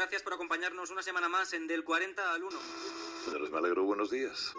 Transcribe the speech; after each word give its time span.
Gracias 0.00 0.22
por 0.22 0.32
acompañarnos 0.32 0.88
una 0.88 1.02
semana 1.02 1.28
más 1.28 1.52
en 1.52 1.66
Del 1.66 1.84
40 1.84 2.32
al 2.32 2.42
1. 2.42 2.58
Señores, 3.26 3.50
me 3.50 3.58
alegro. 3.58 3.84
Buenos 3.84 4.10
días. 4.10 4.54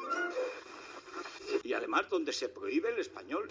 Y 1.63 1.73
además 1.73 2.07
donde 2.11 2.31
se 2.31 2.47
prohíbe 2.47 2.89
el 2.89 2.99
español. 2.99 3.49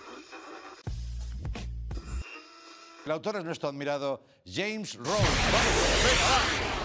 El 3.05 3.11
autor 3.11 3.39
es 3.39 3.45
nuestro 3.45 3.71
admirado 3.71 4.23
James 4.47 4.95
Rose. 4.99 5.11
¡Vamos! 5.11 6.05
¡Venga, 6.05 6.25
va! 6.31 6.80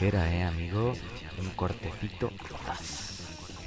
Tijera, 0.00 0.32
¿eh, 0.34 0.42
amigo? 0.44 0.94
Un 1.38 1.50
cortecito. 1.50 2.30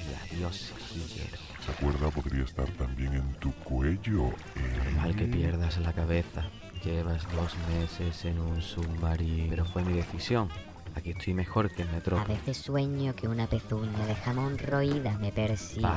Y 0.02 0.34
adiós, 0.34 0.74
guillero. 0.92 1.38
Esa 1.62 1.74
cuerda 1.74 2.10
podría 2.10 2.44
estar 2.44 2.68
también 2.72 3.14
en 3.14 3.34
tu 3.36 3.54
cuello. 3.58 4.30
¿eh? 4.30 4.94
Mal 4.96 5.16
que 5.16 5.26
pierdas 5.26 5.78
la 5.78 5.94
cabeza. 5.94 6.50
Llevas 6.84 7.24
dos 7.32 7.56
meses 7.70 8.26
en 8.26 8.40
un 8.40 8.62
submarino. 8.64 9.52
Pero 9.52 9.66
fue 9.66 9.84
mi 9.84 9.94
decisión. 9.94 10.50
Aquí 10.96 11.12
estoy 11.12 11.36
mejor 11.36 11.72
que 11.72 11.84
en 11.84 11.90
A 11.90 11.92
Metro. 11.94 12.26
veces 12.26 12.58
sueño 12.58 13.16
que 13.16 13.28
una 13.28 13.46
pezuña 13.46 14.06
de 14.08 14.16
jamón 14.16 14.58
roída 14.58 15.18
me 15.20 15.32
persigue. 15.32 15.88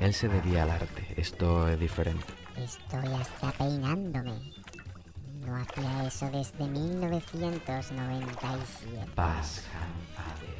Él 0.00 0.12
se 0.12 0.28
debía 0.28 0.64
al 0.64 0.70
arte. 0.70 1.14
Esto 1.16 1.68
es 1.68 1.78
diferente. 1.78 2.26
Estoy 2.56 3.14
hasta 3.14 3.52
peinándome. 3.52 4.58
No 5.48 5.56
hacía 5.56 6.04
eso 6.04 6.30
desde 6.30 6.66
1997. 6.66 9.06
Pasja, 9.14 9.78
a 10.16 10.34
ver. 10.42 10.58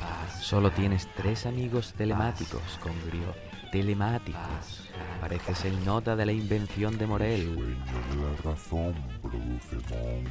Paz. 0.00 0.42
Solo 0.42 0.70
tienes 0.70 1.06
tres 1.14 1.44
amigos 1.44 1.92
telemáticos, 1.92 2.62
Congrio. 2.82 3.34
Telemáticos. 3.70 4.88
Pareces 5.20 5.66
el 5.66 5.84
nota 5.84 6.16
de 6.16 6.24
la 6.24 6.32
invención 6.32 6.96
de 6.96 7.06
Morel. 7.06 7.54
Sueño 7.54 7.84
de 8.08 8.16
la 8.16 8.34
razón 8.50 8.94
produce 9.20 9.76
monstruos. 9.76 10.24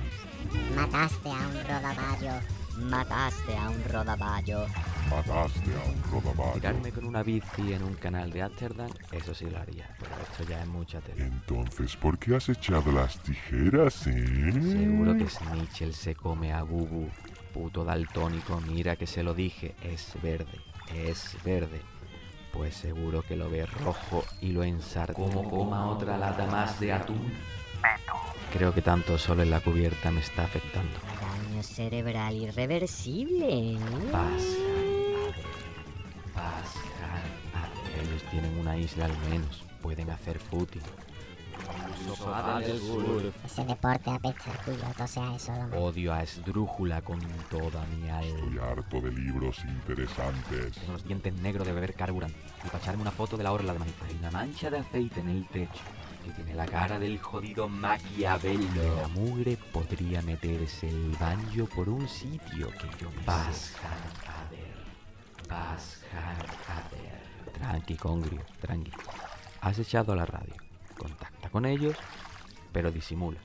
Mataste 0.76 1.30
a 1.30 1.48
un 1.48 1.54
rodaballo. 1.68 2.34
Mataste 2.78 3.56
a 3.58 3.70
un 3.70 3.84
rodaballo. 3.84 4.66
Mataste 5.10 5.72
a 5.74 5.84
un 5.90 6.04
rodaballo. 6.12 6.54
Tirarme 6.54 6.92
con 6.92 7.06
una 7.06 7.24
bici 7.24 7.74
en 7.74 7.84
un 7.84 7.96
canal 7.96 8.32
de 8.32 8.42
Ámsterdam, 8.42 8.90
eso 9.12 9.34
sí 9.34 9.50
lo 9.50 9.58
haría. 9.58 9.96
Pero 10.00 10.12
esto 10.22 10.44
ya 10.44 10.62
es 10.62 10.68
mucha 10.68 11.00
tele. 11.02 11.26
Entonces, 11.26 11.96
¿por 11.96 12.18
qué 12.18 12.36
has 12.36 12.50
echado 12.50 12.92
las 12.92 13.18
tijeras, 13.24 14.08
eh? 14.08 14.52
Seguro 14.52 15.18
que 15.18 15.30
Snitchell 15.30 15.94
se 15.94 16.16
come 16.16 16.52
a 16.52 16.64
Bubu. 16.64 17.10
Puto 17.54 17.84
daltónico, 17.86 18.60
mira 18.62 18.96
que 18.96 19.08
se 19.08 19.24
lo 19.24 19.34
dije. 19.34 19.76
Es 19.82 20.14
verde, 20.22 20.60
es 20.94 21.38
verde. 21.44 21.82
Pues 22.52 22.76
seguro 22.76 23.22
que 23.22 23.36
lo 23.36 23.50
ve 23.50 23.66
rojo 23.66 24.26
y 24.42 24.52
lo 24.52 24.64
ensarta. 24.64 25.14
Como 25.14 25.50
coma 25.50 25.88
otra 25.88 26.18
lata 26.18 26.46
más 26.48 26.80
de 26.80 26.92
atún. 26.92 27.34
Creo 28.52 28.74
que 28.74 28.82
tanto 28.82 29.18
sol 29.18 29.40
en 29.42 29.52
la 29.52 29.60
cubierta 29.60 30.12
me 30.12 30.22
está 30.22 30.44
afectando. 30.44 30.98
Daño 31.22 31.64
cerebral 31.64 32.36
irreversible. 32.36 33.74
¿eh? 33.74 33.80
Ver. 36.38 38.04
Ellos 38.04 38.24
tienen 38.30 38.58
una 38.60 38.78
isla 38.78 39.06
al 39.06 39.18
menos. 39.30 39.64
Pueden 39.82 40.10
hacer 40.10 40.40
footing. 40.40 40.82
Ese 43.46 43.66
deporte 43.66 44.10
apesta 44.10 44.52
culo, 44.64 45.08
sea, 45.08 45.36
eso 45.36 45.52
lo. 45.72 45.86
Odio 45.86 46.14
a 46.14 46.24
Esdrújula 46.24 47.02
con 47.02 47.20
toda 47.50 47.84
mi 47.88 48.10
alma. 48.10 48.26
Estoy 48.26 48.60
harto 48.60 49.02
de 49.02 49.12
libros 49.12 49.58
interesantes. 49.66 50.74
Tengo 50.76 50.94
los 50.94 51.04
dientes 51.04 51.34
negros 51.34 51.68
de 51.68 51.74
beber 51.74 51.94
carburante 51.96 52.38
y 52.64 52.68
para 52.68 52.78
echarme 52.78 53.02
una 53.02 53.12
foto 53.12 53.38
de 53.38 53.44
la 53.44 53.52
orla 53.52 53.74
de 53.74 53.80
manita. 53.80 54.06
Hay 54.08 54.16
una 54.20 54.32
mancha 54.32 54.70
de 54.70 54.80
aceite 54.80 55.20
en 55.20 55.30
el 55.30 55.48
techo 55.48 55.82
que 56.26 56.32
tiene 56.32 56.54
la 56.54 56.66
cara 56.66 57.00
del 57.00 57.20
jodido 57.20 57.68
Maquiavelo. 57.68 58.96
La 59.02 59.08
mugre 59.08 59.58
podría 59.72 60.22
meterse 60.22 60.90
el 60.90 61.16
banjo 61.20 61.66
por 61.76 61.90
un 61.90 62.08
sitio 62.08 62.70
que 62.72 62.88
yo 63.00 63.10
me 63.12 63.24
Tranqui, 67.54 67.96
Congrio, 67.96 68.42
tranqui. 68.62 68.92
Has 69.62 69.80
echado 69.80 70.14
a 70.14 70.16
la 70.16 70.26
radio. 70.26 70.54
Contacta 70.98 71.50
con 71.50 71.66
ellos, 71.66 71.96
pero 72.72 72.92
disimula. 72.92 73.40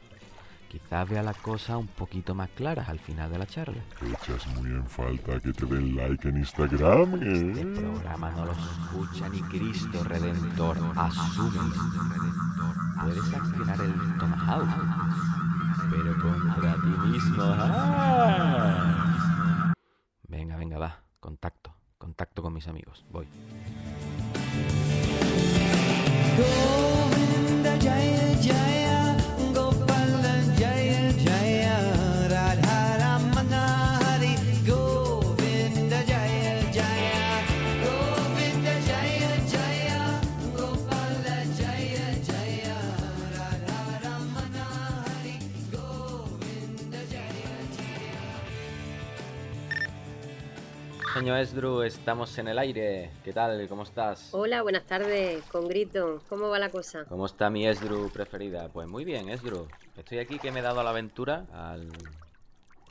Quizás 0.68 1.08
vea 1.08 1.22
la 1.22 1.34
cosa 1.34 1.76
un 1.76 1.86
poquito 1.86 2.34
más 2.34 2.48
clara 2.50 2.84
al 2.88 2.98
final 2.98 3.30
de 3.30 3.38
la 3.38 3.46
charla. 3.46 3.82
Echas 4.00 4.46
muy 4.56 4.70
en 4.70 4.86
falta 4.86 5.38
que 5.38 5.52
te 5.52 5.66
den 5.66 5.94
like 5.96 6.28
en 6.28 6.38
Instagram, 6.38 7.14
Este 7.22 7.60
¿eh? 7.60 7.66
programa 7.76 8.30
no 8.30 8.46
lo 8.46 8.52
escucha 8.52 9.28
ni 9.28 9.42
Cristo 9.42 10.02
Redentor. 10.04 10.78
Asúmelo. 10.96 11.74
Puedes 13.02 13.34
accionar 13.34 13.80
el 13.82 14.18
Tomahawk, 14.18 14.68
pero 15.90 16.22
contra 16.22 16.74
ti 16.74 17.08
mismo. 17.10 17.42
¡Ah! 17.44 18.92
Venga, 20.28 20.56
venga, 20.56 20.78
va. 20.78 21.00
Contacto. 21.20 21.74
Contacto 22.02 22.42
con 22.42 22.52
mis 22.52 22.66
amigos. 22.66 23.04
Voy. 23.12 23.28
Señor 51.42 51.54
Esdru, 51.58 51.82
estamos 51.82 52.38
en 52.38 52.46
el 52.48 52.58
aire. 52.58 53.10
¿Qué 53.24 53.32
tal? 53.32 53.66
¿Cómo 53.68 53.82
estás? 53.82 54.32
Hola, 54.32 54.62
buenas 54.62 54.84
tardes, 54.86 55.42
con 55.46 55.66
grito. 55.66 56.22
¿Cómo 56.28 56.48
va 56.48 56.58
la 56.60 56.70
cosa? 56.70 57.04
¿Cómo 57.06 57.26
está 57.26 57.50
mi 57.50 57.66
Esdru 57.66 58.10
preferida? 58.12 58.68
Pues 58.68 58.86
muy 58.86 59.04
bien, 59.04 59.28
Esdru. 59.28 59.66
Estoy 59.96 60.18
aquí 60.18 60.38
que 60.38 60.52
me 60.52 60.60
he 60.60 60.62
dado 60.62 60.78
a 60.78 60.84
la 60.84 60.90
aventura, 60.90 61.46
al, 61.52 61.90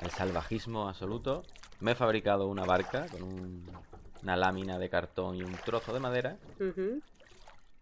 al 0.01 0.11
salvajismo 0.11 0.89
absoluto. 0.89 1.43
Me 1.79 1.91
he 1.91 1.95
fabricado 1.95 2.47
una 2.47 2.65
barca 2.65 3.07
con 3.07 3.23
un- 3.23 3.79
una 4.21 4.35
lámina 4.35 4.77
de 4.77 4.89
cartón 4.89 5.37
y 5.37 5.43
un 5.43 5.53
trozo 5.53 5.93
de 5.93 5.99
madera. 6.01 6.37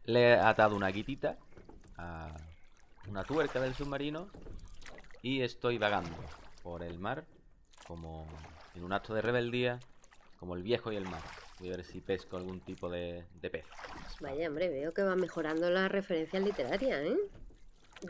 Le 0.06 0.22
he 0.22 0.34
atado 0.36 0.76
una 0.76 0.90
guitita 0.90 1.36
a 1.98 2.30
una 3.10 3.24
tuerca 3.24 3.60
del 3.60 3.74
submarino 3.74 4.28
y 5.24 5.42
estoy 5.42 5.80
vagando 5.80 6.16
por 6.64 6.84
el 6.84 7.00
mar 7.00 7.24
como 7.88 8.28
en 8.76 8.84
un 8.84 8.94
acto 8.94 9.16
de 9.16 9.22
rebeldía, 9.24 9.80
como 10.40 10.56
el 10.56 10.64
viejo 10.64 10.92
y 10.92 10.96
el 10.98 11.06
mar. 11.06 11.22
Voy 11.60 11.70
a 11.70 11.78
ver 11.78 11.86
si 11.86 12.00
pesco 12.00 12.38
algún 12.38 12.60
tipo 12.62 12.90
de, 12.90 13.24
de 13.42 13.50
pez. 13.50 13.66
Vaya, 14.22 14.48
hombre, 14.48 14.70
veo 14.70 14.94
que 14.94 15.04
va 15.04 15.16
mejorando 15.16 15.70
las 15.70 15.92
referencias 15.92 16.42
literarias, 16.42 17.02
¿eh? 17.06 17.18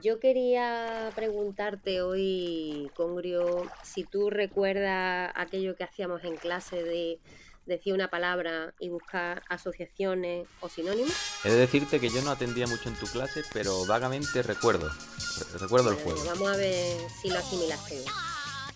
Yo 0.03 0.19
quería 0.19 1.11
preguntarte 1.15 2.03
hoy, 2.03 2.91
Congrio, 2.95 3.67
si 3.83 4.03
tú 4.03 4.29
recuerdas 4.29 5.31
aquello 5.35 5.75
que 5.75 5.83
hacíamos 5.83 6.23
en 6.23 6.35
clase 6.37 6.83
de 6.83 7.19
decir 7.65 7.93
una 7.93 8.07
palabra 8.09 8.73
y 8.79 8.89
buscar 8.89 9.41
asociaciones 9.49 10.47
o 10.59 10.69
sinónimos. 10.69 11.11
He 11.43 11.49
de 11.49 11.55
decirte 11.57 11.99
que 11.99 12.09
yo 12.09 12.21
no 12.21 12.29
atendía 12.31 12.67
mucho 12.67 12.89
en 12.89 12.95
tu 12.95 13.07
clase, 13.07 13.41
pero 13.51 13.85
vagamente 13.87 14.43
recuerdo. 14.43 14.89
Re- 14.89 15.57
Recuerdo 15.59 15.89
el 15.89 15.95
juego. 15.95 16.23
Vamos 16.25 16.49
a 16.49 16.57
ver 16.57 16.97
si 17.21 17.29
lo 17.29 17.39
asimilaste. 17.39 18.03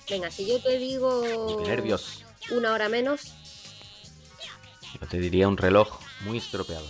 Venga, 0.09 0.31
si 0.31 0.47
yo 0.47 0.61
te 0.61 0.77
digo 0.79 1.61
nervios. 1.65 2.23
una 2.51 2.73
hora 2.73 2.89
menos, 2.89 3.35
Yo 4.99 5.07
te 5.07 5.17
diría 5.19 5.47
un 5.47 5.57
reloj 5.57 5.99
muy 6.21 6.37
estropeado. 6.37 6.87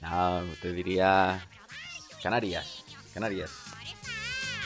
No, 0.00 0.42
te 0.62 0.72
diría 0.72 1.46
Canarias. 2.22 2.84
Canarias. 3.14 3.50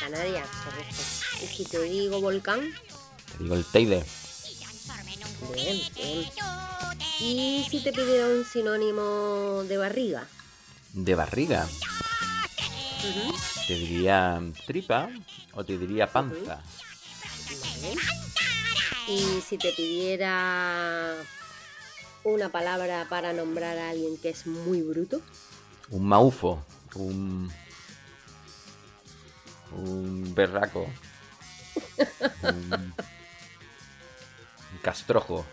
Canarias, 0.01 0.49
correcto. 0.65 1.03
Y 1.43 1.47
si 1.47 1.65
te 1.65 1.81
digo 1.83 2.21
volcán, 2.21 2.73
Te 3.37 3.43
digo 3.45 3.55
el 3.55 3.65
Teide. 3.65 4.05
bien, 5.55 5.81
bien. 5.95 6.29
Y 7.21 7.65
si 7.71 7.81
te 7.83 7.93
pidiera 7.93 8.27
un 8.27 8.45
sinónimo 8.45 9.63
de 9.69 9.77
barriga, 9.79 10.27
De 10.93 11.15
barriga. 11.15 11.69
Te 13.67 13.75
diría 13.75 14.41
tripa 14.67 15.09
o 15.55 15.65
te 15.65 15.79
diría 15.79 16.11
panza. 16.11 16.61
Y 19.09 19.41
si 19.41 19.57
te 19.59 19.73
pidiera 19.73 21.15
una 22.25 22.51
palabra 22.51 23.07
para 23.09 23.33
nombrar 23.33 23.79
a 23.79 23.91
alguien 23.91 24.17
que 24.19 24.31
es 24.31 24.47
muy 24.47 24.83
bruto, 24.83 25.21
Un 25.91 26.07
maufo. 26.09 26.65
Un. 26.95 27.51
Un 29.73 30.35
berraco. 30.35 30.87
Un, 32.43 32.73
un 34.73 34.79
castrojo. 34.83 35.45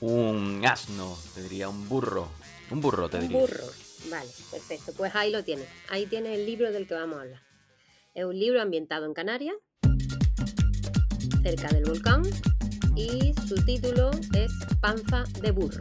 Un 0.00 0.62
asno, 0.66 1.16
te 1.34 1.42
diría 1.42 1.68
un 1.68 1.88
burro. 1.88 2.28
Un 2.70 2.80
burro, 2.80 3.08
te 3.08 3.18
un 3.18 3.22
diría. 3.22 3.40
burro. 3.40 3.64
Vale, 4.10 4.30
perfecto. 4.50 4.92
Pues 4.96 5.14
ahí 5.14 5.30
lo 5.30 5.44
tienes. 5.44 5.68
Ahí 5.90 6.06
tienes 6.06 6.38
el 6.38 6.46
libro 6.46 6.72
del 6.72 6.86
que 6.86 6.94
vamos 6.94 7.18
a 7.18 7.22
hablar. 7.22 7.42
Es 8.14 8.24
un 8.24 8.38
libro 8.38 8.60
ambientado 8.60 9.06
en 9.06 9.14
Canarias, 9.14 9.54
cerca 11.42 11.68
del 11.68 11.84
volcán, 11.84 12.22
y 13.00 13.32
su 13.48 13.54
título 13.64 14.10
es 14.34 14.52
Panza 14.80 15.24
de 15.40 15.52
burro. 15.52 15.80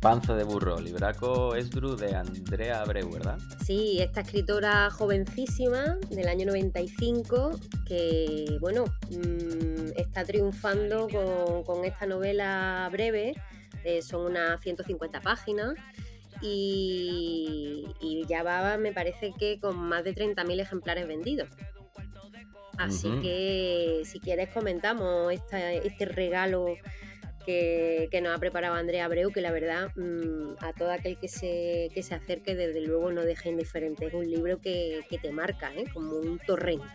Panza 0.00 0.34
de 0.34 0.44
burro, 0.44 0.78
libraco 0.80 1.56
Esdru 1.56 1.96
de 1.96 2.14
Andrea 2.14 2.82
Abreu, 2.82 3.10
¿verdad? 3.10 3.38
Sí, 3.64 3.98
esta 4.00 4.20
escritora 4.20 4.88
jovencísima 4.90 5.98
del 6.10 6.28
año 6.28 6.46
95 6.46 7.58
que, 7.86 8.56
bueno, 8.60 8.84
mm, 9.10 9.92
está 9.96 10.24
triunfando 10.24 11.08
con, 11.08 11.64
con 11.64 11.84
esta 11.84 12.06
novela 12.06 12.88
breve, 12.92 13.34
eh, 13.82 14.00
son 14.00 14.30
unas 14.30 14.60
150 14.60 15.20
páginas 15.20 15.74
y, 16.40 17.84
y 18.00 18.24
ya 18.28 18.44
va, 18.44 18.78
me 18.78 18.92
parece 18.92 19.32
que 19.36 19.58
con 19.58 19.76
más 19.76 20.04
de 20.04 20.14
30.000 20.14 20.60
ejemplares 20.60 21.08
vendidos. 21.08 21.48
Así 22.80 23.10
que 23.20 24.02
si 24.04 24.20
quieres 24.20 24.48
comentamos 24.48 25.32
esta- 25.32 25.72
este 25.72 26.06
regalo 26.06 26.76
que, 27.44 28.08
que 28.10 28.20
nos 28.20 28.34
ha 28.36 28.38
preparado 28.38 28.74
Andrea 28.74 29.04
Abreu, 29.04 29.30
que 29.32 29.40
la 29.40 29.50
verdad 29.50 29.90
mm, 29.96 30.54
a 30.64 30.72
todo 30.72 30.90
aquel 30.90 31.18
que 31.18 31.28
se, 31.28 31.90
que 31.94 32.02
se 32.02 32.14
acerque, 32.14 32.54
desde 32.54 32.80
luego 32.80 33.12
no 33.12 33.22
deja 33.22 33.48
indiferente. 33.48 34.06
Es 34.06 34.14
un 34.14 34.28
libro 34.30 34.60
que, 34.60 35.02
que 35.08 35.18
te 35.18 35.30
marca, 35.32 35.74
¿eh? 35.74 35.84
como 35.92 36.12
un 36.16 36.38
torrente. 36.38 36.86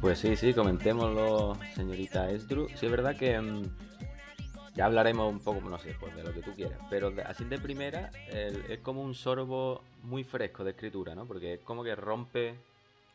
Pues 0.00 0.18
sí, 0.18 0.36
sí, 0.36 0.52
comentémoslo, 0.54 1.58
señorita 1.74 2.30
Esdru. 2.30 2.68
Sí, 2.74 2.86
es 2.86 2.90
verdad 2.92 3.16
que 3.16 3.38
mm, 3.40 3.62
ya 4.76 4.86
hablaremos 4.86 5.32
un 5.32 5.40
poco, 5.40 5.68
no 5.68 5.78
sé, 5.78 5.94
pues 5.98 6.14
de 6.14 6.22
lo 6.22 6.32
que 6.32 6.40
tú 6.40 6.52
quieras. 6.54 6.78
Pero 6.88 7.12
así 7.26 7.44
de 7.44 7.58
primera, 7.58 8.10
el- 8.28 8.64
es 8.68 8.78
como 8.78 9.02
un 9.02 9.14
sorbo 9.14 9.82
muy 10.04 10.22
fresco 10.24 10.62
de 10.64 10.70
escritura, 10.70 11.14
¿no? 11.16 11.26
Porque 11.26 11.54
es 11.54 11.60
como 11.60 11.82
que 11.82 11.96
rompe 11.96 12.54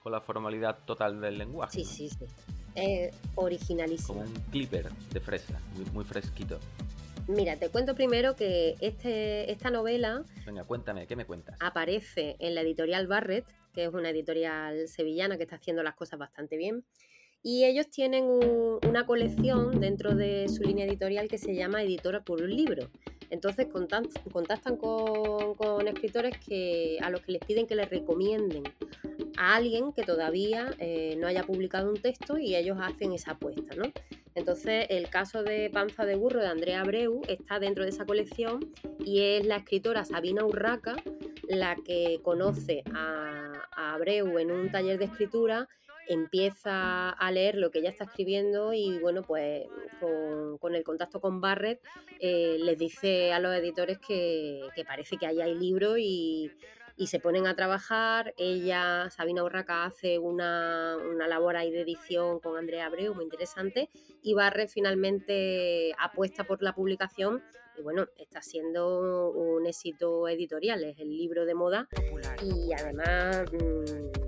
con 0.03 0.11
la 0.11 0.21
formalidad 0.21 0.77
total 0.85 1.19
del 1.21 1.38
lenguaje. 1.38 1.71
Sí, 1.73 1.83
¿no? 1.83 1.89
sí, 1.89 2.09
sí. 2.09 2.25
Es 2.75 3.15
originalísimo. 3.35 4.19
Como 4.19 4.21
un 4.29 4.33
clipper 4.51 4.89
de 5.11 5.19
fresa, 5.21 5.59
muy, 5.75 5.85
muy 5.91 6.03
fresquito. 6.03 6.59
Mira, 7.27 7.55
te 7.55 7.69
cuento 7.69 7.95
primero 7.95 8.35
que 8.35 8.75
este, 8.81 9.50
esta 9.50 9.69
novela 9.71 10.25
Venga, 10.45 10.65
cuéntame, 10.65 11.07
¿qué 11.07 11.15
me 11.15 11.25
cuentas? 11.25 11.55
aparece 11.61 12.35
en 12.39 12.53
la 12.53 12.61
editorial 12.61 13.07
Barrett, 13.07 13.45
que 13.73 13.85
es 13.85 13.94
una 13.94 14.09
editorial 14.09 14.89
sevillana 14.89 15.38
que 15.38 15.44
está 15.44 15.55
haciendo 15.55 15.83
las 15.83 15.95
cosas 15.95 16.19
bastante 16.19 16.57
bien. 16.57 16.83
Y 17.41 17.63
ellos 17.65 17.89
tienen 17.89 18.25
un- 18.25 18.79
una 18.88 19.05
colección 19.05 19.79
dentro 19.79 20.15
de 20.15 20.47
su 20.50 20.63
línea 20.63 20.85
editorial 20.85 21.27
que 21.29 21.38
se 21.38 21.55
llama 21.55 21.81
Editora 21.83 22.21
por 22.23 22.41
un 22.41 22.53
libro. 22.53 22.89
Entonces 23.33 23.65
contactan 24.31 24.77
con, 24.77 25.56
con 25.56 25.88
escritores 25.88 26.38
que, 26.38 27.00
a 27.01 27.09
los 27.09 27.21
que 27.21 27.31
les 27.31 27.41
piden 27.44 27.65
que 27.65 27.75
les 27.75 27.89
recomienden 27.89 28.62
a 29.38 29.56
alguien 29.56 29.91
que 29.91 30.03
todavía 30.03 30.69
eh, 30.77 31.15
no 31.18 31.25
haya 31.25 31.44
publicado 31.44 31.89
un 31.89 32.00
texto 32.00 32.38
y 32.38 32.56
ellos 32.56 32.77
hacen 32.80 33.12
esa 33.12 33.31
apuesta, 33.31 33.75
¿no? 33.75 33.85
Entonces, 34.35 34.85
el 34.89 35.09
caso 35.09 35.41
de 35.41 35.71
Panza 35.71 36.06
de 36.06 36.15
Burro 36.15 36.41
de 36.41 36.47
Andrea 36.47 36.81
Abreu 36.81 37.21
está 37.27 37.57
dentro 37.57 37.83
de 37.83 37.89
esa 37.89 38.06
colección 38.06 38.71
y 39.00 39.21
es 39.21 39.47
la 39.47 39.57
escritora 39.57 40.06
Sabina 40.06 40.45
Urraca 40.45 40.95
la 41.50 41.75
que 41.75 42.19
conoce 42.21 42.83
a, 42.94 43.51
a 43.75 43.94
Abreu 43.95 44.38
en 44.38 44.51
un 44.51 44.71
taller 44.71 45.00
de 45.00 45.06
escritura, 45.06 45.68
empieza 46.07 47.09
a 47.09 47.31
leer 47.31 47.55
lo 47.55 47.71
que 47.71 47.79
ella 47.79 47.89
está 47.89 48.05
escribiendo 48.05 48.73
y 48.73 49.00
bueno, 49.00 49.23
pues 49.23 49.65
con, 50.00 50.57
con 50.57 50.75
el 50.75 50.83
contacto 50.83 51.21
con 51.21 51.41
Barrett 51.41 51.81
eh, 52.19 52.57
les 52.59 52.77
dice 52.77 53.33
a 53.33 53.39
los 53.39 53.55
editores 53.55 54.00
que, 54.00 54.61
que 54.75 54.85
parece 54.85 55.17
que 55.17 55.25
ahí 55.25 55.41
hay 55.41 55.55
libros 55.55 55.97
y, 56.00 56.51
y 56.97 57.07
se 57.07 57.19
ponen 57.19 57.47
a 57.47 57.55
trabajar. 57.55 58.33
Ella, 58.38 59.09
Sabina 59.09 59.44
Urraca, 59.44 59.85
hace 59.85 60.19
una, 60.19 60.97
una 60.97 61.27
labor 61.27 61.55
ahí 61.55 61.71
de 61.71 61.81
edición 61.81 62.39
con 62.39 62.57
Andrea 62.57 62.85
Abreu 62.85 63.13
muy 63.13 63.23
interesante 63.23 63.89
y 64.21 64.33
Barrett 64.33 64.69
finalmente 64.69 65.94
apuesta 65.97 66.44
por 66.44 66.61
la 66.61 66.73
publicación 66.73 67.41
y 67.77 67.81
bueno, 67.81 68.07
está 68.17 68.41
siendo 68.41 69.31
un 69.31 69.65
éxito 69.65 70.27
editorial, 70.27 70.83
es 70.83 71.00
el 71.00 71.09
libro 71.09 71.45
de 71.45 71.55
moda 71.55 71.88
y 72.44 72.71
además, 72.73 73.45
mm, 73.51 74.22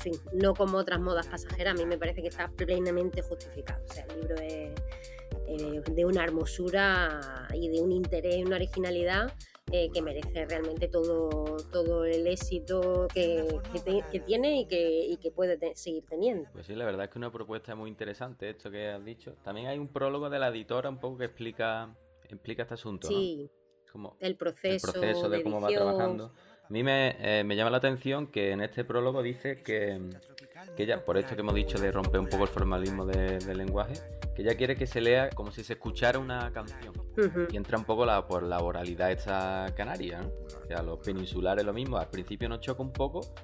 fin, 0.00 0.14
no 0.32 0.54
como 0.54 0.78
otras 0.78 1.00
modas 1.00 1.26
pasajeras, 1.28 1.74
a 1.74 1.76
mí 1.78 1.86
me 1.86 1.98
parece 1.98 2.22
que 2.22 2.28
está 2.28 2.48
plenamente 2.50 3.22
justificado. 3.22 3.82
O 3.88 3.92
sea, 3.92 4.04
el 4.04 4.20
libro 4.20 4.34
es 4.36 4.72
eh, 5.46 5.82
de 5.92 6.04
una 6.04 6.24
hermosura 6.24 7.48
y 7.54 7.68
de 7.68 7.80
un 7.80 7.92
interés 7.92 8.36
y 8.36 8.44
una 8.44 8.56
originalidad 8.56 9.32
eh, 9.72 9.88
que 9.92 10.02
merece 10.02 10.46
realmente 10.46 10.88
todo, 10.88 11.56
todo 11.70 12.04
el 12.04 12.26
éxito 12.26 13.06
que, 13.14 13.60
que 13.72 13.78
te- 13.80 14.04
que 14.10 14.18
tiene 14.20 14.60
y 14.62 14.66
que, 14.66 15.06
y 15.06 15.16
que 15.18 15.30
puede 15.30 15.56
te- 15.58 15.76
seguir 15.76 16.04
teniendo. 16.06 16.48
Pues 16.52 16.66
sí, 16.66 16.74
la 16.74 16.84
verdad 16.84 17.04
es 17.04 17.10
que 17.10 17.18
una 17.18 17.30
propuesta 17.30 17.74
muy 17.76 17.88
interesante 17.88 18.50
esto 18.50 18.70
que 18.70 18.88
has 18.88 19.04
dicho. 19.04 19.34
También 19.44 19.68
hay 19.68 19.78
un 19.78 19.88
prólogo 19.88 20.28
de 20.28 20.38
la 20.40 20.48
editora 20.48 20.88
un 20.88 20.98
poco 20.98 21.18
que 21.18 21.26
explica, 21.26 21.94
explica 22.28 22.62
este 22.62 22.74
asunto, 22.74 23.08
¿no? 23.10 23.16
Sí, 23.16 23.48
Como 23.92 24.16
el 24.20 24.36
proceso, 24.36 24.88
el 24.88 24.92
proceso 24.92 25.28
de, 25.28 25.36
de 25.38 25.42
cómo 25.44 25.60
va 25.60 25.68
trabajando. 25.68 26.32
A 26.70 26.72
mí 26.72 26.84
me, 26.84 27.16
eh, 27.18 27.42
me 27.42 27.56
llama 27.56 27.70
la 27.70 27.78
atención 27.78 28.28
que 28.28 28.52
en 28.52 28.60
este 28.60 28.84
prólogo 28.84 29.24
dice 29.24 29.60
que, 29.60 30.00
que 30.76 30.84
ella, 30.84 31.04
por 31.04 31.18
esto 31.18 31.34
que 31.34 31.40
hemos 31.40 31.56
dicho 31.56 31.78
de 31.80 31.90
romper 31.90 32.20
un 32.20 32.28
poco 32.28 32.44
el 32.44 32.48
formalismo 32.48 33.04
de- 33.04 33.38
del 33.40 33.58
lenguaje, 33.58 33.94
que 34.36 34.42
ella 34.42 34.54
quiere 34.56 34.76
que 34.76 34.86
se 34.86 35.00
lea 35.00 35.30
como 35.30 35.50
si 35.50 35.64
se 35.64 35.72
escuchara 35.72 36.20
una 36.20 36.52
canción. 36.52 36.94
Y 37.50 37.56
entra 37.56 37.76
un 37.76 37.84
poco 37.84 38.06
la, 38.06 38.24
por 38.24 38.44
la 38.44 38.60
oralidad 38.60 39.10
esta 39.10 39.66
canaria, 39.76 40.20
¿no? 40.20 40.28
O 40.62 40.66
sea, 40.68 40.80
los 40.84 41.00
peninsulares 41.00 41.64
lo 41.64 41.72
mismo, 41.72 41.98
al 41.98 42.08
principio 42.08 42.48
nos 42.48 42.60
choca 42.60 42.82
un 42.82 42.92
poco, 42.92 43.34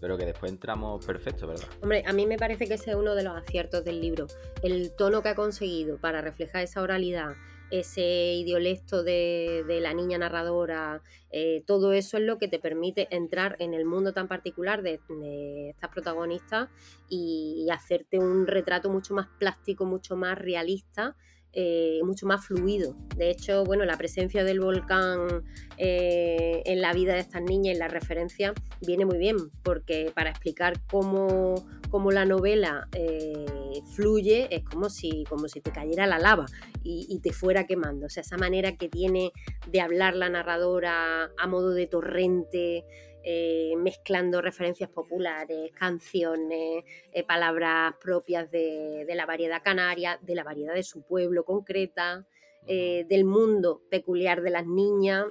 pero 0.00 0.16
que 0.16 0.24
después 0.24 0.52
entramos 0.52 1.04
perfecto, 1.04 1.48
¿verdad? 1.48 1.66
Hombre, 1.82 2.04
a 2.06 2.12
mí 2.12 2.24
me 2.24 2.36
parece 2.36 2.68
que 2.68 2.74
ese 2.74 2.90
es 2.90 2.96
uno 2.96 3.16
de 3.16 3.24
los 3.24 3.36
aciertos 3.36 3.84
del 3.84 4.00
libro. 4.00 4.28
El 4.62 4.92
tono 4.94 5.22
que 5.22 5.30
ha 5.30 5.34
conseguido 5.34 5.98
para 5.98 6.20
reflejar 6.20 6.62
esa 6.62 6.80
oralidad, 6.82 7.34
ese 7.70 8.34
idiolecto 8.34 9.02
de, 9.02 9.64
de 9.66 9.80
la 9.80 9.94
niña 9.94 10.18
narradora, 10.18 11.02
eh, 11.30 11.62
todo 11.66 11.92
eso 11.92 12.16
es 12.16 12.22
lo 12.22 12.38
que 12.38 12.48
te 12.48 12.58
permite 12.58 13.08
entrar 13.10 13.56
en 13.58 13.74
el 13.74 13.84
mundo 13.84 14.12
tan 14.12 14.28
particular 14.28 14.82
de, 14.82 15.00
de 15.08 15.70
estas 15.70 15.90
protagonistas 15.90 16.68
y, 17.08 17.64
y 17.66 17.70
hacerte 17.70 18.18
un 18.18 18.46
retrato 18.46 18.90
mucho 18.90 19.14
más 19.14 19.28
plástico, 19.38 19.84
mucho 19.84 20.16
más 20.16 20.38
realista. 20.38 21.16
Eh, 21.58 22.00
mucho 22.04 22.26
más 22.26 22.44
fluido. 22.44 22.94
De 23.16 23.30
hecho, 23.30 23.64
bueno, 23.64 23.86
la 23.86 23.96
presencia 23.96 24.44
del 24.44 24.60
volcán 24.60 25.42
eh, 25.78 26.62
en 26.66 26.82
la 26.82 26.92
vida 26.92 27.14
de 27.14 27.20
estas 27.20 27.40
niñas 27.40 27.74
y 27.74 27.78
la 27.78 27.88
referencia 27.88 28.52
viene 28.86 29.06
muy 29.06 29.16
bien, 29.16 29.36
porque 29.62 30.12
para 30.14 30.28
explicar 30.28 30.74
cómo, 30.90 31.66
cómo 31.88 32.10
la 32.10 32.26
novela 32.26 32.88
eh, 32.92 33.46
fluye 33.94 34.54
es 34.54 34.64
como 34.64 34.90
si, 34.90 35.24
como 35.30 35.48
si 35.48 35.62
te 35.62 35.70
cayera 35.70 36.06
la 36.06 36.18
lava 36.18 36.44
y, 36.82 37.06
y 37.08 37.20
te 37.20 37.32
fuera 37.32 37.64
quemando. 37.64 38.04
O 38.04 38.10
sea, 38.10 38.20
esa 38.20 38.36
manera 38.36 38.76
que 38.76 38.90
tiene 38.90 39.32
de 39.66 39.80
hablar 39.80 40.14
la 40.14 40.28
narradora 40.28 41.30
a 41.38 41.46
modo 41.46 41.70
de 41.70 41.86
torrente, 41.86 42.84
eh, 43.28 43.74
mezclando 43.76 44.40
referencias 44.40 44.88
populares, 44.88 45.72
canciones, 45.72 46.84
eh, 47.12 47.24
palabras 47.24 47.94
propias 48.00 48.48
de, 48.50 49.04
de 49.04 49.14
la 49.16 49.26
variedad 49.26 49.62
canaria, 49.62 50.18
de 50.22 50.34
la 50.36 50.44
variedad 50.44 50.74
de 50.74 50.82
su 50.82 51.02
pueblo 51.02 51.44
concreta. 51.44 52.24
eh, 52.68 53.04
del 53.08 53.24
mundo 53.24 53.82
peculiar 53.90 54.42
de 54.42 54.50
las 54.50 54.66
niñas 54.66 55.26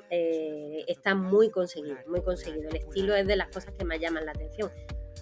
está 0.87 1.15
muy 1.15 1.49
conseguido, 1.49 1.97
muy 2.07 2.21
conseguido. 2.21 2.69
El 2.69 2.77
estilo 2.77 3.13
es 3.13 3.27
de 3.27 3.35
las 3.35 3.49
cosas 3.49 3.73
que 3.77 3.83
más 3.83 3.99
llaman 3.99 4.25
la 4.25 4.31
atención. 4.31 4.71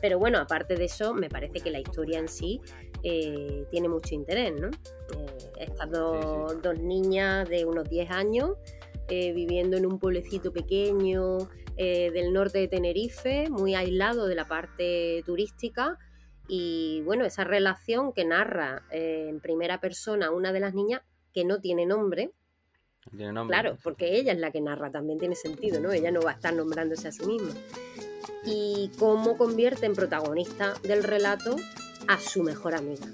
Pero 0.04 0.20
bueno, 0.20 0.38
aparte 0.38 0.76
de 0.76 0.84
eso, 0.84 1.14
me 1.14 1.30
parece 1.30 1.62
que 1.62 1.72
la 1.72 1.80
historia 1.80 2.20
en 2.20 2.28
sí 2.28 2.60
eh, 3.04 3.66
tiene 3.72 3.88
mucho 3.88 4.16
interés, 4.16 4.54
¿no? 4.60 4.68
Eh, 4.68 5.52
estas 5.60 5.90
dos, 5.90 6.62
dos 6.62 6.78
niñas 6.78 7.48
de 7.48 7.66
unos 7.66 7.90
10 7.90 8.12
años 8.12 8.52
eh, 9.08 9.32
viviendo 9.34 9.78
en 9.78 9.86
un 9.86 10.00
pueblecito 10.00 10.52
pequeño 10.52 11.38
eh, 11.78 12.12
del 12.12 12.34
norte 12.34 12.60
de 12.60 12.68
Tenerife, 12.68 13.50
muy 13.50 13.76
aislado 13.76 14.28
de 14.28 14.36
la 14.36 14.48
parte 14.48 15.24
turística. 15.26 15.98
Y 16.48 17.02
bueno, 17.06 17.26
esa 17.26 17.44
relación 17.44 18.14
que 18.14 18.26
narra 18.26 18.84
eh, 18.92 19.28
en 19.30 19.40
primera 19.40 19.80
persona 19.80 20.32
una 20.32 20.52
de 20.52 20.60
las 20.60 20.74
niñas 20.74 21.02
que 21.34 21.46
no 21.46 21.60
tiene 21.60 21.86
nombre, 21.86 22.32
Tiene 23.16 23.34
nombre. 23.34 23.58
Claro, 23.58 23.78
porque 23.84 24.18
ella 24.18 24.34
es 24.34 24.40
la 24.40 24.52
que 24.52 24.62
narra, 24.62 24.92
también 24.92 25.20
tiene 25.20 25.36
sentido, 25.36 25.80
¿no? 25.80 25.92
Ella 25.92 26.12
no 26.12 26.22
va 26.22 26.32
a 26.32 26.34
estar 26.36 26.54
nombrándose 26.54 27.08
a 27.08 27.12
sí 27.12 27.26
misma. 27.26 27.54
Y 28.46 28.92
cómo 29.00 29.38
convierte 29.38 29.86
en 29.86 29.94
protagonista 29.94 30.74
del 30.84 31.04
relato 31.04 31.56
a 32.08 32.20
su 32.20 32.44
mejor 32.44 32.76
amiga, 32.76 33.08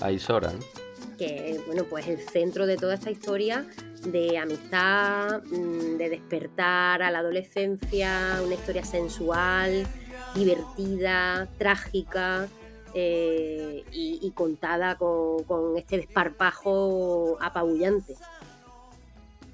A 0.00 0.10
Isora, 0.10 0.52
¿no? 0.52 0.60
que 1.18 1.50
es, 1.50 1.66
bueno, 1.66 1.84
pues 1.84 2.08
el 2.08 2.18
centro 2.18 2.66
de 2.66 2.78
toda 2.78 2.94
esta 2.94 3.10
historia 3.10 3.66
de 4.04 4.38
amistad, 4.38 5.42
mm, 5.44 5.96
de 5.98 6.08
despertar 6.10 7.02
a 7.02 7.10
la 7.10 7.18
adolescencia, 7.20 8.40
una 8.44 8.54
historia 8.54 8.84
sensual, 8.84 9.86
divertida, 10.34 11.48
trágica. 11.58 12.48
eh, 12.92 13.84
y, 13.92 14.18
y 14.20 14.32
contada 14.32 14.96
con, 14.96 15.44
con 15.44 15.76
este 15.76 15.96
desparpajo 15.98 17.38
apabullante. 17.40 18.16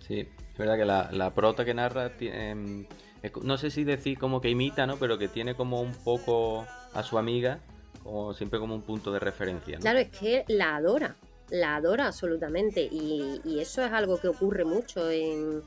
Sí, 0.06 0.20
es 0.20 0.56
verdad 0.56 0.78
que 0.78 0.86
la, 0.86 1.10
la 1.12 1.34
prota 1.34 1.62
que 1.66 1.74
narra 1.74 2.12
em, 2.18 2.86
no 3.42 3.58
sé 3.58 3.70
si 3.70 3.84
decir 3.84 4.18
como 4.18 4.40
que 4.40 4.48
imita, 4.48 4.86
¿no? 4.86 4.96
Pero 4.96 5.18
que 5.18 5.28
tiene 5.28 5.54
como 5.54 5.82
un 5.82 5.92
poco 5.92 6.64
a 6.94 7.02
su 7.02 7.18
amiga, 7.18 7.58
como 8.02 8.32
siempre 8.32 8.58
como 8.58 8.74
un 8.74 8.80
punto 8.80 9.12
de 9.12 9.18
referencia, 9.18 9.76
¿no? 9.76 9.82
Claro, 9.82 9.98
es 9.98 10.08
que 10.08 10.44
la 10.48 10.76
adora, 10.76 11.16
la 11.50 11.76
adora 11.76 12.06
absolutamente 12.06 12.88
y, 12.90 13.40
y 13.44 13.60
eso 13.60 13.84
es 13.84 13.92
algo 13.92 14.18
que 14.18 14.28
ocurre 14.28 14.64
mucho 14.64 15.10
en, 15.10 15.62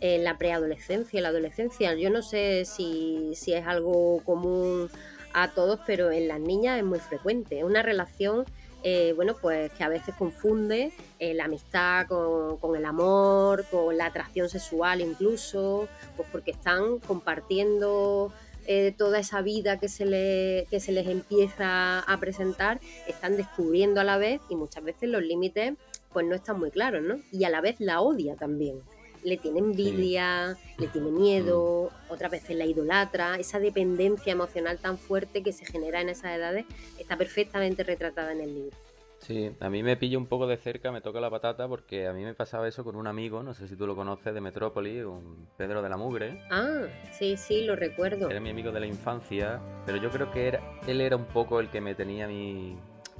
la 0.00 0.36
preadolescencia, 0.36 1.16
en 1.18 1.22
la 1.22 1.30
adolescencia. 1.30 1.94
Yo 1.94 2.10
no 2.10 2.20
sé 2.20 2.66
si, 2.66 3.30
si 3.34 3.54
es 3.54 3.66
algo 3.66 4.20
común 4.22 4.90
a 5.32 5.52
todos, 5.52 5.80
pero 5.86 6.10
en 6.10 6.28
las 6.28 6.40
niñas 6.40 6.78
es 6.78 6.84
muy 6.84 6.98
frecuente. 6.98 7.60
Es 7.60 7.64
una 7.64 7.82
relación, 7.82 8.44
eh, 8.82 9.14
bueno, 9.16 9.34
pues 9.40 9.72
que 9.72 9.82
a 9.82 9.88
veces 9.88 10.14
confunde 10.14 10.92
eh, 11.18 11.32
la 11.32 11.46
amistad 11.46 12.06
con, 12.06 12.58
con 12.58 12.76
el 12.76 12.84
amor, 12.84 13.64
con 13.70 13.96
la 13.96 14.04
atracción 14.04 14.50
sexual 14.50 15.00
incluso, 15.00 15.88
pues 16.18 16.28
porque 16.30 16.50
están 16.50 16.98
compartiendo 16.98 18.30
eh, 18.66 18.94
toda 18.96 19.18
esa 19.18 19.42
vida 19.42 19.78
que 19.78 19.88
se, 19.88 20.06
le, 20.06 20.66
que 20.70 20.80
se 20.80 20.92
les 20.92 21.06
empieza 21.06 22.00
a 22.00 22.20
presentar, 22.20 22.80
están 23.06 23.36
descubriendo 23.36 24.00
a 24.00 24.04
la 24.04 24.18
vez 24.18 24.40
y 24.48 24.56
muchas 24.56 24.84
veces 24.84 25.08
los 25.08 25.22
límites 25.22 25.74
pues 26.12 26.26
no 26.26 26.34
están 26.34 26.58
muy 26.58 26.70
claros, 26.70 27.02
¿no? 27.02 27.20
Y 27.32 27.44
a 27.44 27.50
la 27.50 27.60
vez 27.60 27.76
la 27.80 28.00
odia 28.00 28.36
también. 28.36 28.80
Le 29.24 29.36
tiene 29.36 29.58
envidia, 29.58 30.56
le 30.78 30.86
tiene 30.88 31.10
miedo, 31.10 31.90
otras 32.08 32.30
veces 32.30 32.56
la 32.56 32.66
idolatra, 32.66 33.36
esa 33.36 33.58
dependencia 33.58 34.32
emocional 34.32 34.78
tan 34.78 34.98
fuerte 34.98 35.42
que 35.42 35.52
se 35.52 35.64
genera 35.64 36.00
en 36.00 36.10
esas 36.10 36.36
edades 36.36 36.66
está 36.98 37.16
perfectamente 37.16 37.82
retratada 37.84 38.32
en 38.32 38.42
el 38.42 38.54
libro. 38.54 38.83
Sí, 39.26 39.50
a 39.58 39.70
mí 39.70 39.82
me 39.82 39.96
pilla 39.96 40.18
un 40.18 40.26
poco 40.26 40.46
de 40.46 40.58
cerca, 40.58 40.92
me 40.92 41.00
toca 41.00 41.18
la 41.18 41.30
patata, 41.30 41.66
porque 41.66 42.06
a 42.06 42.12
mí 42.12 42.22
me 42.22 42.34
pasaba 42.34 42.68
eso 42.68 42.84
con 42.84 42.94
un 42.94 43.06
amigo, 43.06 43.42
no 43.42 43.54
sé 43.54 43.66
si 43.66 43.74
tú 43.74 43.86
lo 43.86 43.96
conoces, 43.96 44.34
de 44.34 44.40
Metrópoli, 44.42 45.00
un 45.00 45.48
Pedro 45.56 45.80
de 45.80 45.88
la 45.88 45.96
Mugre. 45.96 46.42
Ah, 46.50 46.82
sí, 47.10 47.38
sí, 47.38 47.64
lo 47.64 47.74
recuerdo. 47.74 48.28
Era 48.28 48.38
mi 48.40 48.50
amigo 48.50 48.70
de 48.70 48.80
la 48.80 48.86
infancia, 48.86 49.60
pero 49.86 49.96
yo 49.96 50.10
creo 50.10 50.30
que 50.30 50.48
era, 50.48 50.60
él 50.86 51.00
era 51.00 51.16
un 51.16 51.24
poco 51.24 51.60
el 51.60 51.70
que 51.70 51.80
me 51.80 51.94
tenía 51.94 52.26
a 52.26 52.28
mí... 52.28 52.76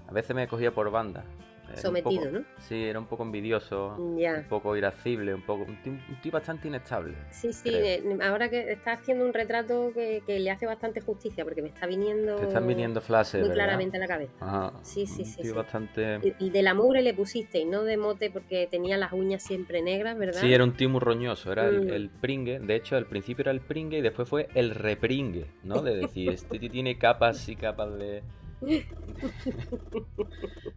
A 0.06 0.12
veces 0.12 0.37
me 0.37 0.46
cogía 0.46 0.75
por 0.75 0.90
banda. 0.90 1.25
Era 1.68 1.76
Sometido, 1.80 2.23
poco- 2.25 2.38
¿no? 2.38 2.44
Sí, 2.59 2.85
era 2.85 2.99
un 2.99 3.06
poco 3.06 3.23
envidioso, 3.23 3.97
Ya. 4.18 4.35
un 4.38 4.44
poco 4.44 4.76
irascible, 4.76 5.35
un 5.35 5.42
poco... 5.42 5.64
Un 5.64 5.83
tío, 5.83 5.92
un 5.92 6.21
tío 6.23 6.30
bastante 6.33 6.68
inestable. 6.68 7.14
Sí, 7.30 7.52
sí, 7.52 7.71
creo. 7.71 7.85
eh, 7.85 8.18
ahora 8.23 8.49
que 8.49 8.71
está 8.73 8.92
haciendo 8.92 9.25
un 9.25 9.33
retrato 9.33 9.90
que, 9.94 10.23
que 10.26 10.38
le 10.38 10.50
hace 10.50 10.66
bastante 10.66 11.00
justicia 11.00 11.42
porque 11.44 11.62
me 11.62 11.68
está 11.68 11.87
viniendo 11.87 12.37
Te 12.37 12.44
están 12.44 12.66
viniendo 12.66 13.00
flashes, 13.00 13.40
muy 13.40 13.49
¿verdad? 13.49 13.64
claramente 13.64 13.97
a 13.97 14.00
la 14.00 14.06
cabeza. 14.09 14.33
Ajá. 14.40 14.73
Sí, 14.83 15.06
sí, 15.06 15.23
un 15.23 15.26
sí, 15.28 15.42
tío 15.42 15.50
sí. 15.52 15.56
bastante... 15.56 16.21
Y 16.23 16.35
y 16.47 16.50
de 16.50 16.62
la 16.62 16.75
mugre 16.75 17.00
le 17.02 17.14
pusiste 17.14 17.59
y 17.61 17.64
no 17.64 17.83
de 17.85 17.97
mote 17.97 18.30
porque 18.30 18.68
tenía 18.71 18.97
las 18.99 19.12
uñas 19.12 19.42
siempre 19.42 19.80
negras, 19.83 20.18
¿verdad? 20.18 20.40
Sí, 20.40 20.52
era 20.52 20.64
un 20.64 20.76
tío 20.76 20.88
muy 20.90 21.00
roñoso, 21.00 21.50
era 21.50 21.66
el, 21.68 21.87
Mm. 21.87 21.90
el 21.90 22.11
pringue. 22.11 22.59
De 22.61 22.75
hecho, 22.76 22.97
al 22.97 23.06
principio 23.06 23.42
era 23.42 23.50
el 23.52 23.61
pringue 23.61 23.99
y 23.99 24.02
después 24.02 24.28
fue 24.28 24.49
el 24.54 24.71
repringue, 24.75 25.47
¿no? 25.62 25.80
De 25.83 25.97
decir, 25.97 26.30
este 26.33 26.59
tío 26.59 26.71
tiene 26.71 26.99
capas 26.99 27.49
y 27.49 27.56
capas 27.56 27.94
de. 27.99 28.23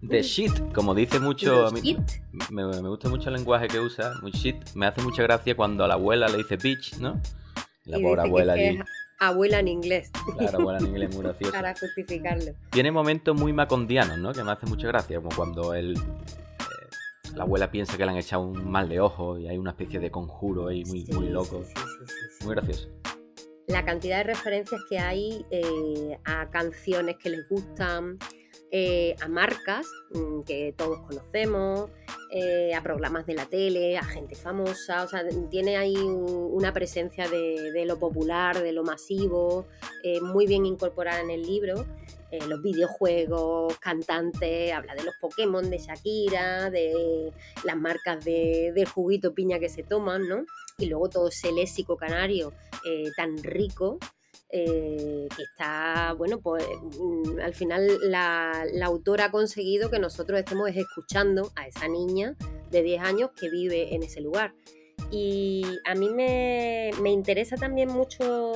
De 0.01 0.22
shit, 0.24 0.51
como 0.74 0.94
dice 0.96 1.20
mucho. 1.20 1.67
a 1.67 1.72
mí- 1.72 1.98
me, 2.51 2.65
me 2.65 2.89
gusta 2.89 3.10
mucho 3.10 3.29
el 3.29 3.36
lenguaje 3.36 3.67
que 3.67 3.79
usa, 3.79 4.13
muy 4.22 4.32
shit. 4.32 4.56
Me 4.75 4.86
hace 4.86 5.01
mucha 5.01 5.24
gracia 5.24 5.56
cuando 5.56 5.84
a 5.84 5.88
la 5.88 5.96
abuela 5.96 6.27
le 6.27 6.38
dice 6.38 6.58
bitch, 6.58 6.98
¿no? 7.00 7.20
La 7.86 7.98
Y 8.00 8.03
pobre 8.03 8.22
abuela 8.22 8.56
que 8.56 8.67
allí. 8.70 8.79
abuela 9.20 9.60
en 9.60 9.67
inglés 9.70 10.12
Claro, 10.38 10.60
abuela 10.60 10.79
en 10.79 10.88
inglés 10.88 11.13
muy 11.15 11.24
gracioso. 11.24 11.51
para 11.53 11.74
justificarlo. 11.74 12.51
Tiene 12.70 12.91
momentos 12.91 13.39
muy 13.39 13.53
macondianos, 13.53 14.17
¿no? 14.20 14.34
Que 14.34 14.44
me 14.44 14.51
hace 14.51 14.65
mucha 14.65 14.88
gracia, 14.88 15.17
como 15.22 15.36
cuando 15.36 15.74
él, 15.74 15.94
eh, 15.98 17.34
la 17.36 17.44
abuela 17.44 17.72
piensa 17.72 17.98
que 17.98 18.06
le 18.06 18.12
han 18.12 18.17
echado 18.17 18.44
un 18.44 18.70
mal 18.70 18.89
de 18.89 19.00
ojo 19.00 19.39
y 19.39 19.48
hay 19.48 19.58
una 19.58 19.72
especie 19.72 20.00
de 20.00 20.12
conjuro 20.12 20.67
ahí 20.67 20.84
muy, 20.86 21.06
Sí, 21.06 21.13
muy 21.13 21.29
loco. 21.29 21.63
sí, 21.65 21.74
sí. 22.08 22.46
Muy 22.46 22.56
gracioso. 22.56 22.89
La 23.67 23.83
cantidad 23.83 24.19
de 24.19 24.24
referencias 24.24 24.79
que 24.89 24.97
hay 24.97 25.45
eh, 25.51 26.17
a 26.24 26.50
canciones 26.50 27.17
que 27.17 27.29
les 27.29 27.50
gustan, 27.50 28.17
eh, 28.71 29.13
a 29.19 29.27
marcas 29.27 29.86
mm, 30.12 30.43
que 30.43 30.74
todos 30.77 31.00
conocemos, 31.01 31.89
eh, 32.31 32.74
a 32.74 32.81
programas 32.81 33.25
de 33.25 33.33
la 33.33 33.45
tele, 33.45 33.97
a 33.97 34.03
gente 34.05 34.36
famosa, 34.36 35.03
o 35.03 35.07
sea, 35.09 35.21
tiene 35.50 35.75
ahí 35.75 35.97
un- 35.97 36.50
una 36.53 36.71
presencia 36.71 37.27
de, 37.27 37.83
lo 37.86 38.00
popular, 38.00 38.62
de 38.62 38.71
lo 38.71 38.83
masivo, 38.83 39.67
eh, 40.01 40.21
muy 40.21 40.47
bien 40.47 40.65
incorporada 40.65 41.19
en 41.19 41.29
el 41.29 41.41
libro. 41.41 41.86
Eh, 42.31 42.39
los 42.47 42.62
videojuegos, 42.62 43.77
cantantes, 43.79 44.71
habla 44.74 44.95
de 44.95 45.03
los 45.03 45.15
Pokémon, 45.19 45.69
de 45.69 45.77
Shakira, 45.77 46.69
de 46.69 47.33
las 47.65 47.75
marcas 47.75 48.24
de, 48.24 48.71
de 48.74 48.86
juguito 48.86 49.33
piña 49.33 49.59
que 49.59 49.67
se 49.67 49.83
toman, 49.83 50.25
¿no? 50.27 50.45
Y 50.79 50.86
luego 50.86 51.10
todo 51.10 51.29
ese 51.29 51.51
léxico 51.51 51.98
canario 51.98 52.53
eh, 52.86 53.10
tan 53.15 53.36
rico 53.41 53.98
eh, 54.51 55.27
que 55.36 55.41
está, 55.41 56.13
bueno, 56.13 56.39
pues 56.39 56.63
mm, 57.00 57.39
al 57.39 57.55
final 57.55 57.98
la, 58.03 58.63
autora 58.84 59.25
ha 59.25 59.31
conseguido 59.31 59.89
que 59.89 59.98
nosotros 59.98 60.38
estemos 60.38 60.69
escuchando 60.69 61.51
a 61.55 61.67
esa 61.67 61.88
niña 61.88 62.36
de 62.69 62.84
10 62.84 63.01
años 63.01 63.31
que 63.36 63.50
vive 63.50 63.96
en 63.96 64.03
ese 64.03 64.22
lugar. 64.22 64.53
Y 65.10 65.65
a 65.84 65.96
mí 65.96 66.12
me, 66.12 66.91
me 67.01 67.10
interesa 67.10 67.55
también 67.55 67.89
mucho 67.89 68.53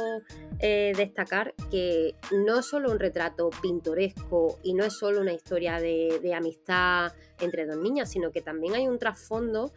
eh, 0.60 0.94
destacar 0.96 1.56
que 1.72 2.14
no 2.32 2.60
es 2.60 2.68
solo 2.68 2.92
un 2.92 3.00
retrato 3.00 3.50
pintoresco 3.64 4.60
y 4.62 4.76
no 4.76 4.84
es 4.84 4.94
solo 4.96 5.22
una 5.22 5.34
historia 5.34 5.80
de, 5.80 6.34
amistad 6.36 7.14
entre 7.40 7.66
dos 7.66 7.78
niñas, 7.78 8.12
sino 8.12 8.32
que 8.32 8.42
también 8.42 8.76
hay 8.76 8.88
un 8.88 9.00
trasfondo 9.00 9.72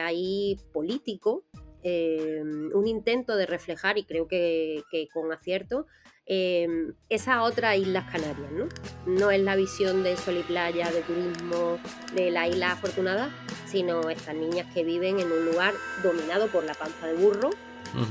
ahí 0.00 0.58
político, 0.72 1.44
eh, 1.84 2.42
un 2.42 2.86
intento 2.88 3.36
de 3.36 3.46
reflejar, 3.46 3.96
y 3.98 4.04
creo 4.04 4.26
que, 4.26 4.82
que 4.90 5.06
con 5.12 5.32
acierto, 5.32 5.86
eh, 6.26 6.66
esas 7.10 7.42
otras 7.42 7.76
islas 7.76 8.10
canarias, 8.10 8.50
¿no? 8.50 8.66
No 9.06 9.30
es 9.30 9.40
la 9.40 9.54
visión 9.56 10.02
de 10.02 10.16
sol 10.16 10.38
y 10.38 10.42
playa, 10.42 10.90
de 10.90 11.02
turismo, 11.02 11.78
de 12.14 12.30
la 12.30 12.48
isla 12.48 12.72
afortunada, 12.72 13.30
sino 13.66 14.08
estas 14.08 14.34
niñas 14.34 14.66
que 14.72 14.82
viven 14.84 15.20
en 15.20 15.30
un 15.30 15.44
lugar 15.44 15.74
dominado 16.02 16.48
por 16.48 16.64
la 16.64 16.74
panza 16.74 17.06
de 17.06 17.14
burro, 17.14 17.50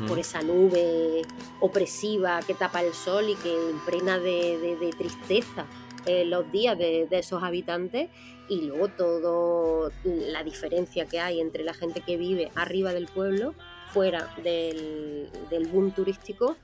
por 0.07 0.17
esa 0.19 0.41
nube 0.41 1.23
opresiva 1.59 2.39
que 2.45 2.53
tapa 2.53 2.81
el 2.83 2.93
sol 2.93 3.27
y 3.29 3.35
que 3.35 3.53
impregna 3.71 4.17
de, 4.19 4.57
de- 4.59 4.77
de 4.77 4.91
tristeza 4.91 5.65
eh, 6.05 6.23
los 6.25 6.49
días 6.51 6.77
de, 6.77 7.07
de 7.09 7.19
esos 7.19 7.43
habitantes 7.43 8.09
y 8.49 8.61
luego 8.61 8.87
todo 8.89 9.91
la 10.03 10.43
diferencia 10.43 11.05
que 11.05 11.19
hay 11.19 11.39
entre 11.39 11.63
la 11.63 11.73
gente 11.73 12.01
que 12.01 12.17
vive 12.17 12.51
arriba 12.55 12.93
del 12.93 13.07
pueblo, 13.07 13.53
fuera 13.91 14.33
del, 14.43 15.29
del 15.49 15.67
boom 15.67 15.91
turístico 15.91 16.57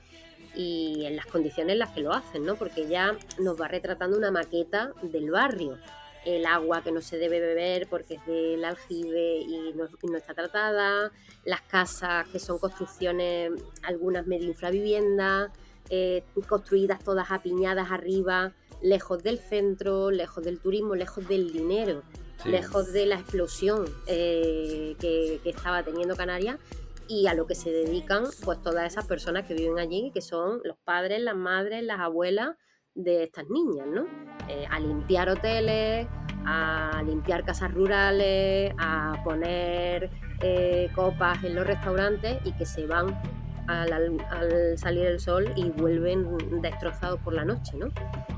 y 0.54 1.04
en 1.04 1.16
las 1.16 1.26
condiciones 1.26 1.74
en 1.74 1.78
las 1.78 1.90
que 1.90 2.00
lo 2.00 2.12
hacen, 2.12 2.44
¿no? 2.44 2.56
Porque 2.56 2.88
ya 2.88 3.16
nos 3.38 3.60
va 3.60 3.68
retratando 3.68 4.16
una 4.16 4.30
maqueta 4.30 4.92
del 5.02 5.30
barrio. 5.30 5.78
el 6.26 6.44
agua 6.44 6.82
que 6.82 6.92
no 6.92 7.00
se 7.00 7.16
debe 7.16 7.40
beber 7.40 7.86
porque 7.88 8.14
es 8.14 8.26
del 8.26 8.62
aljibe 8.62 9.38
y 9.38 9.72
no, 9.74 9.88
y 10.02 10.06
no 10.08 10.18
está 10.18 10.34
tratada, 10.34 11.10
las 11.46 11.62
casas 11.62 12.28
que 12.28 12.38
son 12.38 12.58
construcciones, 12.58 13.52
algunas 13.82 14.26
medio 14.26 14.48
infraviviendas, 14.48 15.50
eh, 15.90 16.24
construidas 16.48 17.02
todas 17.04 17.30
apiñadas 17.30 17.90
arriba, 17.90 18.52
lejos 18.82 19.22
del 19.22 19.38
centro, 19.38 20.10
lejos 20.10 20.42
del 20.44 20.58
turismo, 20.60 20.94
lejos 20.94 21.26
del 21.28 21.52
dinero, 21.52 22.02
Sí. 22.42 22.48
lejos 22.48 22.90
de 22.94 23.04
la 23.04 23.16
explosión 23.16 23.84
eh, 24.06 24.96
que, 24.98 25.40
que 25.42 25.50
estaba 25.50 25.82
teniendo 25.82 26.16
Canarias 26.16 26.58
y 27.06 27.26
a 27.26 27.34
lo 27.34 27.46
que 27.46 27.54
se 27.54 27.70
dedican 27.70 28.24
pues 28.44 28.62
todas 28.62 28.86
esas 28.90 29.04
personas 29.06 29.46
que 29.46 29.52
viven 29.52 29.78
allí, 29.78 30.10
que 30.14 30.22
son 30.22 30.60
los 30.64 30.78
padres, 30.78 31.20
las 31.20 31.36
madres, 31.36 31.84
las 31.84 32.00
abuelas 32.00 32.56
de 32.94 33.24
estas 33.24 33.44
niñas, 33.50 33.86
¿no? 33.88 34.06
Eh, 34.48 34.64
a 34.70 34.80
limpiar 34.80 35.28
hoteles, 35.28 36.06
a 36.46 37.02
limpiar 37.04 37.44
casas 37.44 37.74
rurales, 37.74 38.72
a 38.78 39.20
poner 39.22 40.10
eh, 40.40 40.88
copas 40.94 41.44
en 41.44 41.54
los 41.56 41.66
restaurantes 41.66 42.38
y 42.44 42.52
que 42.52 42.64
se 42.64 42.86
van 42.86 43.20
al, 43.66 43.92
al- 43.92 44.20
al 44.30 44.78
salir 44.78 45.06
el 45.06 45.20
sol 45.20 45.52
y 45.56 45.70
vuelven 45.70 46.60
destrozados 46.60 47.20
por 47.20 47.34
la 47.34 47.44
noche, 47.44 47.76
¿no? 47.76 47.88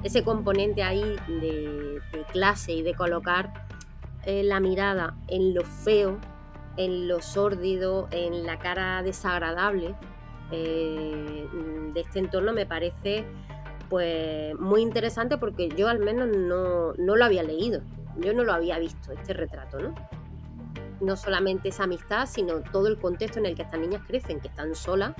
Ese 0.02 0.25
componente 0.25 0.83
ahí 0.83 1.17
de, 1.29 2.00
de 2.12 2.25
clase 2.33 2.73
y 2.73 2.83
de 2.83 2.95
colocar 2.95 3.52
eh, 4.25 4.43
la 4.43 4.61
mirada 4.61 5.14
en 5.29 5.55
lo 5.55 5.62
feo, 5.64 6.19
en 6.76 7.07
lo 7.09 7.21
sórdido, 7.23 8.09
en 8.11 8.47
la 8.47 8.59
cara 8.59 9.02
desagradable 9.02 9.95
eh, 10.50 11.47
de 11.93 12.00
este 12.00 12.19
entorno 12.19 12.52
me 12.52 12.67
parece 12.67 13.25
pues 13.88 14.55
muy 14.59 14.81
interesante 14.83 15.37
porque 15.38 15.69
yo 15.76 15.88
al 15.88 15.99
menos 15.99 16.29
no, 16.37 16.93
no 16.95 17.17
lo 17.17 17.25
había 17.25 17.43
leído, 17.43 17.81
yo 18.19 18.33
no 18.33 18.43
lo 18.45 18.52
había 18.52 18.79
visto, 18.79 19.12
este 19.12 19.35
retrato, 19.35 19.79
¿no? 19.81 19.95
No 21.02 21.16
solamente 21.16 21.68
esa 21.68 21.85
amistad, 21.85 22.26
sino 22.26 22.61
todo 22.61 22.87
el 22.88 22.99
contexto 22.99 23.38
en 23.38 23.47
el 23.47 23.54
que 23.54 23.62
estas 23.62 23.80
niñas 23.80 24.02
crecen, 24.06 24.40
que 24.40 24.49
están 24.49 24.75
solas, 24.75 25.12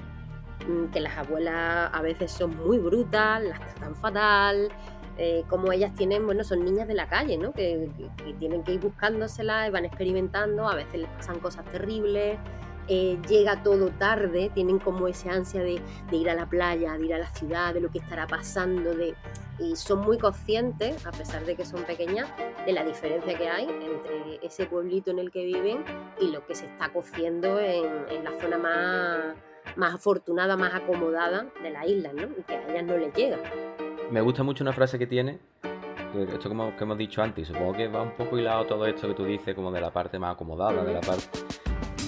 mm, 0.67 0.87
que 0.87 1.01
las 1.01 1.19
abuelas 1.19 1.91
a 1.93 2.01
veces 2.01 2.31
son 2.31 2.57
muy 2.57 2.79
brutas, 2.79 3.43
las 3.43 3.61
tratan 3.61 3.95
fatal, 3.97 4.71
eh, 5.19 5.45
como 5.49 5.73
ellas 5.73 5.93
tienen, 5.95 6.25
bueno, 6.25 6.43
son 6.43 6.65
niñas 6.65 6.89
de 6.89 6.95
la 6.95 7.07
calle, 7.07 7.37
¿no? 7.37 7.53
Que, 7.53 7.91
tienen 8.39 8.63
que 8.63 8.75
ir 8.75 8.81
buscándoselas, 8.81 9.71
van 9.71 9.85
experimentando, 9.85 10.67
a 10.69 10.75
veces 10.75 11.01
les 11.01 11.11
pasan 11.11 11.39
cosas 11.39 11.65
terribles, 11.67 12.39
eh, 12.89 13.19
llega 13.29 13.63
todo 13.63 13.89
tarde, 13.91 14.51
tienen 14.55 14.79
como 14.79 15.09
ese 15.09 15.31
ansia 15.31 15.63
de, 15.63 15.81
de 16.11 16.17
ir 16.17 16.31
a 16.31 16.35
la 16.35 16.49
playa, 16.49 16.97
de 16.97 17.07
ir 17.07 17.15
a 17.15 17.19
la 17.19 17.31
ciudad, 17.31 17.75
de 17.75 17.81
lo 17.81 17.91
que 17.91 17.99
estará 17.99 18.27
pasando, 18.27 18.95
de, 18.95 19.15
y 19.59 19.77
son 19.77 20.01
muy 20.01 20.19
conscientes, 20.19 21.07
a 21.07 21.11
pesar 21.13 21.45
de 21.45 21.55
que 21.55 21.65
son 21.65 21.83
pequeñas, 21.85 22.29
de 22.67 22.73
la 22.73 22.85
diferencia 22.85 23.37
que 23.37 23.49
hay 23.49 23.65
entre 23.65 24.45
ese 24.45 24.67
pueblito 24.67 25.11
en 25.11 25.19
el 25.19 25.31
que 25.31 25.45
viven 25.45 25.85
y 26.21 26.31
lo 26.31 26.45
que 26.47 26.55
se 26.55 26.67
está 26.67 26.93
cociendo 26.93 27.59
en, 27.61 27.87
en 28.11 28.25
la 28.25 28.33
zona 28.41 28.59
más, 28.59 29.37
más 29.77 29.95
afortunada, 29.95 30.57
más 30.57 30.75
acomodada 30.75 31.47
de 31.63 31.71
la 31.71 31.87
isla, 31.87 32.13
¿no? 32.13 32.23
Y 32.23 32.43
que 32.43 32.55
a 32.55 32.69
ellas 32.69 32.85
no 32.85 32.97
les 32.97 33.15
llega. 33.15 33.39
Me 34.11 34.21
gusta 34.21 34.43
mucho 34.43 34.65
una 34.65 34.73
frase 34.73 34.99
que 34.99 35.07
tiene, 35.07 35.39
esto 36.15 36.49
como 36.49 36.77
que 36.77 36.85
hemos 36.85 36.99
dicho 36.99 37.23
antes, 37.23 37.49
supongo 37.49 37.73
que 37.73 37.89
va 37.89 38.03
un 38.03 38.13
poco 38.13 38.39
hilado 38.39 38.67
todo 38.67 38.87
esto 38.87 39.09
que 39.09 39.15
tú 39.15 39.25
dices, 39.25 39.55
como 39.55 39.71
de 39.73 39.81
la 39.81 39.91
parte 39.91 40.19
más 40.19 40.35
acomodada, 40.35 40.85
de 40.85 40.93
la 40.93 41.01
parte... 41.01 41.25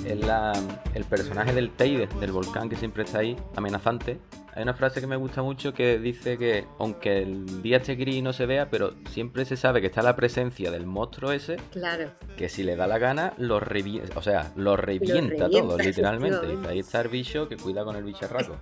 Es 0.05 0.21
la, 0.21 0.53
el 0.95 1.05
personaje 1.05 1.53
del 1.53 1.71
Teide, 1.71 2.09
del 2.21 2.33
volcán 2.33 2.69
que 2.69 2.77
siempre 2.77 3.05
está 3.05 3.19
ahí, 3.19 3.37
amenazante. 3.57 4.19
Hay 4.57 4.63
una 4.63 4.75
frase 4.75 5.01
que 5.01 5.09
me 5.09 5.17
gusta 5.17 5.43
mucho 5.43 5.75
que 5.75 5.99
dice 5.99 6.39
que 6.39 6.65
aunque 6.79 7.23
el 7.23 7.61
día 7.61 7.79
esté 7.79 7.97
gris 7.97 8.15
y 8.17 8.23
no 8.23 8.33
se 8.33 8.47
vea, 8.47 8.71
pero 8.71 8.95
siempre 9.11 9.45
se 9.45 9.57
sabe 9.57 9.81
que 9.81 9.89
está 9.89 10.01
la 10.01 10.15
presencia 10.15 10.71
del 10.71 10.87
monstruo 10.87 11.33
ese, 11.33 11.57
Claro. 11.73 12.13
que 12.37 12.49
si 12.49 12.63
le 12.63 12.77
da 12.77 12.87
la 12.87 12.99
gana, 12.99 13.35
lo 13.37 13.59
revienta, 13.59 14.17
o 14.17 14.23
sea, 14.23 14.53
lo 14.55 14.77
revienta, 14.77 15.51
todo, 15.51 15.77
revienta, 15.77 15.85
literalmente. 15.85 16.47
Dice, 16.47 16.69
ahí 16.69 16.79
está 16.79 17.01
el 17.01 17.09
bicho 17.09 17.49
que 17.49 17.57
cuida 17.57 17.85
con 17.85 17.97
el 17.97 18.05
bicharraco. 18.05 18.57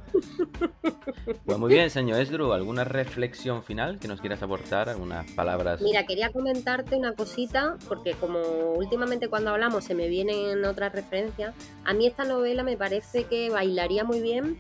pues 1.45 1.59
muy 1.59 1.75
bien, 1.75 1.91
señor 1.91 2.21
Esdru, 2.21 2.55
¿alguna 2.55 2.85
reflexión 2.85 3.63
final 3.63 3.99
que 3.99 4.09
nos 4.09 4.21
quieras 4.23 4.43
aportar? 4.43 4.89
¿Algunas 4.89 5.31
palabras? 5.33 5.83
Mira, 5.83 6.07
quería 6.07 6.31
comentarte 6.33 6.97
una 6.97 7.13
cosita, 7.13 7.76
porque 7.87 8.15
como 8.15 8.39
últimamente 8.76 9.28
cuando 9.28 9.50
hablamos 9.50 9.85
se 9.85 9.95
me 9.95 10.09
vienen 10.09 10.65
otras 10.65 10.93
referencias, 10.93 11.55
a 11.85 11.93
mí 11.93 12.07
esta 12.07 12.25
novela 12.25 12.63
me 12.63 12.78
parece 12.78 13.25
que 13.25 13.50
bailaría 13.50 14.05
muy 14.05 14.23
bien 14.23 14.57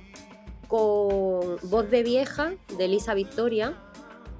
con 0.72 1.58
Voz 1.70 1.90
de 1.90 2.02
Vieja 2.02 2.54
de 2.78 2.86
Elisa 2.86 3.12
Victoria, 3.12 3.74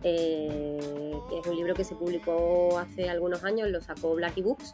eh, 0.03 1.13
que 1.29 1.39
es 1.41 1.47
un 1.47 1.57
libro 1.57 1.75
que 1.75 1.85
se 1.85 1.95
publicó 1.95 2.79
hace 2.79 3.11
algunos 3.11 3.45
años, 3.45 3.69
lo 3.69 3.83
sacó 3.83 4.15
Blacky 4.15 4.41
Books. 4.41 4.73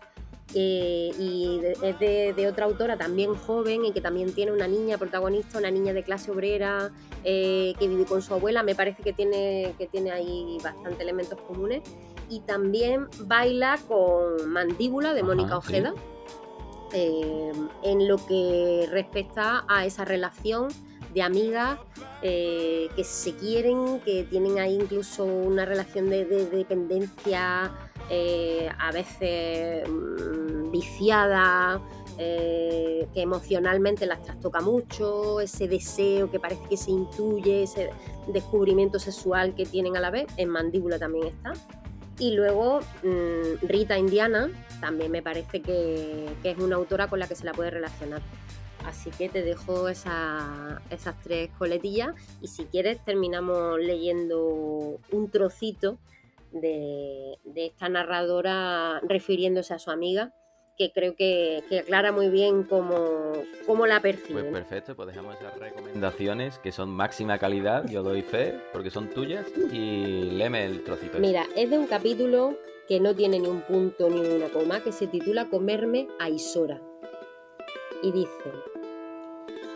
eh, 0.54 1.10
y 1.18 1.58
de- 1.60 1.72
es 1.82 1.98
de, 1.98 2.32
de 2.32 2.48
otra 2.48 2.64
autora 2.64 2.96
también 2.96 3.34
joven 3.34 3.84
y 3.84 3.92
que 3.92 4.00
también 4.00 4.32
tiene 4.32 4.50
una 4.50 4.66
niña 4.66 4.96
protagonista, 4.96 5.58
una 5.58 5.70
niña 5.70 5.92
de 5.92 6.02
clase 6.02 6.30
obrera 6.30 6.90
eh, 7.22 7.74
que 7.78 7.86
vive 7.86 8.06
con 8.06 8.22
su 8.22 8.32
abuela. 8.32 8.62
Me 8.62 8.74
parece 8.74 9.02
que 9.02 9.12
tiene, 9.12 9.74
que 9.76 9.86
tiene 9.88 10.10
ahí 10.10 10.56
bastante 10.64 11.02
elementos 11.02 11.38
comunes. 11.42 11.82
Y 12.30 12.40
también 12.40 13.08
baila 13.24 13.78
con 13.88 14.48
Mandíbula 14.50 15.12
de 15.12 15.22
Mónica 15.22 15.50
sí. 15.50 15.56
Ojeda. 15.58 15.94
eh, 16.94 17.52
en 17.82 18.08
lo 18.08 18.16
que 18.24 18.88
respecta 18.90 19.66
a 19.68 19.84
esa 19.84 20.06
relación 20.06 20.68
de 21.14 21.22
amigas 21.22 21.78
eh, 22.22 22.88
que 22.96 23.04
se 23.04 23.34
quieren, 23.34 24.00
que 24.00 24.24
tienen 24.24 24.58
ahí 24.58 24.74
incluso 24.74 25.24
una 25.24 25.64
relación 25.64 26.10
de, 26.10 26.24
de 26.24 26.46
dependencia 26.46 27.72
eh, 28.10 28.70
a 28.78 28.90
veces 28.90 29.86
mm, 29.88 30.70
viciada, 30.70 31.80
eh, 32.16 33.06
que 33.12 33.20
emocionalmente 33.20 34.06
las 34.06 34.22
trastoca 34.22 34.60
mucho, 34.60 35.40
ese 35.40 35.68
deseo 35.68 36.30
que 36.30 36.40
parece 36.40 36.62
que 36.70 36.76
se 36.76 36.90
intuye, 36.90 37.64
ese 37.64 37.90
descubrimiento 38.28 38.98
sexual 38.98 39.54
que 39.54 39.66
tienen 39.66 39.96
a 39.96 40.00
la 40.00 40.10
vez, 40.10 40.26
en 40.38 40.48
Mandíbula 40.48 40.98
también 40.98 41.26
está. 41.28 41.52
Y 42.18 42.32
luego 42.32 42.80
mm, 43.02 43.66
Rita 43.66 43.98
Indiana 43.98 44.50
también 44.80 45.12
me 45.12 45.22
parece 45.22 45.60
que 45.60 46.28
es 46.42 46.58
una 46.58 46.76
autora 46.76 47.08
con 47.08 47.18
la 47.18 47.28
que 47.28 47.34
se 47.34 47.44
la 47.44 47.52
puede 47.52 47.70
relacionar. 47.70 48.22
Así 48.84 49.10
que 49.10 49.28
te 49.28 49.42
dejo 49.42 49.88
esa- 49.88 50.80
esas 50.90 51.20
tres 51.22 51.50
coletillas 51.58 52.14
y 52.40 52.48
si 52.48 52.64
quieres 52.64 53.04
terminamos 53.04 53.78
leyendo 53.78 54.98
un 55.12 55.30
trocito 55.30 55.98
de, 56.52 57.36
de 57.44 57.66
esta 57.66 57.88
narradora 57.88 59.00
refiriéndose 59.02 59.74
a 59.74 59.78
su 59.78 59.90
amiga, 59.90 60.32
que 60.78 60.92
creo 60.92 61.16
que, 61.16 61.62
que 61.68 61.80
aclara 61.80 62.12
muy 62.12 62.28
bien 62.30 62.62
cómo, 62.62 63.32
cómo 63.66 63.86
la 63.86 64.00
percibe. 64.00 64.42
Pues 64.42 64.52
perfecto, 64.52 64.94
pues 64.96 65.08
dejamos 65.08 65.34
esas 65.34 65.58
recomendaciones 65.58 66.58
que 66.60 66.70
son 66.72 66.88
máxima 66.88 67.36
calidad, 67.38 67.86
yo 67.88 68.02
doy 68.02 68.22
fe, 68.22 68.54
porque 68.72 68.90
son 68.90 69.08
tuyas, 69.10 69.44
y 69.72 70.30
léeme 70.30 70.64
el 70.64 70.84
trocito. 70.84 71.18
Mira, 71.18 71.44
es 71.56 71.68
de 71.68 71.78
un 71.78 71.88
capítulo 71.88 72.56
que 72.86 73.00
no 73.00 73.14
tiene 73.14 73.40
ni 73.40 73.48
un 73.48 73.60
punto 73.62 74.08
ni 74.08 74.20
una 74.20 74.48
coma, 74.48 74.80
que 74.82 74.92
se 74.92 75.08
titula 75.08 75.50
Comerme 75.50 76.06
a 76.20 76.30
Isora. 76.30 76.80
Y 78.02 78.12
dice, 78.12 78.52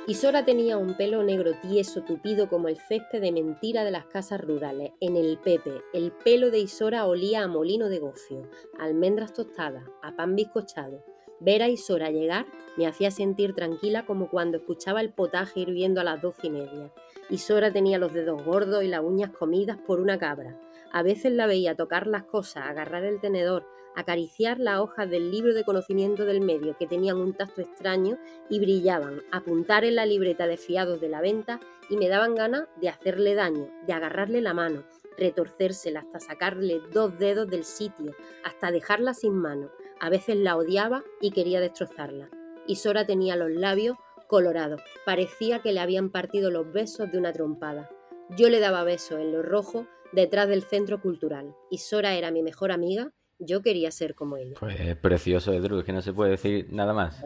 Isora 0.07 0.45
tenía 0.45 0.79
un 0.79 0.97
pelo 0.97 1.23
negro 1.23 1.53
tieso, 1.61 2.03
tupido 2.03 2.49
como 2.49 2.69
el 2.69 2.77
césped 2.77 3.21
de 3.21 3.31
mentira 3.31 3.85
de 3.85 3.93
las 3.93 4.07
casas 4.07 4.41
rurales. 4.41 4.93
En 5.01 5.17
el 5.17 5.39
Pepe, 5.39 5.81
el 5.93 6.11
pelo 6.11 6.51
de 6.51 6.59
Isora 6.59 7.07
olía 7.07 7.45
a 7.45 7.49
molino 7.49 7.89
de 7.89 8.01
gocio, 8.01 8.49
a 8.79 8.85
almendras 8.85 9.33
tostadas, 9.33 9.85
a 10.03 10.17
pan 10.17 10.35
bizcochado. 10.35 11.05
Ver 11.39 11.63
a 11.63 11.69
Isora 11.69 12.11
llegar 12.11 12.47
me 12.77 12.87
hacía 12.87 13.11
sentir 13.11 13.55
tranquila 13.55 14.05
como 14.05 14.29
cuando 14.29 14.59
escuchaba 14.59 15.01
el 15.01 15.11
potaje 15.11 15.61
hirviendo 15.61 16.01
a 16.01 16.05
las 16.05 16.21
doce 16.21 16.49
y 16.49 16.51
media. 16.51 16.93
Isora 17.31 17.73
tenía 17.73 17.99
los 17.99 18.13
dedos 18.13 18.45
gordos 18.45 18.83
y 18.83 18.89
las 18.89 19.03
uñas 19.03 19.31
comidas 19.31 19.79
por 19.79 20.01
una 20.01 20.19
cabra. 20.19 20.61
A 20.93 21.03
veces 21.03 21.33
la 21.33 21.47
veía 21.47 21.77
tocar 21.77 22.07
las 22.07 22.25
cosas, 22.25 22.65
agarrar 22.67 23.05
el 23.05 23.21
tenedor, 23.21 23.67
acariciar 23.97 24.59
las 24.59 24.81
hojas 24.81 25.09
del 25.09 25.31
libro 25.31 25.55
de 25.55 25.65
conocimiento 25.65 26.25
del 26.25 26.41
medio 26.41 26.77
que 26.79 26.87
tenían 26.87 27.19
un 27.19 27.35
tacto 27.35 27.61
extraño 27.61 28.19
y 28.49 28.59
brillaban, 28.61 29.23
apuntar 29.31 29.85
en 29.85 29.97
la 29.97 30.07
libreta 30.07 30.47
de 30.47 30.57
fiados 30.57 31.01
de 31.01 31.09
la 31.09 31.21
venta 31.21 31.61
y 31.91 31.97
me 31.97 32.09
daban 32.09 32.35
ganas 32.35 32.69
de 32.81 32.89
hacerle 32.89 33.35
daño, 33.35 33.69
de 33.87 33.93
agarrarle 33.93 34.41
la 34.41 34.55
mano, 34.55 34.85
retorcérsela 35.19 36.01
hasta 36.01 36.21
sacarle 36.21 36.81
dos 36.93 37.19
dedos 37.19 37.49
del 37.49 37.65
sitio, 37.65 38.15
hasta 38.45 38.71
dejarla 38.71 39.15
sin 39.15 39.35
mano. 39.35 39.71
A 40.01 40.11
veces 40.11 40.37
la 40.37 40.57
odiaba 40.57 41.05
y 41.21 41.31
quería 41.31 41.61
destrozarla. 41.61 42.31
Y 42.67 42.77
Sora 42.77 43.07
tenía 43.07 43.37
los 43.37 43.51
labios 43.51 43.97
colorados, 44.27 44.81
parecía 45.05 45.61
que 45.61 45.73
le 45.73 45.81
habían 45.81 46.11
partido 46.11 46.51
los 46.51 46.73
besos 46.73 47.13
de 47.13 47.19
una 47.19 47.33
trompada. 47.33 47.91
Yo 48.31 48.49
le 48.49 48.61
daba 48.61 48.85
besos 48.85 49.21
en 49.21 49.33
los 49.33 49.45
rojos 49.45 49.87
detrás 50.13 50.49
del 50.49 50.63
centro 50.63 51.01
cultural. 51.01 51.55
Y 51.71 51.79
Sora 51.79 52.15
era 52.15 52.31
mi 52.31 52.43
mejor 52.43 52.73
amiga, 52.73 53.13
yo 53.45 53.63
quería 53.63 53.91
ser 53.91 54.15
como 54.15 54.37
ella. 54.37 54.55
Pues 54.59 54.79
es 54.81 54.97
precioso, 54.97 55.53
Edru, 55.53 55.81
es 55.81 55.85
que 55.85 55.93
no 55.93 56.03
se 56.03 56.13
puede 56.13 56.33
decir 56.33 56.69
nada 56.71 56.93
más. 56.93 57.23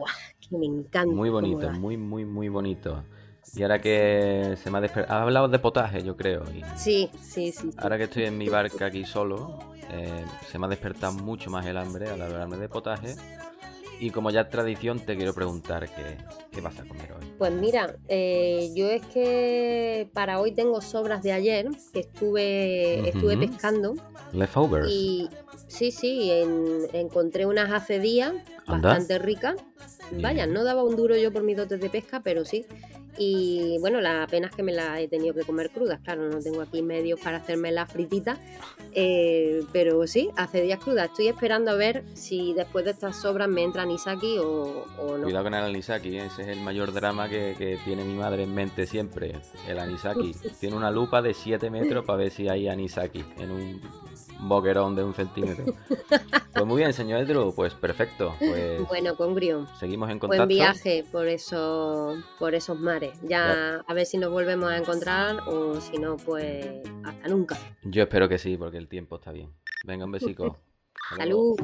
Que 0.49 0.57
me 0.57 0.65
encanta. 0.65 1.13
Muy 1.13 1.29
bonito, 1.29 1.69
muy, 1.71 1.97
muy, 1.97 2.25
muy 2.25 2.49
bonito. 2.49 3.03
Y 3.55 3.63
ahora 3.63 3.79
que 3.79 4.55
se 4.61 4.69
me 4.69 4.77
ha 4.77 4.81
despertado... 4.81 5.21
Hablado 5.21 5.47
de 5.47 5.59
potaje, 5.59 6.03
yo 6.03 6.17
creo. 6.17 6.43
Y 6.53 6.61
Sí, 6.75 7.09
sí, 7.21 7.51
sí. 7.51 7.71
sí. 7.71 7.77
ahora 7.77 7.97
que 7.97 8.03
estoy 8.03 8.25
en 8.25 8.37
mi 8.37 8.49
barca 8.49 8.87
aquí 8.87 9.05
solo, 9.05 9.57
eh, 9.89 10.25
se 10.47 10.59
me 10.59 10.65
ha 10.65 10.69
despertado 10.69 11.13
mucho 11.13 11.49
más 11.49 11.65
el 11.65 11.77
hambre 11.77 12.09
al 12.09 12.21
hablarme 12.21 12.57
de 12.57 12.67
potaje. 12.67 13.15
Y 13.99 14.11
como 14.11 14.29
ya 14.29 14.41
es 14.41 14.49
tradición, 14.49 14.99
te 14.99 15.15
quiero 15.17 15.33
preguntar 15.33 15.89
qué, 15.89 16.17
qué 16.51 16.61
vas 16.61 16.77
a 16.79 16.83
comer 16.83 17.13
hoy. 17.13 17.25
Pues 17.37 17.51
mira, 17.51 17.95
eh, 18.07 18.71
yo 18.75 18.89
es 18.89 19.03
que 19.07 20.07
para 20.13 20.39
hoy 20.39 20.51
tengo 20.51 20.81
sobras 20.81 21.23
de 21.23 21.31
ayer, 21.31 21.67
que 21.93 22.01
estuve, 22.01 23.09
estuve 23.09 23.37
pescando. 23.37 23.95
Leftovers. 24.33 24.87
Y 24.91 25.29
sí, 25.67 25.91
sí, 25.91 26.29
en- 26.31 26.87
encontré 26.93 27.45
unas 27.47 27.71
hace 27.71 27.99
días 27.99 28.33
bastante 28.67 29.17
ricas. 29.17 29.55
Vaya, 30.11 30.45
no 30.45 30.63
daba 30.63 30.83
un 30.83 30.95
duro 30.95 31.17
yo 31.17 31.33
por 31.33 31.43
mis 31.43 31.57
dotes 31.57 31.79
de 31.81 31.89
pesca, 31.89 32.21
pero 32.23 32.45
sí. 32.45 32.65
Y 33.17 33.77
bueno, 33.79 33.99
la 34.01 34.27
pena 34.27 34.47
es 34.47 34.55
que 34.55 34.63
me 34.63 34.71
las 34.71 34.99
he 34.99 35.07
tenido 35.07 35.33
que 35.33 35.41
comer 35.41 35.69
crudas. 35.71 35.99
Claro, 36.01 36.29
no 36.29 36.39
tengo 36.39 36.61
aquí 36.61 36.81
medios 36.81 37.19
para 37.19 37.37
hacerme 37.37 37.71
las 37.71 37.91
frititas. 37.91 38.37
eh, 38.93 39.61
pero 39.71 40.05
sí, 40.07 40.29
hace 40.35 40.61
días 40.61 40.79
crudas. 40.79 41.09
Estoy 41.09 41.27
esperando 41.27 41.71
a 41.71 41.75
ver 41.75 42.03
si 42.13 42.53
después 42.53 42.85
de 42.85 42.91
estas 42.91 43.15
sobras 43.21 43.47
me 43.47 43.63
entra 43.63 43.85
Nisaki 43.85 44.37
o, 44.39 44.85
o 44.99 45.17
no. 45.17 45.23
Cuidado 45.23 45.43
con 45.45 45.53
el 45.53 45.63
anisaki, 45.63 46.17
¿eh? 46.17 46.25
ese 46.25 46.43
es 46.43 46.47
el 46.49 46.61
mayor 46.61 46.93
drama 46.93 47.27
que, 47.29 47.55
que 47.57 47.77
tiene 47.85 48.03
mi 48.03 48.15
madre 48.15 48.43
en 48.43 48.53
mente 48.53 48.85
siempre. 48.85 49.33
El 49.67 49.79
anisaki. 49.79 50.33
Tiene 50.59 50.75
una 50.75 50.91
lupa 50.91 51.21
de 51.21 51.33
7 51.33 51.69
metros 51.69 52.05
para 52.05 52.17
ver 52.19 52.31
si 52.31 52.47
hay 52.49 52.67
anisaki 52.67 53.23
en 53.37 53.51
un 53.51 53.81
boquerón 54.39 54.95
de 54.95 55.03
un 55.03 55.13
centímetro. 55.13 55.65
Pues 56.53 56.65
muy 56.65 56.77
bien, 56.77 56.93
señor 56.93 57.19
Edru, 57.21 57.53
pues 57.55 57.73
perfecto. 57.73 58.33
Pues 58.39 58.87
Bueno, 58.87 59.15
Congrio. 59.15 59.67
seguimos 59.79 60.09
en 60.09 60.19
contacto. 60.19 60.45
Buen 60.45 60.47
viaje 60.47 61.03
por 61.11 61.27
esos, 61.27 62.17
por 62.39 62.55
esos 62.55 62.79
mares. 62.79 63.17
Ya 63.23 63.83
a 63.87 63.93
ver 63.93 64.05
si 64.05 64.17
nos 64.17 64.31
volvemos 64.31 64.69
a 64.69 64.77
encontrar 64.77 65.47
o 65.47 65.79
si 65.81 65.97
no, 65.97 66.17
pues 66.17 66.65
hasta 67.03 67.27
nunca. 67.27 67.57
Yo 67.83 68.03
espero 68.03 68.27
que 68.27 68.37
sí, 68.37 68.57
porque 68.57 68.77
el 68.77 68.87
tiempo 68.87 69.17
está 69.17 69.31
bien. 69.31 69.51
Venga, 69.85 70.05
un 70.05 70.11
besico. 70.11 70.57
Salud. 71.17 71.55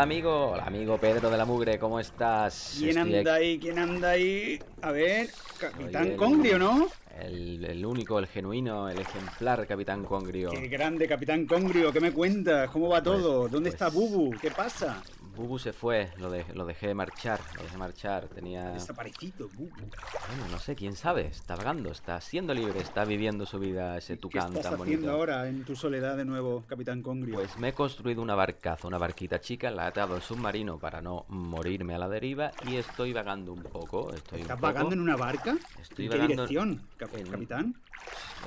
Hola, 0.00 0.04
amigo. 0.06 0.46
Hola, 0.52 0.64
amigo 0.64 0.96
Pedro 0.96 1.28
de 1.28 1.36
la 1.36 1.44
Mugre, 1.44 1.78
¿cómo 1.78 2.00
estás? 2.00 2.76
¿Quién 2.78 2.96
Estoy 2.96 3.16
anda 3.18 3.34
aquí- 3.34 3.44
ahí? 3.44 3.58
¿Quién 3.58 3.78
anda 3.78 4.08
ahí? 4.12 4.58
A 4.80 4.92
ver, 4.92 5.28
Capitán 5.58 6.16
Congrio, 6.16 6.58
¿no? 6.58 6.88
El, 7.20 7.62
el 7.66 7.84
único, 7.84 8.18
el 8.18 8.26
genuino, 8.26 8.88
el 8.88 8.98
ejemplar 8.98 9.66
Capitán 9.66 10.04
Congrio. 10.06 10.52
Qué 10.52 10.68
grande, 10.68 11.06
Capitán 11.06 11.44
Congrio. 11.44 11.92
¿Qué 11.92 12.00
me 12.00 12.12
cuentas? 12.12 12.70
¿Cómo 12.70 12.88
va 12.88 13.02
Pues- 13.02 13.18
todo? 13.20 13.46
¿Dónde 13.50 13.68
está 13.68 13.90
pues- 13.90 14.10
Bubu? 14.10 14.30
¿Qué 14.40 14.50
pasa? 14.50 15.02
Bubu 15.40 15.58
se 15.58 15.72
fue, 15.72 16.10
lo, 16.18 16.30
de- 16.30 16.44
lo 16.54 16.66
dejé 16.66 16.92
marchar, 16.92 17.40
lo 17.56 17.62
dejé 17.62 17.76
marchar. 17.78 18.26
Tenía. 18.28 18.70
Desaparecido, 18.72 19.48
Bubu. 19.54 19.70
Bueno, 19.70 20.44
no 20.50 20.58
sé, 20.58 20.74
quién 20.76 20.94
sabe. 20.94 21.26
Está 21.28 21.56
vagando, 21.56 21.90
está 21.90 22.20
siendo 22.20 22.52
libre, 22.52 22.80
está 22.80 23.06
viviendo 23.06 23.46
su 23.46 23.58
vida 23.58 23.96
ese 23.96 24.14
¿Qué 24.14 24.20
tucán 24.20 24.48
estás 24.48 24.64
tan 24.72 24.74
haciendo 24.82 25.06
bonito. 25.06 25.10
ahora 25.12 25.48
en 25.48 25.64
tu 25.64 25.74
soledad 25.74 26.18
de 26.18 26.26
nuevo, 26.26 26.64
Capitán 26.68 27.02
Congrio? 27.02 27.36
Pues 27.36 27.56
me 27.58 27.68
he 27.68 27.72
construido 27.72 28.20
una 28.20 28.34
barcaza, 28.34 28.86
una 28.86 28.98
barquita 28.98 29.40
chica, 29.40 29.70
la 29.70 29.84
he 29.84 29.88
atado 29.88 30.14
al 30.14 30.20
submarino 30.22 30.78
para 30.78 31.00
no 31.00 31.24
morirme 31.28 31.94
a 31.94 31.98
la 31.98 32.08
deriva 32.08 32.50
y 32.68 32.76
estoy 32.76 33.14
vagando 33.14 33.52
un 33.54 33.62
poco. 33.62 34.12
Estoy 34.12 34.40
un 34.40 34.42
¿Estás 34.42 34.56
poco 34.58 34.66
vagando 34.74 34.94
en 34.94 35.00
una 35.00 35.16
barca? 35.16 35.56
Estoy 35.80 36.04
¿En 36.04 36.10
qué 36.12 36.18
vagando 36.18 36.42
dirección, 36.46 36.82
cap- 36.98 37.16
en- 37.16 37.26
Capitán? 37.30 37.74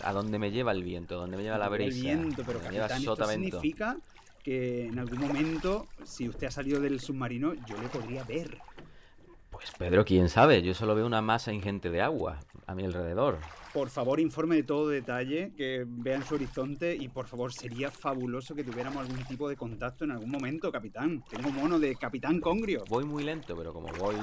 a 0.04 0.14
donde 0.14 0.38
me 0.40 0.52
lleva 0.52 0.72
el 0.72 0.84
viento, 0.84 1.16
donde 1.18 1.38
me 1.38 1.44
lleva 1.44 1.58
la 1.58 1.66
El 1.68 1.72
brisa. 1.72 2.02
viento, 2.02 2.44
pero 2.46 2.60
me 2.60 2.66
Capitán, 2.66 3.00
esto 3.02 3.26
significa 3.28 3.98
que 4.44 4.86
en 4.88 5.00
algún 5.00 5.20
momento, 5.20 5.88
si 6.04 6.28
usted 6.28 6.48
ha 6.48 6.52
salido 6.52 6.80
del 6.80 7.00
submarino, 7.00 7.54
yo 7.54 7.82
le 7.82 7.88
podría 7.88 8.24
ver. 8.24 8.60
Pues 9.50 9.72
Pedro, 9.78 10.04
quién 10.04 10.30
sabe, 10.30 10.62
yo 10.62 10.74
solo 10.74 10.96
veo 10.96 11.06
una 11.06 11.22
masa 11.22 11.54
ingente 11.54 11.90
de 11.90 12.02
agua 12.02 12.40
a 12.66 12.76
mi 12.76 12.84
alrededor. 12.84 13.40
Por 13.72 13.90
favor, 13.90 14.20
informe 14.20 14.56
de 14.56 14.64
todo 14.64 14.88
detalle, 14.90 15.54
que 15.56 15.86
vean 15.88 16.26
su 16.26 16.36
horizonte 16.36 16.96
y 16.96 17.08
por 17.08 17.28
favor, 17.28 17.54
sería 17.54 17.90
fabuloso 17.90 18.54
que 18.56 18.64
tuviéramos 18.64 19.08
algún 19.08 19.24
tipo 19.26 19.48
de 19.48 19.56
contacto 19.56 20.06
en 20.06 20.12
algún 20.12 20.30
momento, 20.30 20.72
capitán. 20.72 21.24
Tengo 21.30 21.50
mono 21.52 21.80
de 21.80 21.96
capitán 21.96 22.40
Congrio. 22.40 22.84
Voy 22.90 23.06
muy 23.06 23.24
lento, 23.24 23.56
pero 23.56 23.74
como 23.74 23.88
voy 24.00 24.16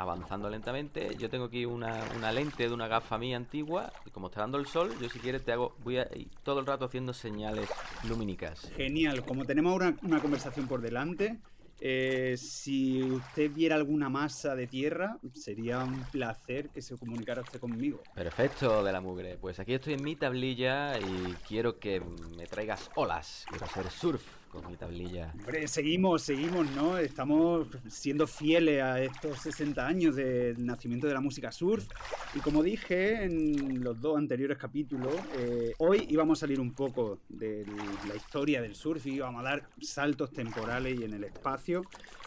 avanzando 0.00 0.48
lentamente, 0.48 1.14
yo 1.18 1.28
tengo 1.28 1.44
aquí 1.44 1.66
una, 1.66 2.02
una 2.16 2.32
lente 2.32 2.66
de 2.66 2.72
una 2.72 2.88
gafa 2.88 3.18
mía 3.18 3.36
antigua 3.36 3.92
y 4.06 4.10
como 4.10 4.28
está 4.28 4.40
dando 4.40 4.58
el 4.58 4.66
sol, 4.66 4.94
yo 5.00 5.08
si 5.10 5.18
quieres 5.18 5.44
te 5.44 5.52
hago, 5.52 5.76
voy 5.84 5.98
a 5.98 6.08
ir 6.16 6.30
todo 6.42 6.60
el 6.60 6.66
rato 6.66 6.86
haciendo 6.86 7.12
señales 7.12 7.68
lumínicas. 8.08 8.70
Genial, 8.76 9.24
como 9.24 9.44
tenemos 9.44 9.72
ahora 9.72 9.94
una 10.02 10.20
conversación 10.20 10.66
por 10.66 10.80
delante, 10.80 11.38
eh, 11.82 12.36
si 12.38 13.02
usted 13.02 13.50
viera 13.50 13.76
alguna 13.76 14.08
masa 14.08 14.54
de 14.54 14.66
tierra, 14.66 15.18
sería 15.34 15.78
un 15.84 16.02
placer 16.10 16.70
que 16.70 16.80
se 16.80 16.96
comunicara 16.96 17.42
usted 17.42 17.60
conmigo. 17.60 18.02
Perfecto, 18.14 18.82
de 18.82 18.92
la 18.92 19.00
mugre. 19.00 19.36
Pues 19.38 19.60
aquí 19.60 19.74
estoy 19.74 19.94
en 19.94 20.02
mi 20.02 20.16
tablilla 20.16 20.98
y 20.98 21.34
quiero 21.46 21.78
que 21.78 22.00
me 22.00 22.46
traigas 22.46 22.90
olas. 22.94 23.44
Quiero 23.48 23.66
hacer 23.66 23.90
surf 23.90 24.39
con 24.50 24.66
mi 24.66 24.76
tablilla. 24.76 25.32
Seguimos, 25.66 26.22
seguimos, 26.22 26.70
¿no? 26.72 26.98
Estamos 26.98 27.68
siendo 27.88 28.26
fieles 28.26 28.82
a 28.82 29.00
estos 29.00 29.38
60 29.40 29.86
años 29.86 30.16
del 30.16 30.64
nacimiento 30.64 31.06
de 31.06 31.14
la 31.14 31.20
música 31.20 31.52
surf. 31.52 31.86
Y 32.34 32.40
como 32.40 32.62
dije 32.62 33.24
en 33.24 33.82
los 33.82 34.00
dos 34.00 34.18
anteriores 34.18 34.58
capítulos, 34.58 35.14
eh, 35.38 35.72
hoy 35.78 36.06
íbamos 36.08 36.38
a 36.38 36.40
salir 36.40 36.60
un 36.60 36.72
poco 36.72 37.20
de 37.28 37.64
la 38.08 38.16
historia 38.16 38.60
del 38.60 38.74
surf 38.74 39.06
y 39.06 39.14
íbamos 39.14 39.40
a 39.40 39.44
dar 39.44 39.68
saltos 39.80 40.30
temporales 40.32 40.98
y 40.98 41.04
en 41.04 41.14
el 41.14 41.24
espacio. 41.24 41.82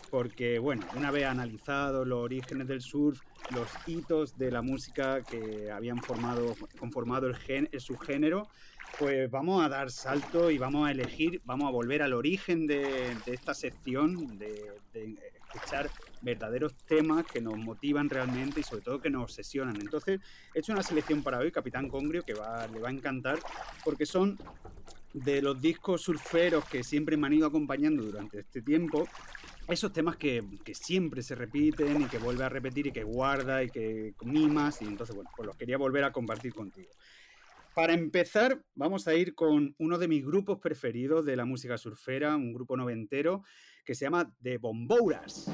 Porque, 0.09 0.59
bueno, 0.59 0.85
una 0.95 1.09
vez 1.09 1.25
analizado 1.25 2.05
los 2.05 2.19
orígenes 2.19 2.67
del 2.67 2.81
surf, 2.81 3.19
los 3.49 3.67
hitos 3.87 4.37
de 4.37 4.51
la 4.51 4.61
música 4.61 5.23
que 5.23 5.71
habían 5.71 5.97
formado, 6.03 6.55
conformado 6.79 7.25
el, 7.25 7.35
gen, 7.35 7.67
el 7.71 7.81
subgénero, 7.81 8.47
pues 8.97 9.29
vamos 9.29 9.63
a 9.63 9.69
dar 9.69 9.89
salto 9.91 10.51
y 10.51 10.57
vamos 10.57 10.87
a 10.87 10.91
elegir, 10.91 11.41
vamos 11.45 11.67
a 11.67 11.71
volver 11.71 12.01
al 12.01 12.13
origen 12.13 12.67
de, 12.67 13.15
esta 13.25 13.53
sección, 13.53 14.37
de, 14.37 14.71
escuchar 15.53 15.89
verdaderos 16.21 16.73
temas 16.85 17.25
que 17.25 17.41
nos 17.41 17.57
motivan 17.57 18.09
realmente 18.09 18.59
y 18.59 18.63
sobre 18.63 18.81
todo 18.81 19.01
que 19.01 19.09
nos 19.09 19.23
obsesionan. 19.23 19.75
Entonces, 19.79 20.19
he 20.53 20.59
hecho 20.59 20.73
una 20.73 20.83
selección 20.83 21.21
para 21.21 21.39
hoy, 21.39 21.51
Capitán 21.51 21.89
Congrio, 21.89 22.23
que 22.23 22.33
va, 22.33 22.67
le 22.67 22.79
va 22.79 22.89
a 22.89 22.91
encantar, 22.91 23.39
porque 23.83 24.05
son 24.05 24.37
de 25.13 25.41
los 25.41 25.61
discos 25.61 26.01
surferos 26.01 26.65
que 26.65 26.83
siempre 26.83 27.17
me 27.17 27.27
han 27.27 27.33
ido 27.33 27.47
acompañando 27.47 28.03
durante 28.03 28.39
este 28.39 28.61
tiempo, 28.61 29.07
esos 29.67 29.93
temas 29.93 30.17
que, 30.17 30.43
que, 30.63 30.73
siempre 30.73 31.21
se 31.21 31.35
repiten 31.35 32.01
y 32.01 32.05
que 32.05 32.17
vuelve 32.17 32.43
a 32.43 32.49
repetir 32.49 32.87
y 32.87 32.91
que 32.91 33.03
guarda 33.03 33.63
y 33.63 33.69
que 33.69 34.13
mimas 34.23 34.81
y 34.81 34.85
entonces 34.85 35.15
bueno, 35.15 35.29
pues 35.35 35.45
los 35.45 35.55
quería 35.55 35.77
volver 35.77 36.03
a 36.03 36.11
compartir 36.11 36.53
contigo. 36.53 36.89
Para 37.73 37.93
empezar, 37.93 38.63
vamos 38.75 39.07
a 39.07 39.15
ir 39.15 39.33
con 39.33 39.73
uno 39.79 39.97
de 39.97 40.07
mis 40.07 40.23
grupos 40.23 40.59
preferidos 40.59 41.25
de 41.25 41.35
la 41.35 41.43
música 41.43 41.75
surfera, 41.75 42.35
un 42.35 42.53
grupo 42.53 42.77
noventero 42.77 43.43
que 43.83 43.95
se 43.95 44.05
llama 44.05 44.31
The 44.43 44.59
Bombouras. 44.59 45.51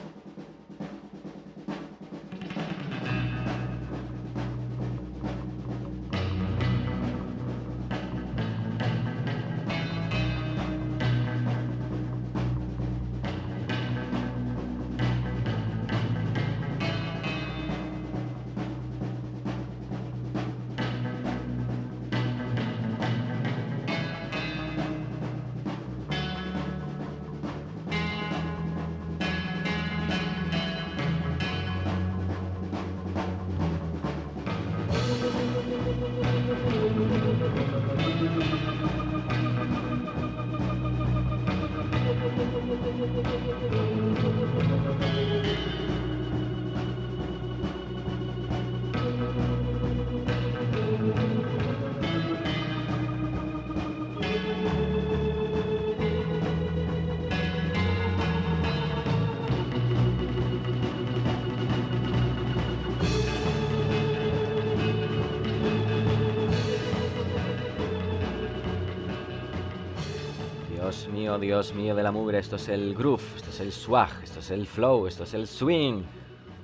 Dios 71.60 71.76
mío 71.76 71.93
de 71.93 72.04
la 72.04 72.13
mugre, 72.13 72.39
esto 72.39 72.56
es 72.56 72.69
el 72.69 72.95
groove, 72.95 73.22
esto 73.36 73.50
es 73.50 73.60
el 73.60 73.74
swag, 73.74 74.24
esto 74.24 74.39
es 74.39 74.50
el 74.50 74.65
flow, 74.65 75.08
esto 75.08 75.26
es 75.26 75.34
el 75.34 75.45
swing. 75.45 76.04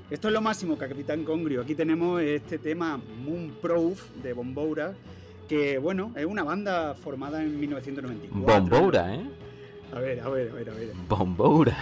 Esto 0.10 0.30
es 0.30 0.34
lo 0.34 0.40
máximo, 0.40 0.78
Capitán 0.78 1.26
Congrio. 1.26 1.64
Aquí 1.64 1.76
tenemos 1.76 2.22
este 2.22 2.58
tema 2.60 2.98
Moonproof 3.26 4.12
de 4.24 4.32
Bomboura, 4.32 4.94
que 5.50 5.80
bueno, 5.80 6.14
es 6.16 6.26
una 6.26 6.46
banda 6.46 6.94
formada 6.94 7.44
en 7.44 7.60
1994. 7.60 8.62
Bomboura, 8.62 9.16
¿eh? 9.16 9.30
A 9.94 10.00
ver, 10.00 10.22
a 10.22 10.30
ver, 10.30 10.52
a 10.52 10.54
ver, 10.54 10.70
a 10.70 10.74
ver. 10.74 10.92
Bomboura. 11.10 11.76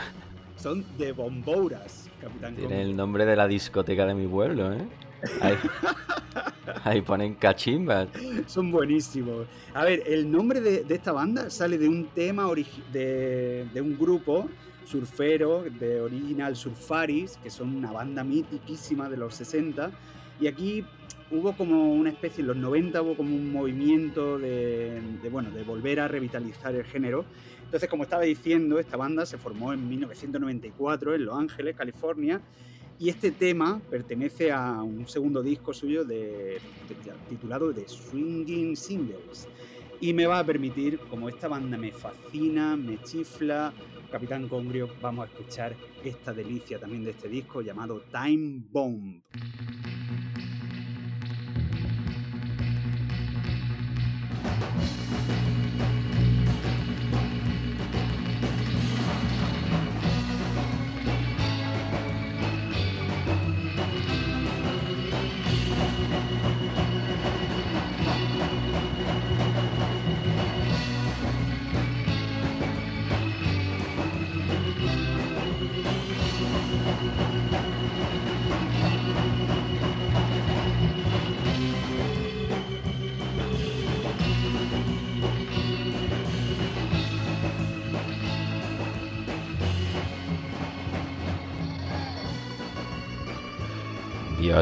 Son 0.57 0.83
de 0.97 1.11
Bombouras, 1.11 2.09
Capitán 2.19 2.55
Tiene 2.55 2.67
Congrio. 2.69 2.89
el 2.89 2.97
nombre 2.97 3.25
de 3.27 3.35
la 3.35 3.47
discoteca 3.47 4.07
de 4.07 4.15
mi 4.15 4.25
pueblo, 4.25 4.73
¿eh? 4.73 4.87
Ahí, 5.41 5.55
ahí 6.83 7.01
ponen 7.01 7.35
cachimbas. 7.35 8.09
Son 8.47 8.71
buenísimos. 8.71 9.47
A 9.73 9.85
ver, 9.85 10.03
el 10.05 10.29
nombre 10.29 10.61
de, 10.61 10.85
esta 10.89 11.11
banda 11.11 11.49
sale 11.49 11.77
de 11.77 11.87
un 11.87 12.07
tema 12.07 12.47
de, 12.91 13.65
de 13.73 13.81
un 13.81 13.97
grupo 13.97 14.49
surfero 14.85 15.63
de 15.63 16.01
Original 16.01 16.55
Surfaris, 16.55 17.37
que 17.37 17.49
son 17.49 17.75
una 17.75 17.91
banda 17.91 18.23
mitiquísima 18.23 19.09
de 19.09 19.17
los 19.17 19.35
60. 19.35 19.91
Y 20.39 20.47
aquí 20.47 20.85
hubo 21.31 21.53
como 21.53 21.93
una 21.93 22.09
especie, 22.09 22.41
en 22.41 22.47
los 22.47 22.57
90 22.57 23.01
hubo 23.01 23.15
como 23.15 23.35
un 23.35 23.51
movimiento 23.51 24.37
de, 24.37 25.01
de, 25.21 25.29
bueno, 25.29 25.51
de 25.51 25.63
volver 25.63 25.99
a 25.99 26.07
revitalizar 26.07 26.75
el 26.75 26.83
género. 26.83 27.25
Entonces, 27.65 27.89
como 27.89 28.03
estaba 28.03 28.23
diciendo, 28.23 28.77
esta 28.79 28.97
banda 28.97 29.25
se 29.25 29.37
formó 29.37 29.73
en 29.73 29.87
1994 29.89 31.15
en 31.15 31.25
Los 31.25 31.37
Ángeles, 31.37 31.75
California. 31.75 32.39
Y 33.03 33.09
este 33.09 33.31
tema 33.31 33.81
pertenece 33.89 34.49
a 34.49 34.81
un 34.81 35.05
segundo 35.09 35.43
disco 35.43 35.73
suyo 35.73 36.05
de, 36.05 36.17
de- 36.87 37.13
titulado 37.27 37.73
The 37.73 37.85
Swinging 37.85 38.77
Singles. 38.77 39.45
Y 39.99 40.13
me 40.13 40.25
va 40.25 40.39
a 40.39 40.45
permitir, 40.45 40.97
como 41.09 41.27
esta 41.27 41.49
banda 41.49 41.77
me 41.77 41.91
fascina, 41.91 42.77
me 42.77 43.01
chifla, 43.03 43.73
Capitán 44.09 44.47
Congrio, 44.47 44.89
vamos 45.01 45.27
a 45.27 45.31
escuchar 45.33 45.75
esta 46.01 46.31
delicia 46.31 46.79
también 46.79 47.03
de 47.03 47.11
este 47.11 47.27
disco 47.27 47.61
llamado 47.61 48.05
Time 48.09 48.61
Bomb. 48.71 49.21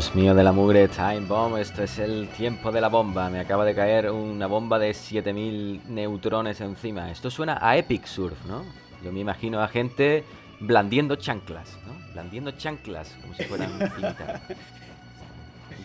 Dios 0.02 0.16
mío 0.16 0.34
de 0.34 0.44
la 0.44 0.52
mugre, 0.52 0.88
Time 0.88 1.28
Bomb, 1.28 1.58
esto 1.58 1.84
es 1.84 2.00
el 2.00 2.28
tiempo 2.30 2.72
de 2.72 2.82
la 2.82 2.88
bomba. 2.88 3.30
Me 3.30 3.40
acaba 3.40 3.64
de 3.64 3.76
caer 3.76 4.10
una 4.10 4.48
bomba 4.48 4.80
de 4.80 4.96
7000 4.96 5.82
neutrones 5.90 6.60
encima. 6.60 7.12
Esto 7.12 7.30
suena 7.30 7.60
a 7.62 7.78
Epic 7.78 8.08
Surf, 8.08 8.44
¿no? 8.48 8.66
Yo 9.04 9.12
me 9.12 9.20
imagino 9.20 9.62
a 9.62 9.68
gente 9.68 10.24
blandiendo 10.60 11.18
chanclas, 11.18 11.78
¿no? 11.86 11.94
Blandiendo 12.14 12.50
chanclas, 12.50 13.16
como 13.22 13.36
si 13.36 13.44
fueran. 13.44 13.78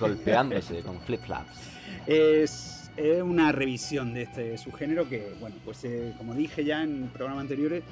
Golpeándose 0.00 0.81
con 0.81 0.98
flip-flaps. 0.98 1.59
Es, 2.07 2.90
es 2.96 3.20
una 3.20 3.52
revisión 3.52 4.14
de 4.14 4.22
este 4.22 4.57
subgénero 4.57 5.07
que, 5.11 5.35
bueno, 5.40 5.57
pues 5.62 5.85
eh, 5.85 6.14
como 6.16 6.33
dije 6.33 6.64
ya 6.64 6.83
en 6.83 7.11
programas 7.12 7.42
anteriores, 7.42 7.83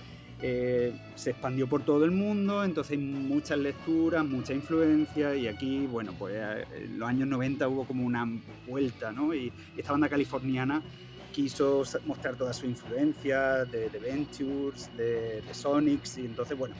eh, 0.43 0.93
se 1.15 1.31
expandió 1.31 1.67
por 1.67 1.85
todo 1.85 2.05
el 2.05 2.11
mundo, 2.11 2.65
entonces 2.65 2.93
hay 2.93 2.99
muchas 2.99 3.59
lecturas, 3.59 4.25
mucha 4.25 4.53
influencia 4.53 5.35
y 5.35 5.47
aquí, 5.47 5.87
bueno, 5.87 6.13
pues 6.19 6.35
eh, 6.37 6.65
en 6.77 6.99
los 6.99 7.09
años 7.09 7.29
90 7.29 7.69
hubo 7.69 7.85
como 7.85 8.05
una 8.05 8.27
vuelta, 8.67 9.13
¿no? 9.13 9.35
Y 9.35 9.53
esta 9.77 9.93
banda 9.93 10.09
californiana 10.09 10.83
quiso 11.33 11.83
mostrar 12.07 12.37
toda 12.37 12.53
su 12.53 12.67
influencia 12.67 13.65
de, 13.65 13.89
Ventures, 13.99 14.91
de, 14.97 15.43
de 15.43 15.55
Sonics 15.55 16.19
y 16.19 16.27
entonces, 16.27 16.57
bueno, 16.57 16.75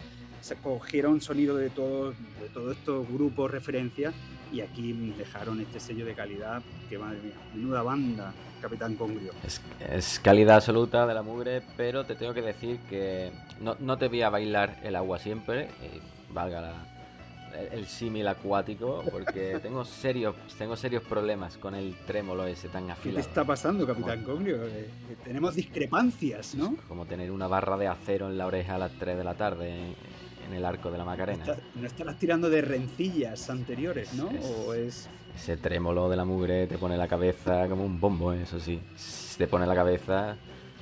cogieron 0.63 1.21
sonido 1.21 1.57
de 1.57 1.71
todos 1.71 2.15
de 2.41 2.49
todos 2.53 2.77
estos 2.77 3.09
grupos 3.09 3.51
referencias 3.51 4.15
y 4.53 4.61
aquí 4.61 4.93
dejaron 5.17 5.61
este 5.61 5.81
sello 5.81 6.05
de 6.05 6.15
calidad 6.15 6.63
que 6.89 6.99
madre 6.99 7.19
mía, 7.23 7.33
menuda 7.55 7.83
banda, 7.83 8.33
Capitán 8.61 8.95
Congrio. 8.95 9.33
Es, 9.45 9.61
es 9.91 10.21
calidad 10.21 10.57
absoluta 10.57 11.07
de 11.07 11.15
la 11.15 11.23
mugre, 11.23 11.63
pero 11.77 12.05
te 12.05 12.15
tengo 12.15 12.35
que 12.35 12.43
decir 12.43 12.79
que 12.89 13.33
no, 13.61 13.77
no 13.81 13.97
te 13.97 14.09
voy 14.09 14.23
a 14.23 14.29
bailar 14.31 14.79
el 14.85 14.95
agua 14.97 15.19
siempre, 15.19 15.63
eh, 15.83 16.01
valga 16.31 16.61
la- 16.61 16.87
el, 17.73 17.79
el 17.81 17.87
símil 17.87 18.27
acuático, 18.29 19.03
porque 19.11 19.59
tengo 19.63 19.85
serios, 19.85 20.35
tengo 20.59 20.77
serios 20.77 21.03
problemas 21.05 21.57
con 21.57 21.75
el 21.75 21.95
trémolo 22.07 22.45
ese 22.47 22.69
tan 22.69 22.83
¿Qué 22.83 22.87
te 22.89 22.93
afilado. 22.93 23.21
está 23.29 23.45
pasando, 23.45 23.87
Capitán 23.87 24.23
Congrio? 24.25 24.57
Eh, 24.67 24.89
eh, 25.11 25.17
tenemos 25.25 25.55
discrepancias, 25.55 26.55
¿no? 26.55 26.77
Como 26.89 27.07
tener 27.07 27.31
una 27.31 27.47
barra 27.49 27.77
de 27.77 27.87
acero 27.89 28.29
en 28.29 28.37
la 28.39 28.47
oreja 28.47 28.75
a 28.75 28.79
las 28.79 28.93
3 28.93 29.17
de 29.17 29.25
la 29.25 29.35
tarde 29.35 29.69
en, 29.71 29.95
en 30.47 30.55
el 30.55 30.65
arco 30.65 30.91
de 30.91 30.99
la 30.99 31.05
Macarena. 31.05 31.45
No 31.75 31.87
estarás 31.87 32.17
tirando 32.19 32.49
de 32.51 32.61
rencillas 32.63 33.49
anteriores, 33.51 34.13
¿no? 34.15 34.31
Es- 34.31 34.45
O 34.67 34.75
es... 34.75 35.09
Ese 35.37 35.57
trémolo 35.57 36.09
de 36.09 36.17
la 36.17 36.25
mugre 36.25 36.67
te 36.69 36.79
pone 36.79 36.97
la 36.97 37.09
cabeza 37.09 37.69
como 37.69 37.85
un 37.85 37.99
bombo, 37.99 38.33
¿eh? 38.33 38.43
eso 38.43 38.61
sí. 38.61 38.81
Te 39.37 39.49
pone 39.49 39.67
la 39.67 39.75
cabeza, 39.75 40.37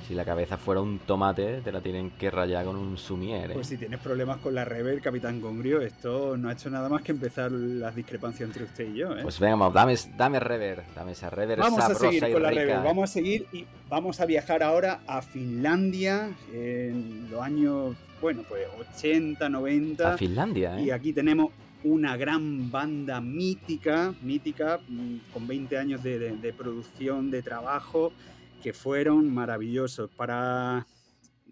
si 0.07 0.13
la 0.13 0.25
cabeza 0.25 0.57
fuera 0.57 0.81
un 0.81 0.99
tomate, 0.99 1.61
te 1.61 1.71
la 1.71 1.81
tienen 1.81 2.11
que 2.11 2.29
rayar 2.29 2.65
con 2.65 2.75
un 2.75 2.97
sumier. 2.97 3.51
¿eh? 3.51 3.53
Pues 3.53 3.67
si 3.67 3.77
tienes 3.77 3.99
problemas 3.99 4.37
con 4.37 4.53
la 4.53 4.65
rever, 4.65 5.01
Capitán 5.01 5.39
Congrio, 5.41 5.81
esto 5.81 6.37
no 6.37 6.49
ha 6.49 6.53
hecho 6.53 6.69
nada 6.69 6.89
más 6.89 7.01
que 7.01 7.11
empezar 7.11 7.51
las 7.51 7.95
discrepancias 7.95 8.47
entre 8.47 8.65
usted 8.65 8.89
y 8.93 8.97
yo, 8.99 9.15
¿eh? 9.17 9.21
Pues 9.23 9.39
venga, 9.39 9.55
vamos, 9.55 9.73
dame, 9.73 9.95
dame 10.17 10.39
rever, 10.39 10.83
dame 10.95 11.13
esa 11.13 11.29
rever 11.29 11.59
Vamos 11.59 11.83
a 11.83 11.93
seguir 11.95 12.31
con 12.31 12.41
la 12.43 12.49
rever, 12.51 12.77
vamos 12.83 13.09
a 13.09 13.13
seguir 13.13 13.45
y 13.53 13.65
vamos 13.89 14.19
a 14.19 14.25
viajar 14.25 14.61
ahora 14.63 15.01
a 15.07 15.21
Finlandia 15.21 16.29
en 16.53 17.27
los 17.31 17.41
años, 17.41 17.95
bueno, 18.21 18.43
pues 18.47 18.65
80, 18.97 19.47
90. 19.49 20.13
A 20.13 20.17
Finlandia, 20.17 20.79
¿eh? 20.79 20.83
Y 20.83 20.91
aquí 20.91 21.13
tenemos 21.13 21.51
una 21.85 22.15
gran 22.15 22.71
banda 22.71 23.19
mítica, 23.19 24.13
mítica, 24.21 24.79
mm, 24.87 25.15
con 25.33 25.45
20 25.47 25.77
años 25.77 26.01
de, 26.01 26.17
de- 26.17 26.31
de 26.37 26.53
producción, 26.53 27.29
de 27.29 27.41
trabajo, 27.41 28.13
que 28.63 28.73
fueron 28.73 29.31
maravillosos. 29.33 30.09
Para 30.15 30.87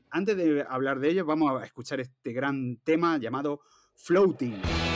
antes 0.10 0.38
de 0.38 0.66
hablar 0.68 1.00
de 1.00 1.10
ellos, 1.10 1.26
vamos 1.26 1.62
a 1.62 1.66
escuchar 1.66 2.00
este 2.00 2.32
gran 2.32 2.78
tema 2.78 3.18
llamado 3.18 3.60
Floating. 3.96 4.91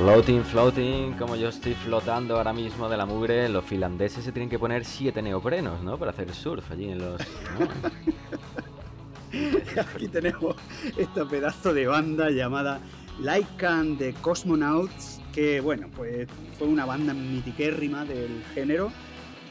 Floating, 0.00 0.42
floating, 0.44 1.12
como 1.18 1.36
yo 1.36 1.50
estoy 1.50 1.74
flotando 1.74 2.38
ahora 2.38 2.54
mismo 2.54 2.88
de 2.88 2.96
la 2.96 3.04
mugre, 3.04 3.50
los 3.50 3.62
finlandeses 3.62 4.24
se 4.24 4.32
tienen 4.32 4.48
que 4.48 4.58
poner 4.58 4.86
siete 4.86 5.20
neoprenos, 5.20 5.82
¿no? 5.82 5.98
Para 5.98 6.12
hacer 6.12 6.32
surf 6.32 6.72
allí 6.72 6.90
en 6.90 7.00
los... 7.00 7.20
Aquí 9.76 10.08
tenemos 10.08 10.56
esta 10.96 11.28
pedazo 11.28 11.74
de 11.74 11.86
banda 11.86 12.30
llamada 12.30 12.80
Lycan 13.20 13.98
de 13.98 14.14
Cosmonauts, 14.14 15.20
que 15.34 15.60
bueno, 15.60 15.88
pues 15.94 16.26
fue 16.58 16.66
una 16.66 16.86
banda 16.86 17.12
mitiquérrima 17.12 18.06
del 18.06 18.42
género. 18.54 18.90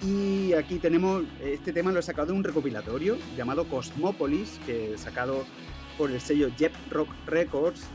Y 0.02 0.54
aquí 0.54 0.80
tenemos, 0.80 1.26
este 1.44 1.74
tema 1.74 1.92
lo 1.92 2.00
he 2.00 2.04
sacado 2.04 2.30
de 2.30 2.34
un 2.34 2.44
recopilatorio 2.44 3.20
llamado 3.38 3.66
Cosmopolis, 3.66 4.60
que 4.66 4.98
sacado 4.98 5.46
por 5.96 6.10
el 6.10 6.20
sello 6.20 6.50
Jet 6.58 6.74
Rock 6.90 7.10
Records, 7.28 7.88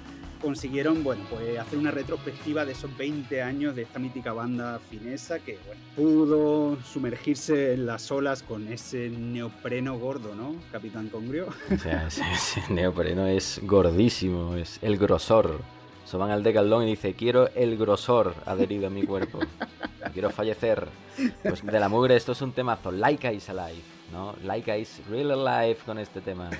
consiguieron, 0.44 1.02
bueno, 1.02 1.24
pues 1.30 1.58
hacer 1.58 1.78
una 1.78 1.90
retrospectiva 1.90 2.66
de 2.66 2.72
esos 2.72 2.94
20 2.96 3.40
años 3.42 3.74
de 3.74 3.82
esta 3.82 3.98
mítica 3.98 4.34
banda 4.34 4.78
finesa 4.90 5.38
que, 5.38 5.58
pudo 5.96 6.76
sumergirse 6.82 7.72
en 7.72 7.86
las 7.86 8.10
olas 8.10 8.42
con 8.42 8.68
ese 8.68 9.08
neopreno 9.08 9.98
gordo, 9.98 10.34
¿no, 10.34 10.54
Capitán 10.70 11.08
Congrio? 11.08 11.46
O 11.74 11.78
sea, 11.78 12.06
ese 12.06 12.62
neopreno 12.68 13.26
es 13.26 13.60
gordísimo, 13.62 14.54
es 14.54 14.78
el 14.82 14.98
grosor. 14.98 15.60
Se 16.04 16.18
van 16.18 16.30
al 16.30 16.42
decalón 16.42 16.84
y 16.84 16.90
dice, 16.90 17.14
quiero 17.14 17.48
el 17.54 17.78
grosor 17.78 18.34
adherido 18.44 18.88
a 18.88 18.90
mi 18.90 19.04
cuerpo. 19.04 19.40
Quiero 20.12 20.30
fallecer. 20.30 20.86
Pues 21.42 21.64
de 21.64 21.80
la 21.80 21.88
mugre 21.88 22.16
esto 22.16 22.32
es 22.32 22.42
un 22.42 22.52
temazo. 22.52 22.92
Laika 22.92 23.32
is 23.32 23.48
alive, 23.48 23.80
¿no? 24.14 24.36
Laika 24.44 24.78
is 24.78 25.02
real 25.10 25.32
alive 25.32 25.78
con 25.84 25.98
este 25.98 26.20
tema. 26.20 26.48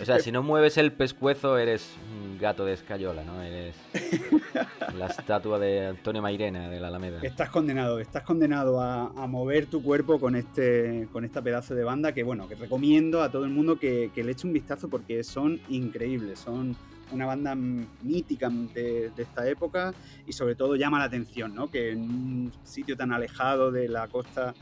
O 0.00 0.04
sea, 0.04 0.18
si 0.18 0.30
no 0.32 0.42
mueves 0.42 0.76
el 0.76 0.92
pescuezo 0.92 1.56
eres 1.56 1.94
un 2.12 2.38
gato 2.38 2.64
de 2.64 2.74
escayola, 2.74 3.22
¿no? 3.24 3.40
Eres 3.40 3.76
la 4.98 5.06
estatua 5.06 5.58
de 5.58 5.86
Antonio 5.86 6.20
Mairena 6.20 6.68
de 6.68 6.80
la 6.80 6.88
Alameda. 6.88 7.20
Estás 7.22 7.48
condenado, 7.48 8.00
estás 8.00 8.22
condenado 8.22 8.80
a, 8.80 9.06
a 9.06 9.26
mover 9.26 9.66
tu 9.66 9.82
cuerpo 9.82 10.18
con 10.18 10.36
este 10.36 11.08
con 11.12 11.24
esta 11.24 11.40
pedazo 11.42 11.74
de 11.74 11.84
banda 11.84 12.12
que 12.12 12.22
bueno, 12.22 12.48
que 12.48 12.56
recomiendo 12.56 13.22
a 13.22 13.30
todo 13.30 13.44
el 13.44 13.50
mundo 13.50 13.78
que, 13.78 14.10
que 14.14 14.24
le 14.24 14.32
eche 14.32 14.46
un 14.46 14.52
vistazo 14.52 14.88
porque 14.88 15.22
son 15.24 15.60
increíbles, 15.68 16.40
son 16.40 16.76
una 17.12 17.26
banda 17.26 17.54
mítica 17.54 18.50
de, 18.50 19.10
de 19.10 19.22
esta 19.22 19.48
época 19.48 19.94
y 20.26 20.32
sobre 20.32 20.54
todo 20.56 20.76
llama 20.76 20.98
la 20.98 21.04
atención, 21.04 21.54
¿no? 21.54 21.70
Que 21.70 21.92
en 21.92 22.00
un 22.00 22.52
sitio 22.64 22.96
tan 22.96 23.12
alejado 23.12 23.70
de 23.70 23.88
la 23.88 24.08
costa 24.08 24.54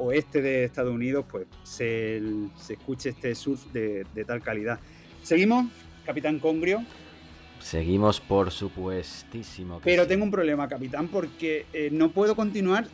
oeste 0.00 0.42
de 0.42 0.64
Estados 0.64 0.92
Unidos, 0.92 1.24
pues 1.30 1.46
se, 1.62 2.20
se 2.56 2.72
escuche 2.74 3.10
este 3.10 3.34
surf 3.34 3.66
de, 3.72 4.04
de 4.14 4.24
tal 4.24 4.40
calidad. 4.42 4.80
Seguimos, 5.22 5.66
Capitán 6.04 6.38
Congrio. 6.38 6.82
Seguimos, 7.60 8.20
por 8.20 8.50
supuestísimo. 8.50 9.80
Pero 9.84 10.04
sí. 10.04 10.08
tengo 10.08 10.24
un 10.24 10.30
problema, 10.30 10.66
capitán, 10.66 11.08
porque 11.08 11.66
eh, 11.72 11.90
no 11.92 12.10
puedo 12.10 12.34
continuar 12.34 12.86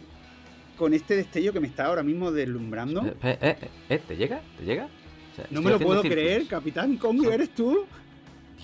con 0.77 0.93
este 0.93 1.17
destello 1.17 1.53
que 1.53 1.61
me 1.61 1.69
está 1.69 1.87
ahora 1.87 2.03
mismo 2.03 2.33
deslumbrando. 2.33 3.07
Eh, 3.07 3.39
eh, 3.41 3.57
eh, 3.89 4.03
¿Te 4.07 4.17
llega? 4.17 4.41
¿Te 4.59 4.65
llega? 4.65 4.87
O 4.87 5.37
sea, 5.37 5.47
No 5.51 5.63
me 5.63 5.71
lo 5.71 5.79
puedo 5.79 6.03
círculos. 6.03 6.25
creer, 6.27 6.47
capitán 6.49 6.97
Congrio, 6.97 7.33
¿eres 7.33 7.51
tú? 7.55 7.87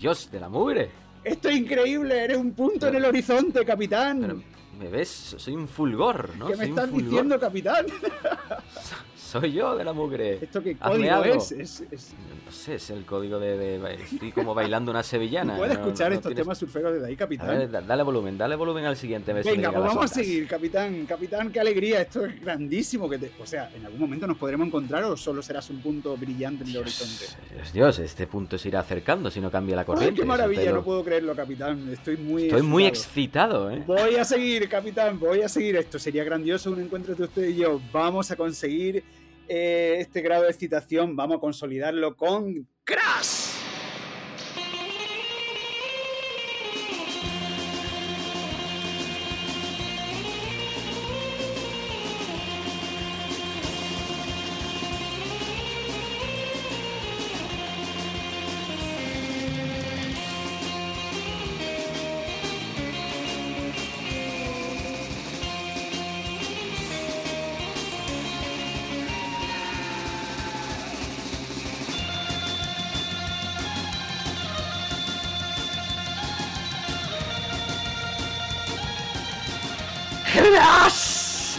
Dios 0.00 0.28
de 0.30 0.40
la 0.40 0.48
mugre. 0.48 0.90
Esto 1.22 1.48
es 1.48 1.56
increíble, 1.56 2.18
eres 2.24 2.36
un 2.36 2.52
punto 2.52 2.88
en 2.88 2.96
el 2.96 3.04
horizonte, 3.04 3.64
capitán. 3.64 4.20
Pero 4.20 4.42
me 4.78 4.88
ves, 4.88 5.34
soy 5.36 5.54
un 5.54 5.68
fulgor, 5.68 6.30
¿no? 6.36 6.46
¿Qué 6.46 6.52
me 6.56 6.64
Soy 6.64 6.68
estás 6.70 6.92
diciendo, 6.92 7.38
capitán? 7.38 7.86
Soy 9.16 9.50
yo 9.52 9.76
de 9.76 9.84
la 9.84 9.94
mugre. 9.94 10.38
¿Esto 10.42 10.62
qué 10.62 10.76
código 10.76 11.24
es? 11.24 11.52
Es- 11.52 11.80
es- 11.90 12.12
No 12.44 12.52
sé, 12.52 12.74
es 12.74 12.90
el 12.90 13.06
código 13.06 13.38
de... 13.38 13.56
de- 13.56 13.94
estoy 13.94 14.30
como 14.30 14.52
bailando 14.54 14.90
una 14.90 15.02
sevillana. 15.02 15.56
¿Puedes 15.56 15.78
no- 15.78 15.84
escuchar 15.86 16.10
no 16.10 16.16
estos 16.16 16.30
tienes- 16.32 16.42
temas 16.44 16.58
surferos 16.58 16.92
desde 16.92 17.06
ahí, 17.06 17.14
A 17.14 17.16
capitán? 17.16 17.46
ver, 17.48 17.86
dale 17.86 18.02
volumen, 18.02 18.36
dale 18.36 18.56
volumen 18.56 18.84
al 18.84 18.94
siguiente. 18.96 19.32
le 19.32 19.42
Venga, 19.42 19.72
pues 19.72 19.84
vamos 19.84 20.04
a 20.04 20.08
seguir, 20.08 20.46
capitán. 20.46 21.06
Capitán, 21.06 21.50
qué 21.50 21.60
alegría. 21.60 22.02
Esto 22.02 22.26
es 22.26 22.38
grandísimo. 22.42 23.08
Que 23.08 23.16
te- 23.18 23.32
O 23.42 23.46
sea, 23.46 23.70
¿en 23.74 23.86
algún 23.86 24.00
momento 24.00 24.26
nos 24.26 24.36
podremos 24.36 24.66
encontrar 24.66 25.02
o 25.04 25.16
solo 25.16 25.40
serás 25.40 25.70
un 25.70 25.80
punto 25.80 26.14
brillante 26.18 26.64
en 26.64 26.70
el 26.70 26.76
horizonte? 26.78 27.24
Dios, 27.54 27.72
Dios, 27.72 27.98
este 28.00 28.26
punto 28.26 28.58
se 28.58 28.68
irá 28.68 28.80
acercando 28.80 29.30
si 29.30 29.40
no 29.40 29.50
cambia 29.50 29.76
la 29.76 29.82
Ay, 29.82 29.86
corriente. 29.86 30.20
qué 30.20 30.26
maravilla, 30.26 30.64
lo- 30.66 30.76
no 30.76 30.84
puedo 30.84 31.02
creerlo, 31.02 31.34
capitán. 31.34 31.88
Estoy 31.90 32.18
muy 32.18 32.44
Estoy 32.48 32.60
muy 32.62 32.84
excitado. 32.84 33.70
excitado, 33.70 33.94
¿eh? 33.96 34.02
Voy 34.06 34.16
a 34.16 34.24
seguir, 34.26 34.68
capitán, 34.72 35.20
voy 35.20 35.42
a 35.42 35.50
seguir. 35.50 35.76
Esto 35.76 35.98
sería 35.98 36.24
grandioso 36.24 36.70
un 36.70 36.80
encuentro 36.80 37.12
entre 37.12 37.26
usted 37.26 37.46
y 37.46 37.56
yo. 37.56 37.78
Vamos 37.92 38.30
a 38.30 38.36
conseguir 38.36 39.04
eh, 39.46 39.96
este 39.98 40.22
grado 40.22 40.44
de 40.44 40.48
excitación, 40.48 41.14
vamos 41.14 41.36
a 41.36 41.40
consolidarlo 41.40 42.16
con 42.16 42.66
Crash. 42.82 43.51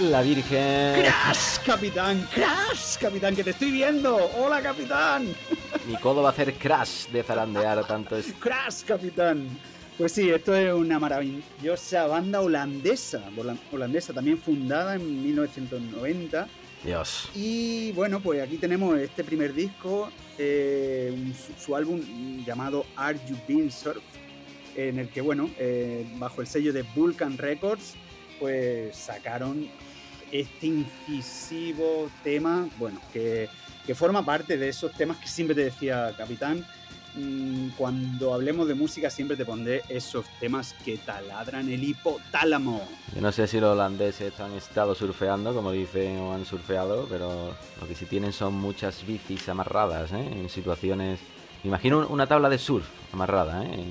La 0.09 0.21
Virgen. 0.21 1.01
Crash, 1.01 1.59
capitán, 1.65 2.27
Crash, 2.33 2.97
capitán, 2.99 3.35
que 3.35 3.43
te 3.43 3.51
estoy 3.51 3.71
viendo. 3.71 4.15
Hola, 4.37 4.61
capitán. 4.61 5.27
Mi 5.87 5.95
codo 5.97 6.21
va 6.21 6.29
a 6.29 6.31
hacer 6.31 6.53
crash 6.55 7.07
de 7.07 7.23
zarandear 7.23 7.85
tanto 7.87 8.17
es. 8.17 8.33
Crash, 8.39 8.83
capitán. 8.83 9.47
Pues 9.97 10.11
sí, 10.11 10.29
esto 10.29 10.55
es 10.55 10.73
una 10.73 10.99
maravillosa 10.99 12.07
banda 12.07 12.41
holandesa, 12.41 13.21
holan- 13.37 13.59
holandesa 13.71 14.11
también 14.13 14.37
fundada 14.37 14.95
en 14.95 15.23
1990. 15.23 16.47
Dios. 16.83 17.29
Y 17.35 17.91
bueno, 17.93 18.19
pues 18.19 18.41
aquí 18.41 18.57
tenemos 18.57 18.97
este 18.99 19.23
primer 19.23 19.53
disco, 19.53 20.09
eh, 20.37 21.15
su 21.63 21.75
álbum 21.75 22.01
llamado 22.45 22.85
Are 22.95 23.17
You 23.29 23.37
Being 23.47 23.71
Surf, 23.71 24.01
en 24.75 24.99
el 24.99 25.09
que, 25.09 25.21
bueno, 25.21 25.49
eh, 25.57 26.05
bajo 26.17 26.41
el 26.41 26.47
sello 26.47 26.73
de 26.73 26.81
Vulcan 26.95 27.37
Records, 27.37 27.93
pues 28.39 28.95
sacaron 28.97 29.69
este 30.33 30.65
incisivo 30.67 32.09
tema, 32.23 32.67
bueno, 32.79 32.99
que, 33.13 33.47
que 33.85 33.93
forma 33.95 34.25
parte 34.25 34.57
de 34.57 34.69
esos 34.69 34.91
temas 34.93 35.17
que 35.17 35.27
siempre 35.27 35.55
te 35.55 35.63
decía 35.65 36.11
Capitán. 36.17 36.65
mm, 37.15 37.69
Cuando 37.77 38.33
hablemos 38.33 38.67
de 38.67 38.73
música 38.73 39.11
siempre 39.11 39.37
te 39.37 39.45
pondré 39.45 39.83
esos 39.89 40.25
temas 40.39 40.73
que 40.83 40.97
taladran 40.97 41.69
el 41.71 41.83
hipotálamo. 41.83 42.81
Yo 43.13 43.21
no 43.21 43.31
sé 43.31 43.45
si 43.45 43.59
los 43.59 43.73
holandeses 43.73 44.39
han 44.39 44.53
estado 44.53 44.95
surfeando, 44.95 45.53
como 45.53 45.71
dicen, 45.71 46.17
o 46.17 46.33
han 46.33 46.45
surfeado, 46.45 47.05
pero 47.07 47.55
lo 47.79 47.87
que 47.87 47.93
sí 47.93 48.05
tienen 48.05 48.33
son 48.33 48.55
muchas 48.55 49.05
bicis 49.05 49.47
amarradas, 49.49 50.11
¿eh? 50.13 50.27
En 50.31 50.49
situaciones. 50.49 51.19
Imagino 51.63 52.07
una 52.07 52.25
tabla 52.25 52.49
de 52.49 52.57
surf 52.57 52.87
amarrada, 53.13 53.63
¿eh? 53.65 53.85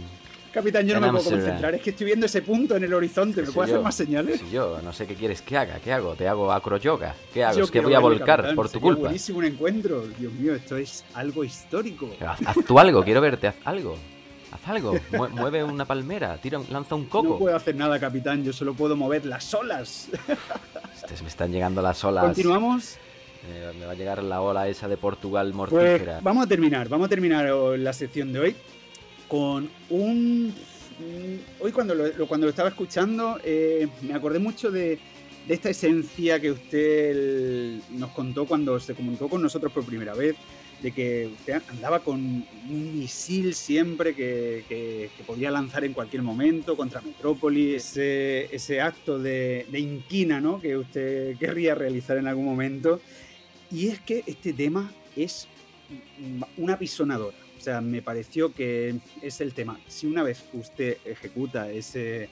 Capitán, 0.53 0.87
yo 0.87 0.95
no 0.95 1.01
me 1.01 1.19
puedo 1.19 1.31
concentrar, 1.31 1.75
es 1.75 1.81
que 1.81 1.91
estoy 1.91 2.07
viendo 2.07 2.27
ese 2.27 2.43
punto 2.43 2.77
en 2.77 2.85
el 2.85 2.93
horizonte. 2.93 3.41
¿Me 3.43 3.49
puedo 3.51 3.63
hacer 3.63 3.81
más 3.81 3.95
señales? 3.95 4.39
soy 4.41 4.51
yo, 4.51 4.81
no 4.83 4.93
sé 4.93 5.07
qué 5.07 5.15
quieres 5.15 5.41
que 5.41 5.57
haga. 5.57 5.79
¿Qué 5.83 5.93
hago? 5.93 6.15
¿Te 6.15 6.29
hago 6.29 6.53
acroyoga? 6.53 7.15
¿Qué 7.33 7.43
hago? 7.43 7.59
Yo 7.59 7.65
es 7.65 7.71
que 7.71 7.81
voy 7.81 7.95
a 7.95 7.99
volcar 8.01 8.37
capitán, 8.39 8.57
por 8.57 8.69
tu 8.71 8.79
culpa. 8.81 9.01
buenísimo 9.03 9.39
un 9.39 9.47
encuentro. 9.47 10.07
Dios 10.19 10.33
mío, 10.35 10.55
esto 10.55 10.77
es 10.77 11.05
algo 11.15 11.43
histórico. 11.43 12.11
Haz, 12.27 12.41
haz 12.47 12.57
tú 12.67 12.79
algo, 12.79 13.03
quiero 13.03 13.21
verte, 13.23 13.47
haz 13.47 13.57
algo. 13.65 13.97
Haz 14.51 14.69
algo. 14.69 14.93
Mue- 15.13 15.31
mueve 15.31 15.65
una 15.65 15.87
palmera, 15.87 16.37
tira, 16.37 16.59
un- 16.59 16.67
lanza 16.71 16.95
un 16.97 17.05
No 17.05 17.09
coco. 17.09 17.39
puedo 17.39 17.57
hacer 17.57 17.75
nada, 17.75 17.99
capitán, 17.99 18.45
yo 18.45 18.53
solo 18.53 18.75
puedo 18.75 18.95
mover 18.95 19.25
las 19.25 19.53
olas. 19.55 20.09
Este, 21.03 21.21
me 21.23 21.29
están 21.29 21.51
llegando 21.51 21.83
las 21.83 22.05
olas. 22.05 22.25
Continuamos. 22.27 22.97
Eh, 23.49 23.73
me 23.81 23.87
va 23.87 23.93
a 23.93 23.95
llegar 23.97 24.23
la 24.23 24.41
ola 24.41 24.69
esa 24.69 24.87
de 24.87 24.97
Portugal 24.97 25.47
Pues 25.53 25.73
mortífera. 25.73 26.21
vamos 26.23 26.45
a 26.45 26.47
terminar, 26.49 26.89
vamos 26.89 27.07
a 27.07 27.09
terminar 27.09 27.51
oh, 27.51 27.77
la 27.77 27.93
sección 27.93 28.33
de 28.33 28.39
hoy 28.39 28.57
con 29.33 29.71
un... 29.89 30.49
mm, 30.49 31.63
Hoy 31.63 31.73
cuando 31.73 31.95
lo, 31.95 32.49
estaba 32.51 32.69
escuchando 32.69 33.39
eh, 33.43 33.89
me 34.03 34.13
acordé 34.13 34.39
mucho 34.39 34.71
de, 34.71 34.99
de 35.49 35.55
esta 35.55 35.71
esencia 35.71 36.39
que 36.39 36.51
usted 36.51 37.81
nos 37.93 38.11
contó 38.11 38.45
cuando 38.45 38.79
se 38.79 38.95
comunicó 38.95 39.31
con 39.31 39.41
nosotros 39.41 39.73
por 39.73 39.87
primera 39.87 40.13
vez, 40.13 40.37
de 40.83 40.93
que 40.93 41.31
usted 41.33 41.63
andaba 41.71 42.01
con 42.01 42.19
un 42.19 42.99
misil 42.99 43.55
siempre 43.55 44.15
que, 44.15 45.09
podía 45.27 45.51
lanzar 45.51 45.85
en 45.85 45.95
cualquier 45.95 46.21
momento 46.21 46.77
contra 46.77 47.01
Metrópolis, 47.01 47.77
ese, 47.77 48.55
ese 48.55 48.83
acto 48.83 49.19
de, 49.19 49.67
de 49.71 49.81
inquina 49.81 50.43
¿no? 50.43 50.61
que 50.61 50.77
usted 50.77 51.39
querría 51.39 51.75
realizar 51.75 52.19
en 52.19 52.27
algún 52.27 52.45
momento. 52.45 53.01
Y 53.71 53.89
es 53.89 53.99
que 54.01 54.25
este 54.27 54.53
tema 54.53 54.93
es 55.17 55.49
una 56.59 56.79
pisonadora. 56.79 57.42
O 57.63 57.65
sea, 57.65 57.81
me 57.81 58.03
pareció 58.03 58.53
que 58.53 58.97
es 59.23 59.41
el 59.41 59.55
tema. 59.55 59.79
Si 59.87 60.09
una 60.09 60.25
vez 60.25 60.43
usted 60.53 60.97
ejecuta 61.05 61.71
ese, 61.71 62.29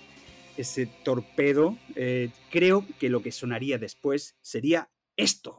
ese 0.57 0.87
torpedo, 1.05 1.79
eh, 1.95 2.31
creo 2.51 2.85
que 2.99 3.09
lo 3.09 3.23
que 3.23 3.31
sonaría 3.31 3.79
después 3.79 4.35
sería 4.41 4.91
esto. 5.17 5.57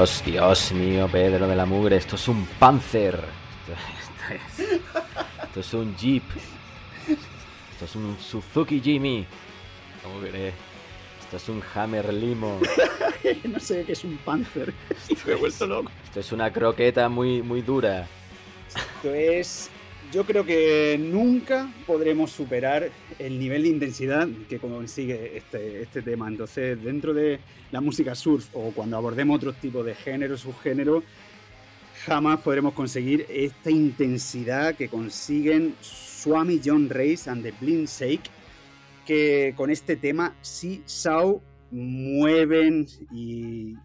Dios, 0.00 0.22
Dios 0.24 0.72
mío, 0.72 1.08
Pedro 1.12 1.46
de 1.46 1.54
la 1.54 1.66
Mugre, 1.66 1.96
esto 1.96 2.16
es 2.16 2.26
un 2.26 2.46
Panzer. 2.58 3.22
Esto, 3.68 4.32
esto 4.32 4.64
es, 4.64 4.80
esto 5.44 5.60
es 5.60 5.74
un 5.74 5.94
Jeep. 5.94 6.22
Esto 7.72 7.84
es 7.84 7.96
un 7.96 8.16
Suzuki 8.18 8.80
Jimmy. 8.80 9.26
¿Cómo 10.02 10.20
crees? 10.20 10.54
Esto 11.20 11.36
es 11.36 11.48
un 11.50 11.62
Hammer 11.74 12.14
Limo. 12.14 12.58
no 13.44 13.60
sé 13.60 13.84
qué 13.84 13.92
es 13.92 14.02
un 14.02 14.16
Panzer. 14.24 14.72
Me 15.26 15.32
he 15.32 15.34
vuelto 15.34 15.66
loco. 15.66 15.90
Esto 16.02 16.20
es 16.20 16.32
una 16.32 16.50
croqueta 16.50 17.10
muy, 17.10 17.42
muy 17.42 17.60
dura. 17.60 18.08
Esto 18.68 19.14
es. 19.14 19.70
Yo 20.12 20.24
creo 20.24 20.44
que 20.44 20.98
nunca 20.98 21.72
podremos 21.86 22.32
superar 22.32 22.90
el 23.20 23.38
nivel 23.38 23.62
de 23.62 23.68
intensidad 23.68 24.28
que 24.48 24.58
consigue 24.58 25.36
este, 25.36 25.82
este 25.82 26.02
tema. 26.02 26.26
Entonces, 26.26 26.82
dentro 26.82 27.14
de 27.14 27.38
la 27.70 27.80
música 27.80 28.16
surf 28.16 28.48
o 28.52 28.72
cuando 28.72 28.96
abordemos 28.96 29.36
otros 29.36 29.54
tipos 29.56 29.86
de 29.86 29.94
género, 29.94 30.36
subgénero, 30.36 31.04
jamás 32.04 32.40
podremos 32.40 32.74
conseguir 32.74 33.24
esta 33.28 33.70
intensidad 33.70 34.74
que 34.74 34.88
consiguen 34.88 35.76
Swami 35.80 36.60
John 36.64 36.88
Race 36.90 37.30
and 37.30 37.44
the 37.44 37.52
Blind 37.60 37.86
Shake, 37.86 38.30
que 39.06 39.54
con 39.56 39.70
este 39.70 39.94
tema 39.94 40.34
sí 40.40 40.82
Sao 40.86 41.40
mueven 41.70 42.86
y, 43.12 43.76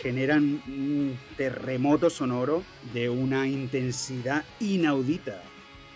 generan 0.00 0.62
un 0.66 1.18
terremoto 1.36 2.08
sonoro 2.08 2.62
de 2.94 3.10
una 3.10 3.46
intensidad 3.46 4.42
inaudita, 4.58 5.42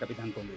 Capitán 0.01 0.31
Conde. 0.31 0.53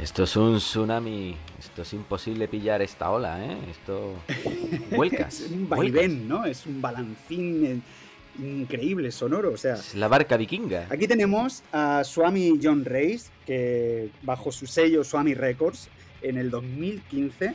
Esto 0.00 0.24
es 0.24 0.36
un 0.36 0.56
tsunami. 0.58 1.36
Esto 1.58 1.82
es 1.82 1.92
imposible 1.94 2.48
pillar 2.48 2.82
esta 2.82 3.10
ola, 3.10 3.42
¿eh? 3.44 3.56
Esto. 3.70 4.14
Vuelcas. 4.96 5.40
es 5.40 5.50
un 5.50 5.68
vaivén, 5.68 6.26
¿no? 6.28 6.44
Es 6.44 6.66
un 6.66 6.80
balancín 6.82 7.64
eh, 7.64 8.42
increíble, 8.42 9.10
sonoro. 9.12 9.52
O 9.52 9.56
sea, 9.56 9.74
Es 9.74 9.94
la 9.94 10.08
barca 10.08 10.36
vikinga. 10.36 10.86
Aquí 10.90 11.06
tenemos 11.06 11.62
a 11.72 12.02
Swami 12.04 12.58
John 12.62 12.84
Race, 12.84 13.30
que 13.46 14.10
bajo 14.22 14.50
su 14.50 14.66
sello 14.66 15.04
Swami 15.04 15.34
Records, 15.34 15.88
en 16.22 16.38
el 16.38 16.50
2015, 16.50 17.54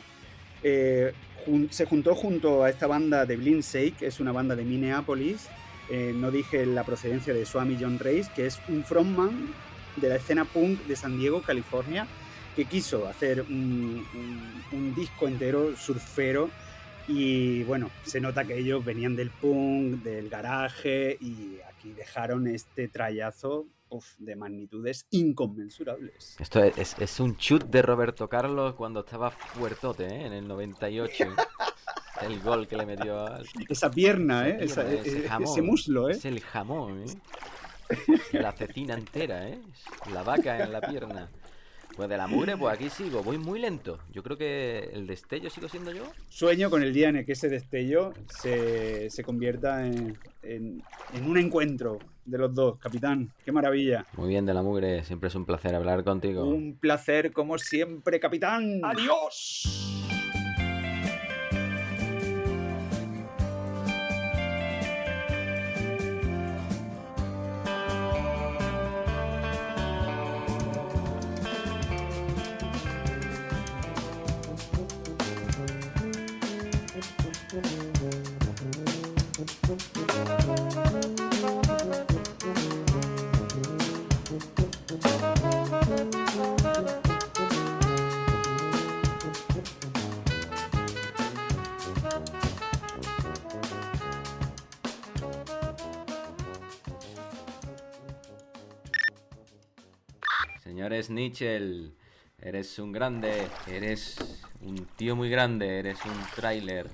eh, 0.62 1.12
jun- 1.44 1.68
se 1.70 1.86
juntó 1.86 2.14
junto 2.14 2.62
a 2.64 2.70
esta 2.70 2.86
banda 2.86 3.26
de 3.26 3.36
Blind 3.36 3.62
Shake, 3.64 3.96
que 3.96 4.06
es 4.06 4.20
una 4.20 4.32
banda 4.32 4.54
de 4.56 4.64
Minneapolis. 4.64 5.48
Eh, 5.90 6.12
no 6.14 6.30
dije 6.30 6.66
la 6.66 6.84
procedencia 6.84 7.32
de 7.34 7.44
Swami 7.46 7.76
John 7.80 7.98
Race, 7.98 8.30
que 8.36 8.46
es 8.46 8.60
un 8.68 8.84
frontman 8.84 9.52
de 9.96 10.08
la 10.08 10.16
escena 10.16 10.44
punk 10.44 10.80
de 10.84 10.96
San 10.96 11.18
Diego, 11.18 11.42
California, 11.42 12.06
que 12.56 12.64
quiso 12.64 13.06
hacer 13.06 13.42
un, 13.42 14.04
un- 14.14 14.62
un 14.72 14.94
disco 14.94 15.28
entero 15.28 15.76
surfero 15.76 16.50
y 17.06 17.62
bueno, 17.64 17.90
se 18.04 18.20
nota 18.20 18.44
que 18.44 18.58
ellos 18.58 18.84
venían 18.84 19.16
del 19.16 19.30
punk, 19.30 20.02
del 20.02 20.28
garaje 20.28 21.16
y 21.20 21.58
aquí 21.68 21.92
dejaron 21.92 22.46
este 22.48 22.88
trayazo 22.88 23.66
uf, 23.88 24.06
de 24.18 24.36
magnitudes 24.36 25.06
inconmensurables. 25.10 26.36
Esto 26.38 26.62
es, 26.62 26.76
es- 26.76 26.96
es 26.98 27.20
un 27.20 27.36
chut 27.36 27.64
de 27.64 27.80
Roberto 27.82 28.28
Carlos 28.28 28.74
cuando 28.74 29.00
estaba 29.00 29.30
fuertote, 29.30 30.06
¿eh? 30.06 30.26
En 30.26 30.32
el 30.34 30.46
98. 30.46 31.24
el 32.22 32.40
gol 32.40 32.66
que 32.68 32.76
le 32.76 32.84
metió 32.84 33.26
al. 33.26 33.46
Esa 33.68 33.90
pierna, 33.90 34.48
¿eh? 34.48 34.58
Esa 34.60 34.82
Esa- 34.82 34.90
pierna, 35.02 35.08
ese 35.20 35.28
jamón. 35.28 35.48
ese 35.52 35.62
muslo, 35.62 36.08
¿eh? 36.10 36.12
Es 36.12 36.24
el 36.26 36.40
jamón, 36.40 37.02
¿eh? 37.04 37.14
La 38.32 38.52
cecina 38.52 38.94
entera, 38.94 39.48
¿eh? 39.48 39.58
La 40.12 40.22
vaca 40.22 40.62
en 40.62 40.72
la 40.72 40.80
pierna. 40.80 41.28
Pues 41.96 42.08
de 42.08 42.16
la 42.16 42.28
mugre, 42.28 42.56
pues 42.56 42.72
aquí 42.72 42.90
sigo, 42.90 43.24
voy 43.24 43.38
muy 43.38 43.58
lento. 43.58 43.98
Yo 44.12 44.22
creo 44.22 44.38
que 44.38 44.88
el 44.92 45.06
destello 45.08 45.50
sigo 45.50 45.68
siendo 45.68 45.90
yo. 45.90 46.04
Sueño 46.28 46.70
con 46.70 46.82
el 46.84 46.92
día 46.94 47.08
en 47.08 47.16
el 47.16 47.26
que 47.26 47.32
ese 47.32 47.48
destello 47.48 48.14
se, 48.28 49.10
se 49.10 49.24
convierta 49.24 49.84
en, 49.84 50.16
en- 50.44 50.80
en 51.12 51.24
un 51.28 51.36
encuentro 51.38 51.98
de 52.24 52.38
los 52.38 52.54
dos, 52.54 52.78
capitán. 52.78 53.32
Qué 53.44 53.50
maravilla. 53.50 54.06
Muy 54.12 54.28
bien, 54.28 54.46
de 54.46 54.54
la 54.54 54.62
mugre, 54.62 55.02
siempre 55.02 55.28
es 55.28 55.34
un 55.34 55.44
placer 55.44 55.74
hablar 55.74 56.04
contigo. 56.04 56.44
Un 56.44 56.76
placer 56.78 57.32
como 57.32 57.58
siempre, 57.58 58.20
capitán. 58.20 58.80
¡Adiós! 58.84 59.64
Señores 101.08 101.10
Nichel, 101.10 101.94
eres 102.38 102.78
un 102.78 102.92
grande, 102.92 103.46
eres 103.66 104.16
un 104.60 104.86
tío 104.96 105.16
muy 105.16 105.30
grande, 105.30 105.78
eres 105.78 105.98
un 106.04 106.18
tráiler, 106.36 106.86